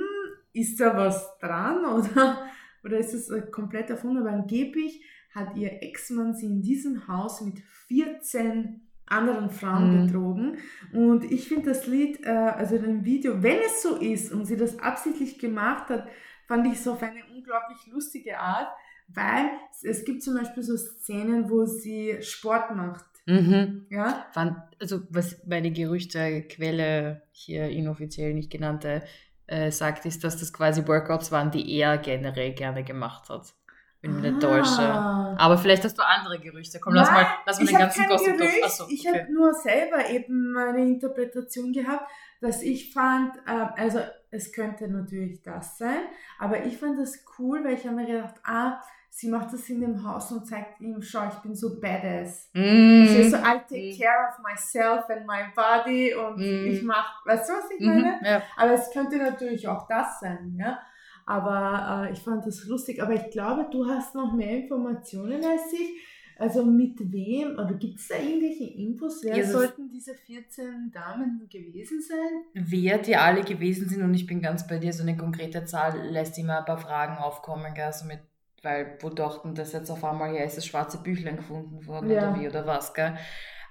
ist 0.52 0.80
da 0.80 0.96
was 0.96 1.38
dran 1.38 1.84
oder, 1.84 2.38
oder 2.84 2.98
ist 2.98 3.14
es 3.14 3.30
komplett 3.50 3.90
erfunden? 3.90 4.18
Aber 4.18 4.30
angeblich 4.30 5.04
hat 5.34 5.56
ihr 5.56 5.82
Ex-Mann 5.82 6.34
sie 6.34 6.46
in 6.46 6.62
diesem 6.62 7.08
Haus 7.08 7.40
mit 7.40 7.58
14 7.88 8.80
anderen 9.06 9.50
Frauen 9.50 9.90
Mhm. 9.90 10.06
betrogen. 10.06 10.58
Und 10.92 11.30
ich 11.30 11.48
finde 11.48 11.70
das 11.70 11.86
Lied, 11.86 12.24
äh, 12.24 12.30
also 12.30 12.76
im 12.76 13.04
Video, 13.04 13.42
wenn 13.42 13.58
es 13.66 13.82
so 13.82 13.96
ist 13.96 14.32
und 14.32 14.46
sie 14.46 14.56
das 14.56 14.78
absichtlich 14.78 15.38
gemacht 15.38 15.88
hat, 15.90 16.08
fand 16.46 16.66
ich 16.66 16.74
es 16.74 16.88
auf 16.88 17.02
eine 17.02 17.24
unglaublich 17.34 17.86
lustige 17.86 18.38
Art, 18.38 18.68
weil 19.08 19.50
es, 19.82 20.04
gibt 20.04 20.22
zum 20.22 20.34
Beispiel 20.34 20.62
so 20.62 20.76
Szenen, 20.76 21.50
wo 21.50 21.64
sie 21.66 22.18
Sport 22.22 22.74
macht. 22.74 23.04
Mhm. 23.26 23.86
Ja, 23.90 24.26
Fand, 24.32 24.56
also 24.80 25.00
was 25.08 25.44
meine 25.46 25.70
Gerüchtequelle 25.72 27.22
hier 27.32 27.68
inoffiziell 27.68 28.34
nicht 28.34 28.50
genannte 28.50 29.02
äh, 29.46 29.70
sagt, 29.70 30.04
ist, 30.06 30.24
dass 30.24 30.38
das 30.38 30.52
quasi 30.52 30.86
Workouts 30.86 31.32
waren, 31.32 31.50
die 31.50 31.78
er 31.78 31.98
generell 31.98 32.52
gerne 32.52 32.84
gemacht 32.84 33.28
hat. 33.28 33.54
Wenn 34.00 34.10
ich 34.10 34.22
mich 34.22 34.32
nicht 34.32 34.42
täusche. 34.42 34.82
Ah. 34.82 35.34
Aber 35.38 35.56
vielleicht 35.56 35.84
hast 35.84 35.98
du 35.98 36.02
andere 36.02 36.38
Gerüchte. 36.38 36.78
Komm, 36.78 36.92
lass 36.92 37.10
mal, 37.10 37.26
lass 37.46 37.58
mal 37.58 37.64
ich 37.64 37.70
den 37.70 37.78
ganzen 37.78 38.06
Gossip 38.06 38.36
durch. 38.36 38.50
Gerücht, 38.50 38.64
Achso, 38.64 38.86
Ich 38.88 39.08
okay. 39.08 39.20
habe 39.20 39.32
nur 39.32 39.54
selber 39.54 40.10
eben 40.10 40.52
meine 40.52 40.82
Interpretation 40.82 41.72
gehabt, 41.72 42.10
dass 42.42 42.62
ich 42.62 42.92
fand, 42.92 43.34
äh, 43.46 43.80
also 43.80 44.00
es 44.34 44.52
könnte 44.52 44.88
natürlich 44.88 45.42
das 45.42 45.78
sein, 45.78 46.00
aber 46.38 46.64
ich 46.64 46.78
fand 46.78 46.98
das 46.98 47.24
cool, 47.38 47.64
weil 47.64 47.74
ich 47.74 47.84
habe 47.86 47.96
mir 47.96 48.06
gedacht, 48.06 48.34
ah, 48.44 48.80
sie 49.10 49.28
macht 49.30 49.52
das 49.52 49.68
in 49.68 49.80
dem 49.80 50.04
Haus 50.06 50.32
und 50.32 50.44
zeigt 50.46 50.80
ihm, 50.80 51.00
schau, 51.00 51.28
ich 51.28 51.38
bin 51.42 51.54
so 51.54 51.80
badass. 51.80 52.50
Sie 52.52 53.18
ist 53.20 53.30
so, 53.30 53.36
I 53.36 53.60
take 53.68 53.92
Mhm. 53.92 53.98
care 54.00 54.28
of 54.28 54.38
myself 54.42 55.08
and 55.08 55.26
my 55.26 55.44
body 55.54 56.12
und 56.14 56.38
Mhm. 56.38 56.66
ich 56.66 56.82
mach, 56.82 57.24
weißt 57.24 57.48
du, 57.48 57.52
was 57.54 57.70
ich 57.70 57.80
Mhm. 57.80 57.86
meine? 57.86 58.20
Ja. 58.24 58.42
Aber 58.56 58.72
es 58.72 58.90
könnte 58.92 59.16
natürlich 59.18 59.68
auch 59.68 59.86
das 59.86 60.18
sein, 60.20 60.56
ja. 60.58 60.80
Aber 61.26 62.06
äh, 62.08 62.12
ich 62.12 62.20
fand 62.20 62.44
das 62.46 62.64
lustig. 62.66 63.02
Aber 63.02 63.12
ich 63.12 63.30
glaube, 63.30 63.68
du 63.70 63.86
hast 63.88 64.14
noch 64.14 64.32
mehr 64.34 64.50
Informationen 64.58 65.42
als 65.44 65.72
ich. 65.72 66.04
Also 66.38 66.64
mit 66.64 66.94
wem, 67.12 67.52
oder 67.52 67.74
gibt 67.74 67.98
es 68.00 68.08
da 68.08 68.16
irgendwelche 68.16 68.64
Infos? 68.64 69.22
Wer 69.22 69.36
Ja, 69.36 69.42
das- 69.42 69.52
sollten 69.52 69.88
diese 69.88 70.14
14 70.14 70.90
Damen 70.92 71.48
gewesen 71.48 72.00
sein? 72.02 72.42
Wer 72.54 72.98
die 72.98 73.16
alle 73.16 73.42
gewesen 73.44 73.88
sind, 73.88 74.02
und 74.02 74.14
ich 74.14 74.26
bin 74.26 74.42
ganz 74.42 74.66
bei 74.66 74.78
dir, 74.78 74.92
so 74.92 75.02
eine 75.02 75.16
konkrete 75.16 75.64
Zahl 75.64 76.08
lässt 76.10 76.36
immer 76.38 76.58
ein 76.58 76.64
paar 76.64 76.78
Fragen 76.78 77.16
aufkommen, 77.18 77.72
gell? 77.74 77.92
So 77.92 78.06
mit, 78.06 78.18
weil 78.62 78.98
wo 79.00 79.10
dachten, 79.10 79.54
dass 79.54 79.72
jetzt 79.72 79.90
auf 79.90 80.04
einmal, 80.04 80.34
ja, 80.34 80.42
ist 80.42 80.56
das 80.56 80.66
schwarze 80.66 80.98
Büchlein 81.02 81.36
gefunden 81.36 81.86
worden 81.86 82.10
Ja. 82.10 82.30
oder 82.32 82.40
wie 82.40 82.48
oder 82.48 82.66
was, 82.66 82.92
gell? 82.94 83.16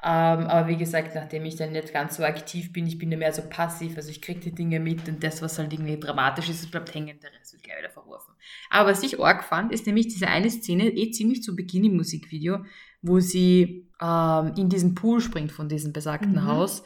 Ähm, 0.06 0.48
aber 0.48 0.68
wie 0.68 0.76
gesagt, 0.76 1.16
nachdem 1.16 1.46
ich 1.46 1.56
dann 1.56 1.72
nicht 1.72 1.94
ganz 1.94 2.18
so 2.18 2.24
aktiv 2.24 2.74
bin, 2.74 2.86
ich 2.86 2.98
bin 2.98 3.10
ja 3.12 3.18
mehr 3.18 3.32
so 3.32 3.42
passiv, 3.50 3.96
also 3.96 4.10
ich 4.10 4.22
kriege 4.22 4.42
die 4.42 4.52
Dinge 4.54 4.82
mit 4.82 5.08
und 5.08 5.24
das, 5.24 5.42
was 5.42 5.58
halt 5.58 5.72
irgendwie 5.72 5.98
dramatisch 5.98 6.50
ist, 6.50 6.62
das 6.62 6.70
bleibt 6.70 6.94
hängen, 6.94 7.18
der 7.22 7.32
Rest 7.32 7.54
wird 7.54 7.64
gleich 7.64 7.78
wieder 7.80 7.90
verworfen. 7.90 8.34
Aber 8.70 8.90
was 8.92 9.02
ich 9.02 9.18
arg 9.22 9.46
fand, 9.46 9.72
ist 9.72 9.88
nämlich 9.88 10.10
diese 10.10 10.28
eine 10.28 10.50
Szene, 10.50 10.90
eh 10.90 11.12
ziemlich 11.12 11.42
zu 11.42 11.56
Beginn 11.56 11.86
im 11.86 11.96
Musikvideo, 11.96 12.66
wo 13.02 13.22
sie 13.22 13.88
ähm, 14.02 14.52
in 14.58 14.68
diesen 14.68 14.94
Pool 14.94 15.22
springt 15.22 15.54
von 15.54 15.70
diesem 15.70 15.94
besagten 15.94 16.34
Mhm. 16.34 16.46
Haus. 16.48 16.84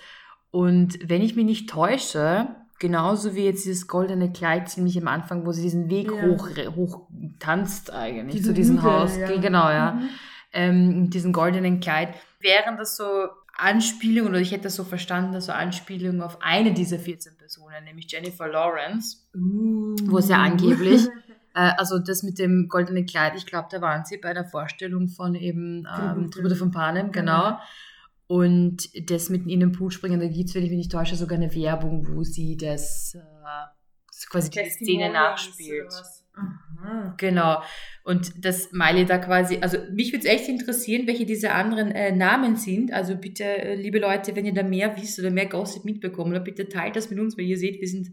Und 0.51 0.99
wenn 1.09 1.23
ich 1.23 1.35
mich 1.35 1.45
nicht 1.45 1.69
täusche, 1.69 2.47
genauso 2.79 3.33
wie 3.35 3.45
jetzt 3.45 3.65
dieses 3.65 3.87
goldene 3.87 4.31
Kleid 4.31 4.69
ziemlich 4.69 4.95
am 5.01 5.07
Anfang, 5.07 5.43
wo 5.47 5.51
sie 5.51 5.63
diesen 5.63 5.89
Weg 5.89 6.11
Ja. 6.11 6.21
hoch, 6.21 6.49
hoch 6.75 7.07
tanzt 7.39 7.91
eigentlich 7.91 8.35
Diese 8.35 8.49
zu 8.49 8.53
diesem 8.53 8.77
Hügel, 8.77 8.91
Haus. 8.91 9.17
ja. 9.17 9.35
Genau, 9.39 9.69
ja. 9.71 9.93
Mhm. 9.93 10.09
Ähm, 10.53 11.01
mit 11.03 11.13
diesem 11.15 11.33
goldenen 11.33 11.79
Kleid. 11.79 12.09
Wären 12.39 12.77
das 12.77 12.95
so 12.95 13.27
Anspielungen, 13.57 14.31
oder 14.31 14.41
ich 14.41 14.51
hätte 14.51 14.63
das 14.63 14.75
so 14.75 14.83
verstanden, 14.83 15.33
dass 15.33 15.47
so 15.47 15.51
Anspielungen 15.51 16.21
auf 16.21 16.41
eine 16.41 16.73
dieser 16.73 16.99
14 16.99 17.37
Personen, 17.37 17.83
nämlich 17.83 18.11
Jennifer 18.11 18.47
Lawrence, 18.47 19.27
wo 19.33 20.19
es 20.19 20.29
ja 20.29 20.37
angeblich, 20.37 21.07
äh, 21.55 21.71
also 21.77 21.97
das 21.97 22.21
mit 22.21 22.37
dem 22.37 22.67
goldenen 22.69 23.07
Kleid, 23.07 23.33
ich 23.35 23.47
glaube, 23.47 23.67
da 23.71 23.81
waren 23.81 24.05
sie 24.05 24.17
bei 24.17 24.33
der 24.33 24.45
Vorstellung 24.45 25.07
von 25.07 25.33
eben 25.33 25.87
ähm, 25.99 26.29
Tribute. 26.29 26.57
Von 26.57 26.71
Panem, 26.71 27.11
genau. 27.11 27.57
Und 28.27 28.89
das 29.09 29.29
mit 29.29 29.47
in 29.47 29.61
den 29.61 29.71
Pool 29.71 29.89
springen, 29.89 30.19
da 30.19 30.27
gibt 30.27 30.49
es, 30.49 30.55
wenn 30.55 30.63
ich 30.63 30.69
mich 30.69 30.77
nicht 30.77 30.91
täusche, 30.91 31.15
sogar 31.15 31.37
eine 31.37 31.53
Werbung, 31.55 32.07
wo 32.13 32.23
sie 32.23 32.57
das 32.57 33.15
äh, 33.15 34.27
quasi 34.29 34.51
die 34.51 34.69
Szene 34.69 35.11
nachspielt. 35.11 35.93
Genau. 37.17 37.63
Und 38.07 38.45
das 38.45 38.71
Miley 38.71 39.05
da 39.05 39.17
quasi, 39.17 39.57
also 39.59 39.79
mich 39.91 40.13
würde 40.13 40.25
es 40.25 40.33
echt 40.33 40.47
interessieren, 40.47 41.07
welche 41.07 41.25
diese 41.25 41.51
anderen 41.51 41.91
äh, 41.91 42.13
Namen 42.13 42.55
sind. 42.55 42.93
Also 42.93 43.17
bitte, 43.17 43.43
äh, 43.43 43.75
liebe 43.75 43.99
Leute, 43.99 44.33
wenn 44.33 44.45
ihr 44.45 44.53
da 44.53 44.63
mehr 44.63 44.95
wisst 44.95 45.19
oder 45.19 45.29
mehr 45.29 45.47
Gossip 45.47 45.83
mitbekommt, 45.83 46.29
oder 46.29 46.39
bitte 46.39 46.69
teilt 46.69 46.95
das 46.95 47.09
mit 47.09 47.19
uns, 47.19 47.37
weil 47.37 47.43
ihr 47.43 47.57
seht, 47.57 47.81
wir 47.81 47.87
sind 47.89 48.11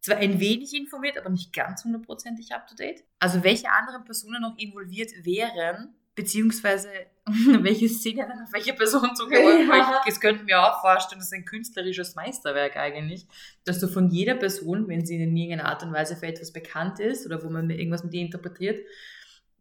zwar 0.00 0.18
ein 0.18 0.38
wenig 0.38 0.74
informiert, 0.74 1.16
aber 1.16 1.30
nicht 1.30 1.54
ganz 1.54 1.82
hundertprozentig 1.82 2.52
up 2.52 2.66
to 2.66 2.74
date. 2.74 3.04
Also 3.20 3.42
welche 3.42 3.70
anderen 3.70 4.04
Personen 4.04 4.42
noch 4.42 4.58
involviert 4.58 5.12
wären, 5.22 5.94
beziehungsweise 6.14 6.90
welche 7.24 7.88
Szene 7.88 8.26
dann 8.28 8.42
auf 8.42 8.52
welche 8.52 8.74
Person 8.74 9.16
zugeordnet 9.16 9.66
Ja. 9.66 9.76
ja. 9.78 10.02
Das 10.04 10.20
könnten 10.20 10.46
wir 10.46 10.60
auch 10.60 10.82
vorstellen, 10.82 11.20
das 11.20 11.28
ist 11.28 11.38
ein 11.38 11.46
künstlerisches 11.46 12.16
Meisterwerk 12.16 12.76
eigentlich, 12.76 13.26
dass 13.64 13.80
du 13.80 13.88
von 13.88 14.10
jeder 14.10 14.34
Person, 14.34 14.88
wenn 14.88 15.06
sie 15.06 15.14
in 15.14 15.34
irgendeiner 15.34 15.70
Art 15.70 15.82
und 15.84 15.94
Weise 15.94 16.16
für 16.16 16.26
etwas 16.26 16.52
bekannt 16.52 17.00
ist 17.00 17.24
oder 17.24 17.42
wo 17.42 17.48
man 17.48 17.70
irgendwas 17.70 18.04
mit 18.04 18.12
ihr 18.12 18.20
interpretiert, 18.20 18.78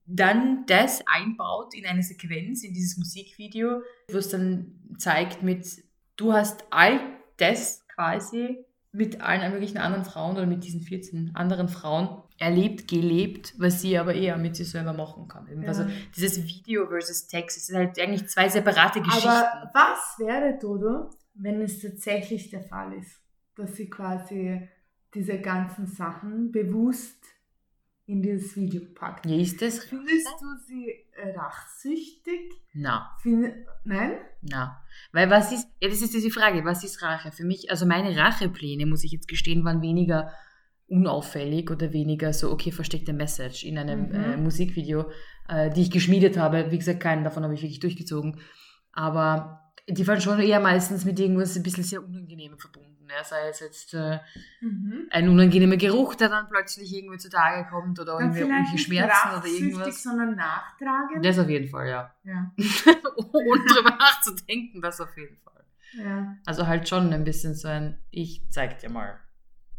dann 0.05 0.65
das 0.65 1.01
einbaut 1.07 1.73
in 1.73 1.85
eine 1.85 2.03
Sequenz, 2.03 2.63
in 2.63 2.73
dieses 2.73 2.97
Musikvideo, 2.97 3.81
wo 4.11 4.17
es 4.17 4.29
dann 4.29 4.79
zeigt 4.97 5.43
mit, 5.43 5.67
du 6.17 6.33
hast 6.33 6.65
all 6.69 6.99
das 7.37 7.85
quasi 7.87 8.65
mit 8.93 9.21
allen 9.21 9.53
möglichen 9.53 9.77
anderen 9.77 10.03
Frauen 10.03 10.35
oder 10.35 10.45
mit 10.45 10.65
diesen 10.65 10.81
14 10.81 11.31
anderen 11.33 11.69
Frauen 11.69 12.21
erlebt, 12.37 12.87
gelebt, 12.89 13.53
was 13.57 13.81
sie 13.81 13.97
aber 13.97 14.13
eher 14.13 14.37
mit 14.37 14.55
sich 14.55 14.69
selber 14.69 14.91
machen 14.91 15.27
kann. 15.27 15.47
Ja. 15.61 15.67
Also 15.67 15.85
dieses 16.15 16.43
Video 16.43 16.87
versus 16.87 17.27
Text, 17.27 17.57
es 17.57 17.67
sind 17.67 17.77
halt 17.77 17.99
eigentlich 17.99 18.27
zwei 18.27 18.49
separate 18.49 18.99
Geschichten. 19.01 19.29
Aber 19.29 19.71
was 19.73 20.19
wäre, 20.19 20.57
Dodo, 20.59 21.11
wenn 21.35 21.61
es 21.61 21.79
tatsächlich 21.79 22.49
der 22.49 22.63
Fall 22.63 22.93
ist, 22.93 23.21
dass 23.55 23.75
sie 23.75 23.89
quasi 23.89 24.67
diese 25.13 25.39
ganzen 25.39 25.87
Sachen 25.87 26.51
bewusst 26.51 27.23
in 28.07 28.21
dieses 28.21 28.55
Video 28.55 28.81
packt? 28.93 29.25
ja, 29.25 29.37
ist 29.37 29.61
das? 29.61 29.79
Findest 29.85 30.27
du 30.41 30.45
sie 30.67 30.93
rachsüchtig? 31.35 32.51
Na, 32.73 33.15
Find, 33.21 33.53
nein? 33.83 34.13
na. 34.41 34.83
Weil 35.11 35.29
was 35.29 35.51
ist, 35.51 35.67
ja, 35.79 35.89
das 35.89 36.01
ist 36.01 36.13
diese 36.13 36.29
Frage, 36.31 36.65
was 36.65 36.83
ist 36.83 37.01
Rache? 37.01 37.31
Für 37.31 37.43
mich, 37.43 37.69
also 37.69 37.85
meine 37.85 38.15
Rachepläne, 38.17 38.85
muss 38.85 39.03
ich 39.03 39.11
jetzt 39.11 39.27
gestehen, 39.27 39.63
waren 39.63 39.81
weniger 39.81 40.31
unauffällig 40.87 41.71
oder 41.71 41.93
weniger 41.93 42.33
so, 42.33 42.51
okay, 42.51 42.71
versteckte 42.71 43.13
Message 43.13 43.63
in 43.63 43.77
einem 43.77 44.09
Mhm. 44.09 44.15
äh, 44.15 44.37
Musikvideo, 44.37 45.09
äh, 45.47 45.69
die 45.69 45.83
ich 45.83 45.91
geschmiedet 45.91 46.37
habe. 46.37 46.69
Wie 46.71 46.77
gesagt, 46.77 46.99
keinen 46.99 47.23
davon 47.23 47.43
habe 47.43 47.53
ich 47.53 47.61
wirklich 47.61 47.79
durchgezogen. 47.79 48.39
Aber 48.91 49.71
die 49.87 50.05
waren 50.07 50.19
schon 50.19 50.39
eher 50.41 50.59
meistens 50.59 51.05
mit 51.05 51.17
irgendwas 51.19 51.55
ein 51.55 51.63
bisschen 51.63 51.83
sehr 51.83 52.03
Unangenehmem 52.03 52.57
verbunden. 52.59 53.00
Ja, 53.17 53.23
sei 53.23 53.49
es 53.49 53.59
jetzt 53.59 53.93
äh, 53.93 54.19
Mhm. 54.61 55.07
ein 55.09 55.27
unangenehmer 55.27 55.75
Geruch, 55.77 56.15
der 56.15 56.29
dann 56.29 56.47
plötzlich 56.47 56.93
irgendwie 56.95 57.17
zutage 57.17 57.67
kommt 57.69 57.99
oder 57.99 58.17
Dann 58.19 58.35
irgendwelche 58.35 58.77
Schmerzen 58.77 59.29
oder 59.37 59.45
irgendwas. 59.45 60.03
sondern 60.03 60.35
nachtragend. 60.35 61.25
Das 61.25 61.37
auf 61.39 61.49
jeden 61.49 61.67
Fall, 61.67 61.89
ja. 61.89 62.13
ja. 62.23 62.51
Ohne 63.17 63.65
drüber 63.65 63.97
nachzudenken, 63.97 64.81
das 64.81 65.01
auf 65.01 65.15
jeden 65.17 65.37
Fall. 65.37 65.63
Ja. 65.93 66.37
Also 66.45 66.67
halt 66.67 66.87
schon 66.87 67.11
ein 67.11 67.23
bisschen 67.25 67.53
so 67.55 67.67
ein, 67.67 67.97
ich 68.11 68.43
zeig 68.49 68.79
dir 68.79 68.89
mal, 68.89 69.19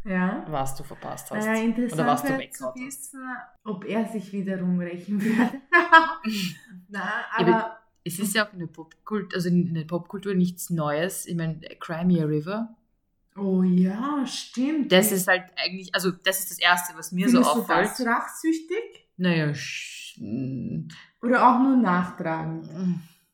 ja. 0.03 0.45
was 0.49 0.75
du 0.75 0.83
verpasst 0.83 1.31
hast. 1.31 1.45
Naja, 1.45 1.63
interessant 1.63 2.01
Oder 2.01 2.11
was 2.11 2.21
du 2.23 2.37
weggehauen 2.37 2.51
zu 2.53 2.65
hast. 2.67 2.75
wissen, 2.85 3.25
ob 3.63 3.85
er 3.85 4.05
sich 4.05 4.31
wiederum 4.31 4.79
rächen 4.79 5.19
würde. 5.23 5.61
Na, 6.89 6.99
Ja, 6.99 7.23
aber 7.37 7.79
Es 8.05 8.19
ist 8.19 8.35
ja 8.35 8.45
auch 8.47 8.53
in 8.53 8.59
der 8.59 8.67
Popkultur, 8.67 9.29
also 9.33 9.47
in 9.49 9.73
der 9.73 9.85
Popkultur 9.85 10.35
nichts 10.35 10.69
Neues. 10.69 11.25
Ich 11.25 11.35
meine, 11.35 11.59
Crimea 11.79 12.25
River, 12.25 12.75
oh 13.37 13.63
ja, 13.63 14.25
stimmt. 14.25 14.91
das 14.91 15.11
ist 15.11 15.27
halt 15.27 15.43
eigentlich, 15.55 15.93
also 15.93 16.11
das 16.11 16.39
ist 16.39 16.51
das 16.51 16.59
Erste, 16.59 16.95
was 16.97 17.11
mir 17.11 17.27
so 17.29 17.37
Findest 17.37 17.55
du 17.55 17.59
auffällt. 17.61 17.89
das 17.89 18.05
rachsüchtig 18.05 19.07
Naja, 19.17 19.45
sch- 19.51 20.19
mm, 20.21 20.87
oder 21.21 21.47
auch 21.47 21.59
nur 21.59 21.75
nachtragend? 21.77 22.67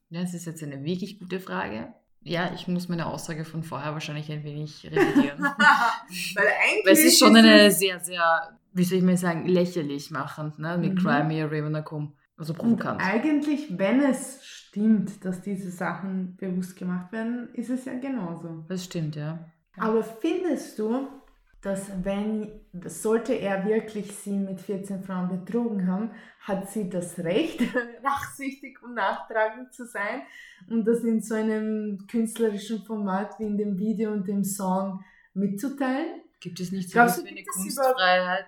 das 0.10 0.34
ist 0.34 0.46
jetzt 0.46 0.64
eine 0.64 0.84
wirklich 0.84 1.20
gute 1.20 1.40
Frage. 1.40 1.94
Ja, 2.22 2.52
ich 2.54 2.68
muss 2.68 2.90
meine 2.90 3.06
Aussage 3.06 3.46
von 3.46 3.64
vorher 3.64 3.94
wahrscheinlich 3.94 4.30
ein 4.32 4.44
wenig 4.44 4.86
revidieren. 4.86 5.40
Weil 6.36 6.48
eigentlich 6.48 6.86
Weil 6.86 6.94
es 6.94 7.04
ist 7.06 7.20
schon 7.20 7.36
eine 7.36 7.72
sehr, 7.72 8.00
sehr, 8.00 8.58
wie 8.74 8.84
soll 8.84 8.98
ich 8.98 9.04
mal 9.04 9.16
sagen, 9.18 9.46
lächerlich 9.48 10.12
machend, 10.12 10.60
ne? 10.60 10.78
Mit 10.78 10.94
Mhm. 10.96 10.98
Crimea 10.98 11.46
River 11.46 11.70
Nacum. 11.70 12.14
Also 12.38 12.54
Und 12.54 12.60
provokant. 12.60 13.02
eigentlich, 13.02 13.78
wenn 13.78 14.02
es 14.02 14.40
stimmt, 14.46 15.24
dass 15.26 15.42
diese 15.42 15.72
Sachen 15.72 16.36
bewusst 16.38 16.76
gemacht 16.78 17.12
werden, 17.12 17.50
ist 17.54 17.70
es 17.70 17.86
ja 17.86 17.98
genauso. 17.98 18.66
Das 18.68 18.84
stimmt, 18.86 19.16
ja. 19.16 19.40
Aber 19.78 20.04
findest 20.04 20.78
du, 20.80 21.08
dass 21.62 21.92
wenn, 22.04 22.62
sollte 22.86 23.34
er 23.34 23.66
wirklich 23.66 24.12
sie 24.14 24.38
mit 24.38 24.62
14 24.62 25.04
Frauen 25.04 25.28
betrogen 25.28 25.88
haben, 25.88 26.12
hat 26.40 26.70
sie 26.70 26.90
das 26.90 27.20
Recht, 27.20 27.62
nachsichtig 28.04 28.82
und 28.82 28.94
nachtragend 28.94 29.74
zu 29.74 29.86
sein 29.86 30.22
und 30.70 30.86
das 30.86 31.04
in 31.04 31.22
so 31.22 31.36
einem 31.36 32.08
künstlerischen 32.10 32.84
Format 32.84 33.38
wie 33.40 33.46
in 33.46 33.58
dem 33.58 33.78
Video 33.78 34.12
und 34.12 34.28
dem 34.28 34.44
Song 34.44 35.04
mitzuteilen. 35.34 36.22
Gibt 36.40 36.60
es 36.62 36.72
nicht 36.72 36.92
so 36.92 37.00
etwas 37.00 37.24
wie 37.26 37.30
eine 37.30 37.44
Kunstfreiheit, 37.44 38.48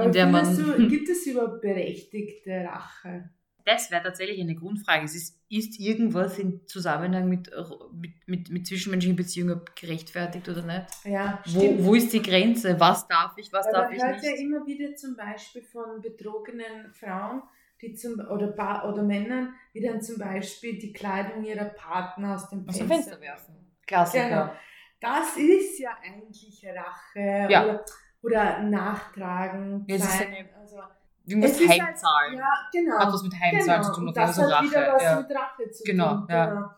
in 0.00 0.12
der 0.12 0.26
man... 0.26 0.56
Du, 0.56 0.88
gibt 0.88 1.08
es 1.10 1.26
überhaupt 1.26 1.60
berechtigte 1.60 2.64
Rache? 2.64 3.30
Das 3.66 3.90
wäre 3.90 4.02
tatsächlich 4.02 4.40
eine 4.40 4.54
Grundfrage. 4.54 5.04
Es 5.04 5.14
ist, 5.14 5.38
ist 5.50 5.78
irgendwas 5.78 6.38
im 6.38 6.66
Zusammenhang 6.66 7.28
mit, 7.28 7.50
mit, 7.92 8.12
mit, 8.26 8.50
mit 8.50 8.66
zwischenmenschlichen 8.66 9.16
Beziehungen 9.16 9.60
gerechtfertigt 9.78 10.48
oder 10.48 10.62
nicht? 10.62 10.86
Ja, 11.04 11.42
wo, 11.46 11.84
wo 11.84 11.94
ist 11.94 12.12
die 12.12 12.22
Grenze? 12.22 12.78
Was 12.80 13.06
darf 13.08 13.36
ich, 13.36 13.52
was 13.52 13.66
Weil 13.66 13.72
darf 13.72 13.90
ich 13.90 13.96
nicht? 13.96 14.02
Man 14.04 14.14
hört 14.14 14.24
ja 14.24 14.36
immer 14.40 14.66
wieder 14.66 14.94
zum 14.96 15.16
Beispiel 15.16 15.62
von 15.62 16.00
betrogenen 16.00 16.92
Frauen 16.92 17.42
die 17.82 17.94
zum, 17.94 18.18
oder, 18.20 18.46
pa 18.52 18.88
oder 18.90 19.02
Männern, 19.02 19.52
die 19.74 19.82
dann 19.82 20.00
zum 20.00 20.18
Beispiel 20.18 20.78
die 20.78 20.94
Kleidung 20.94 21.44
ihrer 21.44 21.66
Partner 21.66 22.36
aus 22.36 22.48
dem 22.48 22.66
aus 22.66 22.78
Fenster, 22.78 22.94
Fenster 22.94 23.20
werfen. 23.20 23.54
Klassiker. 23.86 24.28
Genau. 24.28 24.52
Das 24.98 25.36
ist 25.36 25.78
ja 25.78 25.90
eigentlich 26.02 26.64
Rache 26.74 27.52
Ja. 27.52 27.64
oder, 27.64 27.84
oder 28.22 28.62
Nachtragen. 28.62 29.84
Ja, 29.88 29.96
es 29.96 30.04
ist 30.04 30.20
eine- 30.22 30.48
also, 30.58 30.78
Irgendwas 31.26 31.50
es 31.52 31.60
ist 31.60 31.68
halt- 31.68 31.82
heimzahlen. 31.82 32.38
Ja, 32.38 32.54
genau. 32.72 32.98
Hat 32.98 33.12
was 33.12 33.22
mit 33.22 33.34
Heimzahlen 33.34 33.82
genau. 33.82 33.82
zu 33.82 33.92
tun, 33.94 34.02
Und 34.04 34.08
auf 34.10 34.14
das 34.14 34.38
also 34.38 34.42
hat 34.42 34.52
Rache. 34.62 34.70
wieder 34.70 34.92
was 34.94 35.02
ja. 35.02 35.20
mit 35.20 35.30
Rache 35.36 35.70
zu 35.70 35.84
Genau, 35.84 36.08
tun. 36.16 36.26
ja. 36.30 36.46
Genau. 36.46 36.70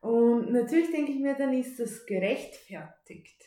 Und 0.00 0.52
natürlich 0.52 0.90
denke 0.90 1.12
ich 1.12 1.20
mir, 1.20 1.34
dann 1.34 1.52
ist 1.52 1.78
das 1.80 2.04
gerechtfertigt. 2.06 3.42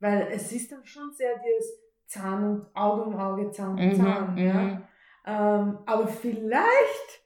Weil 0.00 0.28
es 0.32 0.50
ist 0.52 0.70
dann 0.72 0.84
schon 0.84 1.12
sehr 1.12 1.34
dieses 1.38 1.72
Zahn 2.06 2.44
und 2.44 2.76
Auge 2.76 3.02
um 3.04 3.16
Auge, 3.16 3.50
Zahn 3.50 3.78
um 3.78 3.86
Mhm, 3.88 3.96
Zahn. 3.96 4.36
Ja? 4.38 4.52
mhm. 4.54 4.82
Ähm, 5.26 5.78
aber 5.86 6.06
vielleicht 6.08 7.22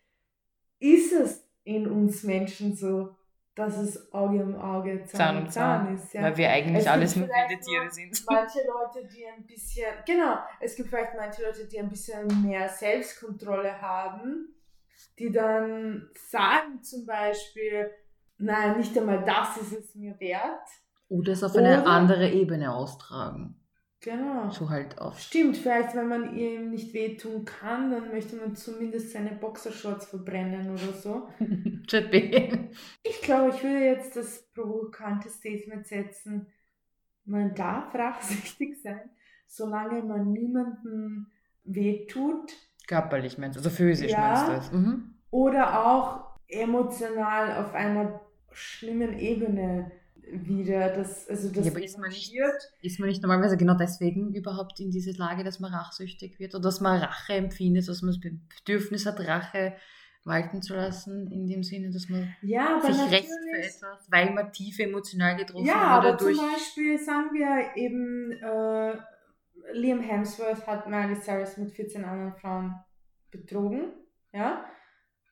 ist 0.79 1.13
es 1.13 1.49
in 1.65 1.91
uns 1.91 2.23
Menschen 2.23 2.77
so, 2.77 3.17
dass 3.59 3.77
es 3.77 4.13
Auge 4.13 4.43
um 4.43 4.55
Auge, 4.57 5.05
Zahn, 5.05 5.19
Zahn 5.19 5.37
um 5.39 5.49
Zahn, 5.51 5.85
Zahn. 5.87 5.95
ist. 5.95 6.15
Ja? 6.15 6.23
Weil 6.23 6.37
wir 6.37 6.51
eigentlich 6.51 6.77
Es 6.79 6.87
alles 6.87 7.17
nur 7.17 7.29
wilde 7.29 7.61
Tiere 7.63 7.91
sind. 7.91 8.25
manche 8.31 8.59
Leute, 8.67 9.07
die 9.09 9.27
ein 9.27 9.45
bisschen, 9.45 9.87
genau, 10.07 10.37
es 10.61 10.77
gibt 10.77 10.89
vielleicht 10.89 11.15
manche 11.17 11.43
Leute, 11.43 11.67
die 11.67 11.79
ein 11.79 11.89
bisschen 11.89 12.43
mehr 12.47 12.69
Selbstkontrolle 12.69 13.81
haben, 13.81 14.55
die 15.19 15.31
dann 15.31 16.09
sagen 16.31 16.83
zum 16.83 17.05
Beispiel, 17.07 17.91
nein, 18.39 18.77
nicht 18.79 18.97
einmal 18.97 19.25
das 19.25 19.57
ist 19.59 19.73
es 19.73 19.95
mir 19.95 20.19
wert. 20.21 20.69
Oder 21.09 21.33
es 21.33 21.43
auf 21.43 21.57
eine 21.57 21.83
Oder- 21.83 21.87
andere 21.91 22.29
Ebene 22.31 22.73
austragen. 22.75 23.58
Genau. 24.01 24.49
So 24.51 24.71
halt 24.71 24.99
auf. 24.99 25.19
Stimmt, 25.19 25.57
vielleicht 25.57 25.95
wenn 25.97 26.09
man 26.09 26.37
ihm 26.37 26.71
nicht 26.71 26.95
wehtun 26.95 27.45
kann, 27.45 27.91
dann 27.91 28.11
möchte 28.11 28.37
man 28.37 28.55
zumindest 28.55 29.11
seine 29.13 29.33
Boxershorts 29.33 30.07
verbrennen 30.07 30.71
oder 30.71 30.93
so. 30.93 31.29
Ich 33.03 33.23
glaube, 33.23 33.51
ich 33.55 33.63
würde 33.63 33.85
jetzt 33.85 34.15
das 34.17 34.43
provokante 34.53 35.31
Statement 35.31 35.87
setzen, 35.87 36.47
man 37.25 37.55
darf 37.55 37.95
rachsüchtig 37.95 38.81
sein, 38.83 39.01
solange 39.47 40.03
man 40.03 40.33
niemandem 40.33 41.27
wehtut 41.65 42.53
Körperlich 42.87 43.39
meinst 43.39 43.57
du, 43.57 43.61
also 43.61 43.71
physisch 43.71 44.13
Ja. 44.13 44.21
meinst 44.21 44.49
du 44.49 44.53
das. 44.53 44.73
Mhm. 44.73 45.15
oder 45.31 45.87
auch 45.87 46.39
emotional 46.49 47.57
auf 47.65 47.75
einer 47.75 48.21
schlimmen 48.53 49.19
Ebene 49.19 49.91
wieder 50.33 50.95
das 50.95 51.29
also 51.29 51.49
das 51.51 51.66
Ja, 51.66 51.72
aber 51.72 51.83
ist 51.83 51.99
man 51.99 52.11
nicht-. 52.11 52.35
Ist 52.83 53.01
man 53.01 53.09
nicht 53.09 53.22
normalerweise 53.22 53.57
genau 53.57 53.74
deswegen 53.74 54.35
überhaupt 54.35 54.81
in 54.81 54.91
diese 54.91 55.12
Lage, 55.12 55.45
dass 55.45 55.61
man 55.61 55.72
rachsüchtig 55.72 56.39
wird 56.39 56.55
oder 56.55 56.64
dass 56.64 56.81
man 56.81 57.01
Rache 57.01 57.35
empfindet, 57.35 57.89
dass 57.89 58.03
man 58.03 58.12
das 58.14 58.20
Bedürfnis 58.20 59.07
hat, 59.07 59.20
Rache 59.20 59.74
walten 60.24 60.61
zu 60.61 60.74
lassen, 60.74 61.31
in 61.33 61.47
dem 61.47 61.62
Sinne, 61.62 61.91
dass 61.91 62.09
man 62.09 62.35
ja 62.43 62.76
aber 62.76 62.87
sich 62.93 62.97
natürlich 62.97 63.26
für 63.26 63.59
etwas, 63.59 64.07
weil 64.11 64.31
man 64.35 64.53
tief 64.53 64.79
emotional 64.79 65.37
getroffen 65.37 65.64
Ja, 65.66 65.97
wurde 65.97 66.09
aber 66.09 66.16
durch. 66.16 66.37
zum 66.37 66.51
Beispiel 66.53 66.99
sagen 66.99 67.31
wir 67.33 67.76
eben, 67.83 68.33
äh, 68.33 68.99
Liam 69.72 70.01
Hemsworth 70.01 70.66
hat 70.66 70.89
Miley 70.89 71.18
Cyrus 71.20 71.57
mit 71.57 71.72
14 71.72 72.05
anderen 72.05 72.35
Frauen 72.35 72.74
betrogen, 73.31 73.93
ja, 74.33 74.64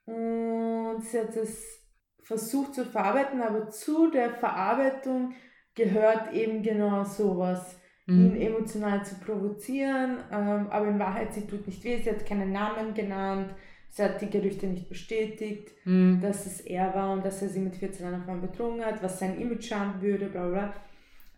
und 0.06 1.00
sie 1.02 1.18
hat 1.20 1.34
es 1.36 1.82
versucht 2.26 2.74
zu 2.74 2.84
verarbeiten, 2.84 3.40
aber 3.42 3.70
zu 3.70 4.10
der 4.10 4.30
Verarbeitung 4.34 5.34
gehört 5.74 6.32
eben 6.32 6.62
genau 6.62 7.04
sowas, 7.04 7.76
ihn 8.08 8.34
Mhm. 8.34 8.40
emotional 8.40 9.04
zu 9.04 9.14
provozieren, 9.16 10.18
ähm, 10.32 10.68
aber 10.70 10.86
in 10.88 10.98
Wahrheit, 10.98 11.34
sie 11.34 11.46
tut 11.46 11.66
nicht 11.66 11.82
weh, 11.84 11.98
sie 12.02 12.10
hat 12.10 12.24
keinen 12.26 12.52
Namen 12.52 12.94
genannt, 12.94 13.50
sie 13.90 14.02
hat 14.04 14.20
die 14.20 14.30
Gerüchte 14.30 14.66
nicht 14.66 14.88
bestätigt, 14.88 15.70
Mhm. 15.84 16.20
dass 16.20 16.46
es 16.46 16.60
er 16.60 16.94
war 16.94 17.12
und 17.12 17.24
dass 17.24 17.42
er 17.42 17.48
sie 17.48 17.60
mit 17.60 17.76
14 17.76 18.06
anderen 18.06 18.24
Frauen 18.24 18.40
betrogen 18.42 18.84
hat, 18.84 19.02
was 19.02 19.18
sein 19.20 19.38
Image 19.40 19.64
schaden 19.68 20.00
würde, 20.02 20.26
bla 20.26 20.48
bla. 20.48 20.74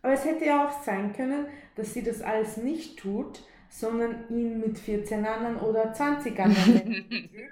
Aber 0.02 0.12
es 0.14 0.24
hätte 0.24 0.44
ja 0.46 0.66
auch 0.68 0.82
sein 0.84 1.12
können, 1.12 1.46
dass 1.76 1.92
sie 1.94 2.02
das 2.02 2.22
alles 2.22 2.56
nicht 2.58 2.98
tut, 2.98 3.42
sondern 3.70 4.28
ihn 4.30 4.60
mit 4.60 4.78
14 4.78 5.26
anderen 5.26 5.56
oder 5.56 5.92
20 5.92 6.38
anderen 6.38 6.72
betrügt. 6.74 7.50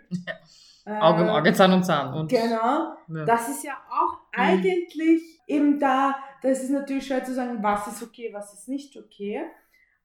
Auge 0.87 1.23
um 1.23 1.29
Äh, 1.29 1.31
Auge, 1.33 1.53
Zahn 1.53 1.73
um 1.73 1.83
Zahn. 1.83 2.15
Und, 2.15 2.29
Genau. 2.31 2.95
ja. 3.09 3.25
Das 3.27 3.49
ist 3.49 3.65
ja 3.65 3.75
auch 3.91 4.19
Mhm. 4.37 4.43
eigentlich 4.43 5.41
eben 5.47 5.79
da, 5.81 6.15
das 6.43 6.63
ist 6.63 6.71
natürlich 6.71 7.07
schwer 7.07 7.25
zu 7.25 7.35
sagen, 7.35 7.59
was 7.63 7.87
ist 7.89 8.03
okay, 8.03 8.31
was 8.33 8.53
ist 8.55 8.69
nicht 8.69 8.97
okay. 8.97 9.45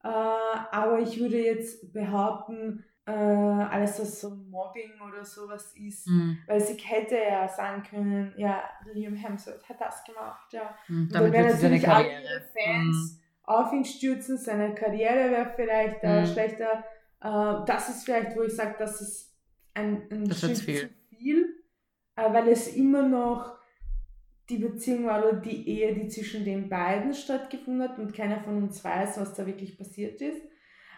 Äh, 0.03 0.07
aber 0.07 0.99
ich 0.99 1.19
würde 1.19 1.37
jetzt 1.37 1.93
behaupten, 1.93 2.83
äh, 3.05 3.11
alles, 3.11 3.99
was 3.99 4.21
so 4.21 4.29
Mobbing 4.29 4.91
oder 5.07 5.23
sowas 5.25 5.73
ist, 5.75 6.07
Mhm. 6.07 6.37
weil 6.47 6.59
sie 6.61 6.73
hätte 6.75 7.15
ja 7.17 7.47
sagen 7.47 7.83
können, 7.83 8.33
ja, 8.37 8.61
Liam 8.93 9.15
Hemsworth 9.15 9.67
hat 9.67 9.79
das 9.81 10.03
gemacht, 10.03 10.51
ja. 10.53 10.73
Mhm. 10.87 11.03
Und 11.03 11.15
Damit 11.15 11.33
dann 11.33 11.43
wären 11.43 11.51
natürlich 11.53 11.87
alle 11.89 12.09
Fans 12.53 13.19
auf 13.43 13.73
ihn 13.73 13.83
stürzen, 13.85 14.37
seine 14.37 14.73
Karriere 14.75 15.29
wäre 15.31 15.51
vielleicht 15.55 16.03
äh, 16.03 16.21
Mhm. 16.21 16.25
schlechter. 16.27 16.83
Äh, 17.21 17.65
das 17.65 17.89
ist 17.89 18.05
vielleicht, 18.05 18.35
wo 18.37 18.43
ich 18.43 18.55
sage, 18.55 18.75
das 18.79 19.01
ist 19.01 19.30
ein, 19.73 20.03
ein 20.11 20.27
Das 20.27 20.39
Schritt 20.39 20.57
viel. 20.57 20.89
zu 20.89 21.15
viel, 21.15 21.63
äh, 22.15 22.33
weil 22.33 22.47
es 22.49 22.75
immer 22.75 23.07
noch 23.07 23.57
die 24.49 24.57
Beziehung 24.57 25.05
war 25.05 25.25
oder 25.25 25.37
die 25.37 25.67
Ehe, 25.67 25.93
die 25.95 26.07
zwischen 26.07 26.43
den 26.43 26.67
beiden 26.67 27.13
stattgefunden 27.13 27.87
hat 27.87 27.99
und 27.99 28.13
keiner 28.13 28.43
von 28.43 28.63
uns 28.63 28.83
weiß, 28.83 29.19
was 29.19 29.33
da 29.33 29.45
wirklich 29.45 29.77
passiert 29.77 30.21
ist. 30.21 30.41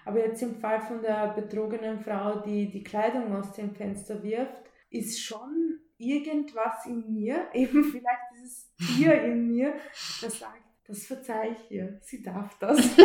Aber 0.06 0.20
jetzt 0.20 0.42
im 0.42 0.56
Fall 0.56 0.82
von 0.82 1.02
der 1.02 1.34
betrogenen 1.34 2.00
Frau, 2.00 2.42
die 2.42 2.70
die 2.70 2.84
Kleidung 2.84 3.34
aus 3.36 3.54
dem 3.54 3.74
Fenster 3.76 4.22
wirft, 4.24 4.56
ist 4.90 5.22
schon 5.22 5.80
irgendwas 5.98 6.86
in 6.86 7.14
mir, 7.14 7.48
eben 7.54 7.84
vielleicht 7.84 8.32
dieses 8.36 8.74
Tier 8.76 9.22
in 9.24 9.48
mir, 9.48 9.74
das 10.22 10.40
sagt, 10.40 10.64
das 10.86 11.06
verzeih 11.06 11.52
ich 11.52 11.72
ihr, 11.72 12.00
sie 12.02 12.22
darf 12.22 12.58
das. 12.60 12.78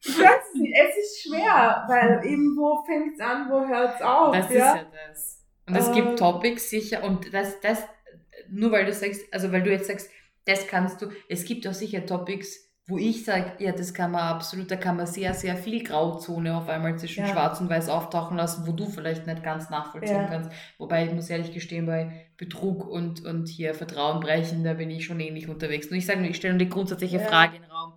ich 0.00 0.18
weiß 0.18 0.42
es 0.54 0.60
nicht, 0.60 0.74
es 0.76 0.96
ist 0.96 1.22
schwer, 1.22 1.84
weil 1.88 2.24
eben 2.26 2.56
wo 2.56 2.82
fängt 2.84 3.14
es 3.14 3.20
an, 3.20 3.48
wo 3.50 3.66
hört 3.66 3.96
es 3.96 4.02
auf. 4.02 4.34
Das 4.36 4.50
ja? 4.52 4.72
ist 4.72 4.76
ja 4.76 4.86
das. 5.08 5.44
Und 5.66 5.76
es 5.76 5.88
Ähm. 5.88 5.94
gibt 5.94 6.18
Topics 6.18 6.70
sicher 6.70 7.04
und 7.04 7.32
das, 7.34 7.60
das, 7.60 7.84
nur 8.50 8.72
weil 8.72 8.86
du 8.86 8.92
sagst, 8.92 9.22
also 9.32 9.52
weil 9.52 9.62
du 9.62 9.70
jetzt 9.70 9.86
sagst, 9.88 10.10
das 10.46 10.66
kannst 10.66 11.02
du, 11.02 11.08
es 11.28 11.44
gibt 11.44 11.66
auch 11.66 11.74
sicher 11.74 12.06
Topics, 12.06 12.66
wo 12.86 12.96
ich 12.96 13.26
sage, 13.26 13.52
ja, 13.58 13.72
das 13.72 13.92
kann 13.92 14.12
man 14.12 14.22
absolut, 14.22 14.70
da 14.70 14.76
kann 14.76 14.96
man 14.96 15.06
sehr, 15.06 15.34
sehr 15.34 15.56
viel 15.58 15.84
Grauzone 15.84 16.56
auf 16.56 16.70
einmal 16.70 16.98
zwischen 16.98 17.26
Ja. 17.26 17.32
Schwarz 17.32 17.60
und 17.60 17.68
Weiß 17.68 17.90
auftauchen 17.90 18.38
lassen, 18.38 18.66
wo 18.66 18.72
du 18.72 18.86
vielleicht 18.86 19.26
nicht 19.26 19.42
ganz 19.42 19.68
nachvollziehen 19.68 20.16
Ja. 20.22 20.26
kannst. 20.26 20.50
Wobei 20.78 21.04
ich 21.04 21.12
muss 21.12 21.28
ehrlich 21.28 21.52
gestehen, 21.52 21.84
bei 21.84 22.28
Betrug 22.38 22.88
und, 22.88 23.22
und 23.26 23.46
hier 23.46 23.74
Vertrauen 23.74 24.20
brechen, 24.20 24.64
da 24.64 24.72
bin 24.72 24.88
ich 24.90 25.04
schon 25.04 25.20
ähnlich 25.20 25.50
unterwegs. 25.50 25.90
Nur 25.90 25.98
ich 25.98 26.06
sage 26.06 26.20
nur, 26.20 26.30
ich 26.30 26.36
stelle 26.36 26.54
nur 26.54 26.60
die 26.64 26.70
grundsätzliche 26.70 27.18
Ja. 27.18 27.24
Frage 27.24 27.56
in 27.56 27.62
den 27.62 27.70
Raum. 27.70 27.92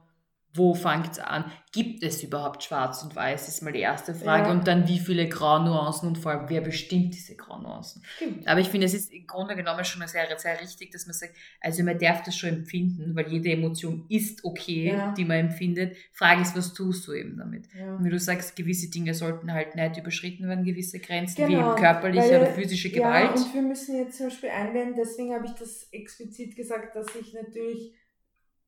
Wo 0.53 0.73
fängt 0.73 1.11
es 1.13 1.19
an? 1.19 1.49
Gibt 1.71 2.03
es 2.03 2.21
überhaupt 2.23 2.61
Schwarz 2.63 3.01
und 3.03 3.15
Weiß? 3.15 3.47
Ist 3.47 3.61
mal 3.61 3.71
die 3.71 3.79
erste 3.79 4.13
Frage. 4.13 4.47
Ja. 4.47 4.51
Und 4.51 4.67
dann, 4.67 4.85
wie 4.89 4.99
viele 4.99 5.29
Graunuancen 5.29 6.09
und 6.09 6.17
vor 6.17 6.33
allem, 6.33 6.49
wer 6.49 6.59
bestimmt 6.59 7.13
diese 7.13 7.35
Graunuancen? 7.37 8.03
Stimmt. 8.17 8.45
Aber 8.47 8.59
ich 8.59 8.67
finde, 8.67 8.85
es 8.87 8.93
ist 8.93 9.13
im 9.13 9.25
Grunde 9.25 9.55
genommen 9.55 9.85
schon 9.85 10.05
sehr, 10.07 10.27
sehr 10.37 10.59
richtig, 10.59 10.91
dass 10.91 11.05
man 11.05 11.13
sagt, 11.13 11.33
also 11.61 11.83
man 11.83 11.97
darf 11.97 12.23
das 12.23 12.35
schon 12.35 12.49
empfinden, 12.49 13.15
weil 13.15 13.29
jede 13.29 13.49
Emotion 13.51 14.05
ist 14.09 14.43
okay, 14.43 14.89
Ja. 14.89 15.13
die 15.13 15.23
man 15.23 15.37
empfindet. 15.37 15.95
Frage 16.11 16.41
ist, 16.41 16.55
was 16.57 16.73
tust 16.73 17.07
du 17.07 17.13
eben 17.13 17.37
damit? 17.37 17.65
Ja. 17.73 17.95
Und 17.95 18.03
wie 18.03 18.09
du 18.09 18.19
sagst, 18.19 18.55
gewisse 18.57 18.89
Dinge 18.91 19.13
sollten 19.13 19.53
halt 19.53 19.75
nicht 19.75 19.95
überschritten 19.97 20.49
werden, 20.49 20.65
gewisse 20.65 20.99
Grenzen, 20.99 21.47
wie 21.47 21.53
Genau, 21.53 21.71
eben 21.71 21.81
körperliche 21.81 22.29
weil- 22.31 22.41
oder 22.41 22.51
physische 22.51 22.89
Ja, 22.89 22.95
Gewalt. 23.21 23.37
und 23.37 23.53
wir 23.53 23.61
müssen 23.61 23.95
jetzt 23.95 24.17
zum 24.17 24.27
Beispiel 24.27 24.49
einwenden, 24.49 24.95
deswegen 24.97 25.33
habe 25.33 25.45
ich 25.45 25.53
das 25.53 25.87
explizit 25.93 26.57
gesagt, 26.57 26.93
dass 26.95 27.07
ich 27.15 27.33
natürlich 27.33 27.93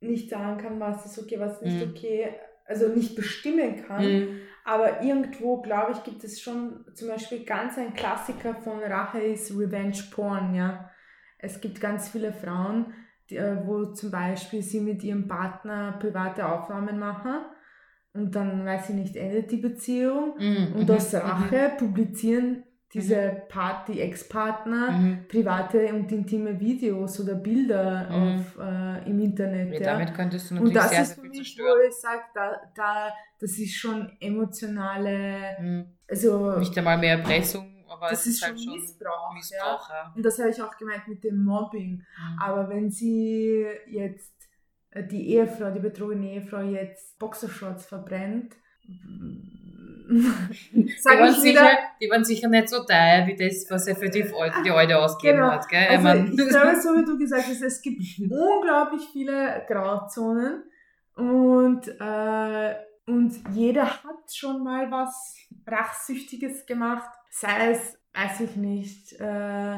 nicht 0.04 0.30
sagen 0.30 0.58
kann, 0.58 0.80
was 0.80 1.06
ist 1.06 1.18
okay, 1.22 1.40
was 1.40 1.62
nicht 1.62 1.78
Mhm. 1.86 1.92
okay, 1.92 2.36
also 2.66 2.88
nicht 2.90 3.16
bestimmen 3.16 3.84
kann. 3.86 4.06
Mhm. 4.06 4.40
Aber 4.66 5.02
irgendwo, 5.02 5.62
glaube 5.62 5.92
ich, 5.92 6.04
gibt 6.04 6.24
es 6.24 6.40
schon 6.42 6.86
zum 6.94 7.10
Beispiel 7.10 7.44
ganz 7.44 7.78
ein 7.78 7.94
Klassiker 7.94 8.56
von 8.56 8.80
Rache 8.80 9.20
ist 9.20 9.52
Revenge 9.52 10.02
Porn, 10.12 10.56
ja. 10.56 10.90
Es 11.38 11.60
gibt 11.60 11.82
ganz 11.82 12.08
viele 12.10 12.32
Frauen, 12.32 12.94
die, 13.30 13.36
äh, 13.38 13.58
wo 13.66 13.86
zum 13.94 14.12
Beispiel 14.12 14.62
sie 14.62 14.80
mit 14.80 15.04
ihrem 15.04 15.28
Partner 15.28 15.98
private 16.00 16.48
Aufnahmen 16.48 16.98
machen 17.00 17.42
und 18.14 18.34
dann, 18.36 18.66
weiß 18.66 18.90
ich 18.92 18.96
nicht, 18.96 19.16
endet 19.18 19.52
die 19.52 19.58
Beziehung 19.58 20.36
Mhm, 20.38 20.74
und 20.76 20.88
mhm, 20.90 20.96
aus 20.96 21.14
Rache 21.14 21.74
publizieren 21.78 22.64
diese 22.94 23.42
Part, 23.50 23.88
die 23.88 24.00
Ex-Partner 24.02 24.92
Mhm. 24.92 25.28
private 25.28 25.92
und 25.94 26.12
intime 26.12 26.60
Videos 26.60 27.20
oder 27.20 27.36
Bilder 27.36 28.08
Mhm. 28.10 28.16
auf, 28.40 28.58
äh, 28.60 29.10
im 29.10 29.20
Internet. 29.20 29.74
Ja, 29.74 29.80
Ja. 29.80 29.86
damit 29.94 30.14
könntest 30.14 30.50
du 30.52 30.56
Und 30.56 30.64
natürlich 30.66 30.78
das 30.82 30.90
sehr, 30.92 31.02
ist 31.02 31.14
für 31.16 31.22
mich, 31.22 31.34
zerstören. 31.38 31.78
wo 31.82 31.88
ich 31.88 31.96
sage, 31.96 32.22
da, 32.36 32.62
da, 32.76 33.10
das 33.40 33.52
ist 33.58 33.74
schon 33.76 34.12
emotionale, 34.20 35.58
Mhm. 35.60 35.86
also 36.08 36.58
Nicht 36.60 36.78
einmal 36.78 36.98
mehr 36.98 37.18
Erpressung, 37.18 37.84
aber 37.90 38.10
das 38.10 38.22
es 38.22 38.28
ist 38.28 38.40
schon 38.42 38.50
halt 38.50 38.62
schon 38.64 38.74
Missbrauch. 38.74 39.34
Missbrauch. 39.34 39.90
Ja. 39.90 40.14
Und 40.16 40.24
das 40.24 40.38
habe 40.40 40.50
ich 40.52 40.62
auch 40.62 40.78
gemeint 40.78 41.08
mit 41.08 41.24
dem 41.24 41.44
Mobbing. 41.44 41.92
Mhm. 41.98 42.40
Aber 42.42 42.70
wenn 42.70 42.90
sie 42.92 43.66
jetzt 43.88 44.32
äh, 44.92 45.04
die 45.08 45.30
Ehefrau, 45.32 45.72
die 45.72 45.80
betrogene 45.80 46.34
Ehefrau 46.34 46.62
jetzt 46.62 47.18
Boxershorts 47.18 47.88
verbrennt, 47.88 48.54
Die 50.10 50.96
sage 51.00 51.20
waren, 51.22 51.30
wieder, 51.30 51.42
sicher, 51.42 51.78
die 52.02 52.10
waren 52.10 52.26
sicher 52.26 52.50
nicht 52.50 52.70
so 52.70 52.84
teuer 52.84 53.26
wie 53.28 53.36
das, 53.36 53.66
was 53.70 53.88
er 53.88 53.96
für 53.96 54.10
die, 54.10 54.24
die 54.66 54.70
Alte 54.72 54.98
ausgegeben 55.00 55.40
Genau. 55.40 55.52
hat. 55.52 55.68
Gell? 55.70 55.88
Also 55.90 56.08
ich 56.32 56.50
glaube, 56.50 56.82
so 56.82 56.90
wie 56.98 57.06
du 57.06 57.18
gesagt 57.18 57.46
hast, 57.48 57.62
es 57.62 57.82
gibt 57.82 58.02
unglaublich 58.20 59.08
viele 59.12 59.64
Grauzonen 59.68 60.64
und, 61.16 61.88
äh, 62.00 62.76
und 63.06 63.34
jeder 63.54 63.86
hat 63.86 64.34
schon 64.34 64.64
mal 64.64 64.90
was 64.92 65.36
Rachsüchtiges 65.68 66.66
gemacht. 66.66 67.10
Sei 67.30 67.72
es, 67.72 67.98
weiß 68.14 68.42
ich 68.42 68.56
nicht, 68.56 69.14
äh, 69.14 69.78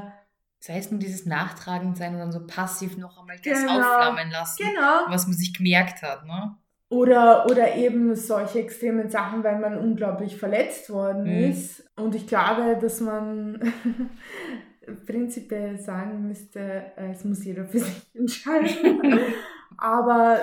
sei 0.59 0.77
es 0.77 0.91
nur 0.91 0.99
dieses 0.99 1.25
Nachtragend 1.25 1.97
sein 1.97 2.13
und 2.13 2.19
dann 2.19 2.31
so 2.31 2.45
passiv 2.45 2.97
noch 2.97 3.17
einmal 3.19 3.37
das 3.43 3.59
Genau. 3.61 3.77
aufflammen 3.79 4.31
lassen, 4.31 4.63
genau. 4.65 5.05
was 5.07 5.27
man 5.27 5.35
sich 5.35 5.53
gemerkt 5.53 6.01
hat. 6.01 6.25
Ne? 6.25 6.57
Oder, 6.89 7.45
oder 7.47 7.75
eben 7.75 8.15
solche 8.15 8.59
extremen 8.59 9.09
Sachen, 9.09 9.43
weil 9.43 9.59
man 9.59 9.77
unglaublich 9.77 10.37
verletzt 10.37 10.89
worden 10.89 11.23
Mhm. 11.23 11.49
ist. 11.51 11.83
Und 11.95 12.13
ich 12.15 12.27
glaube, 12.27 12.77
dass 12.79 13.01
man 13.01 13.59
prinzipiell 15.05 15.79
sagen 15.79 16.27
müsste, 16.27 16.59
äh, 16.95 17.11
es 17.11 17.23
muss 17.23 17.43
jeder 17.43 17.65
für 17.65 17.79
sich 17.79 18.05
entscheiden. 18.13 19.01
Aber 19.77 20.39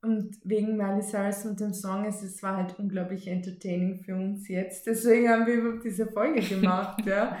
und 0.00 0.36
wegen 0.42 0.76
Miley 0.76 1.02
Cyrus 1.02 1.44
und 1.46 1.60
dem 1.60 1.72
Song, 1.72 2.04
es, 2.06 2.22
es 2.22 2.42
war 2.42 2.56
halt 2.56 2.76
unglaublich 2.78 3.28
entertaining 3.28 4.02
für 4.02 4.16
uns 4.16 4.48
jetzt. 4.48 4.86
Deswegen 4.86 5.28
haben 5.28 5.46
wir 5.46 5.54
überhaupt 5.54 5.84
diese 5.84 6.06
Folge 6.06 6.40
gemacht. 6.40 7.04
ja. 7.06 7.36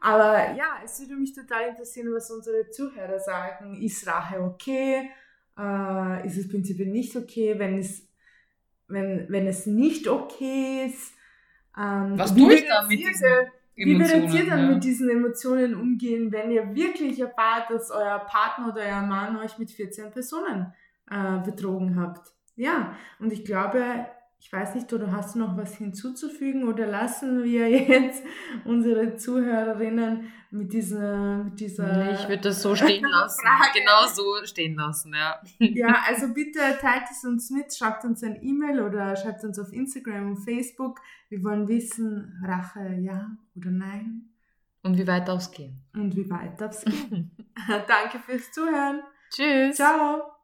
Aber 0.00 0.34
ja, 0.56 0.76
es 0.84 1.00
würde 1.00 1.16
mich 1.16 1.34
total 1.34 1.70
interessieren, 1.70 2.08
was 2.14 2.30
unsere 2.30 2.70
Zuhörer 2.70 3.18
sagen. 3.18 3.82
Ist 3.82 4.06
Rache 4.06 4.40
okay? 4.40 5.10
Äh, 5.58 6.26
ist 6.26 6.36
es 6.36 6.48
prinzipiell 6.48 6.88
nicht 6.88 7.16
okay, 7.16 7.58
wenn 7.58 7.78
es, 7.78 8.06
wenn, 8.88 9.26
wenn 9.28 9.46
es 9.46 9.66
nicht 9.66 10.06
okay 10.08 10.86
ist? 10.86 11.12
Ähm, 11.78 12.18
Was 12.18 12.34
tue 12.34 12.54
ich 12.54 12.66
dann 12.66 12.88
mit 12.88 12.98
diesen 13.00 13.22
denn- 13.22 13.50
Wie 13.74 13.98
werdet 13.98 14.14
ihr 14.14 14.16
Emotionen, 14.22 14.48
dann 14.48 14.58
ja. 14.60 14.74
mit 14.74 14.84
diesen 14.84 15.10
Emotionen 15.10 15.74
umgehen, 15.74 16.32
wenn 16.32 16.50
ihr 16.50 16.74
wirklich 16.74 17.20
erfahrt, 17.20 17.70
dass 17.70 17.90
euer 17.90 18.18
Partner 18.20 18.68
oder 18.72 18.80
euer 18.82 19.02
Mann 19.02 19.36
euch 19.38 19.58
mit 19.58 19.70
14 19.70 20.10
Personen 20.10 20.72
äh, 21.10 21.38
betrogen 21.44 22.00
habt? 22.00 22.32
Ja, 22.54 22.96
und 23.18 23.32
ich 23.32 23.44
glaube, 23.44 24.06
ich 24.38 24.52
weiß 24.52 24.74
nicht, 24.76 24.92
oder 24.92 25.10
hast 25.10 25.34
du 25.34 25.40
noch 25.40 25.56
was 25.56 25.74
hinzuzufügen 25.76 26.68
oder 26.68 26.86
lassen 26.86 27.42
wir 27.42 27.68
jetzt 27.88 28.22
unsere 28.64 29.16
Zuhörerinnen 29.16 30.32
mit 30.50 30.72
dieser, 30.72 31.44
mit 31.44 31.58
dieser 31.58 32.12
ich 32.12 32.28
würde 32.28 32.42
das 32.42 32.62
so 32.62 32.74
stehen 32.76 33.04
lassen. 33.04 33.40
Frage. 33.42 33.80
Genau 33.80 34.06
so 34.12 34.46
stehen 34.46 34.76
lassen, 34.76 35.12
ja. 35.14 35.40
Ja, 35.58 35.96
also 36.08 36.32
bitte 36.32 36.60
teilt 36.80 37.04
es 37.10 37.24
uns 37.24 37.50
mit, 37.50 37.74
schreibt 37.74 38.04
uns 38.04 38.22
ein 38.22 38.40
E-Mail 38.42 38.80
oder 38.82 39.16
schreibt 39.16 39.42
uns 39.44 39.58
auf 39.58 39.72
Instagram 39.72 40.28
und 40.28 40.36
Facebook. 40.44 41.00
Wir 41.28 41.42
wollen 41.42 41.66
wissen, 41.66 42.40
Rache 42.46 42.94
ja 43.00 43.30
oder 43.56 43.70
nein 43.70 44.28
Und 44.82 44.96
wie 44.96 45.06
weit 45.06 45.28
aufs 45.28 45.50
gehen. 45.50 45.82
und 45.94 46.14
wie 46.14 46.30
weit 46.30 46.60
darf 46.60 46.72
es 46.72 46.84
gehen. 46.84 47.32
Danke 47.66 48.20
fürs 48.24 48.52
Zuhören. 48.52 49.00
Tschüss. 49.30 49.74
Ciao. 49.74 50.35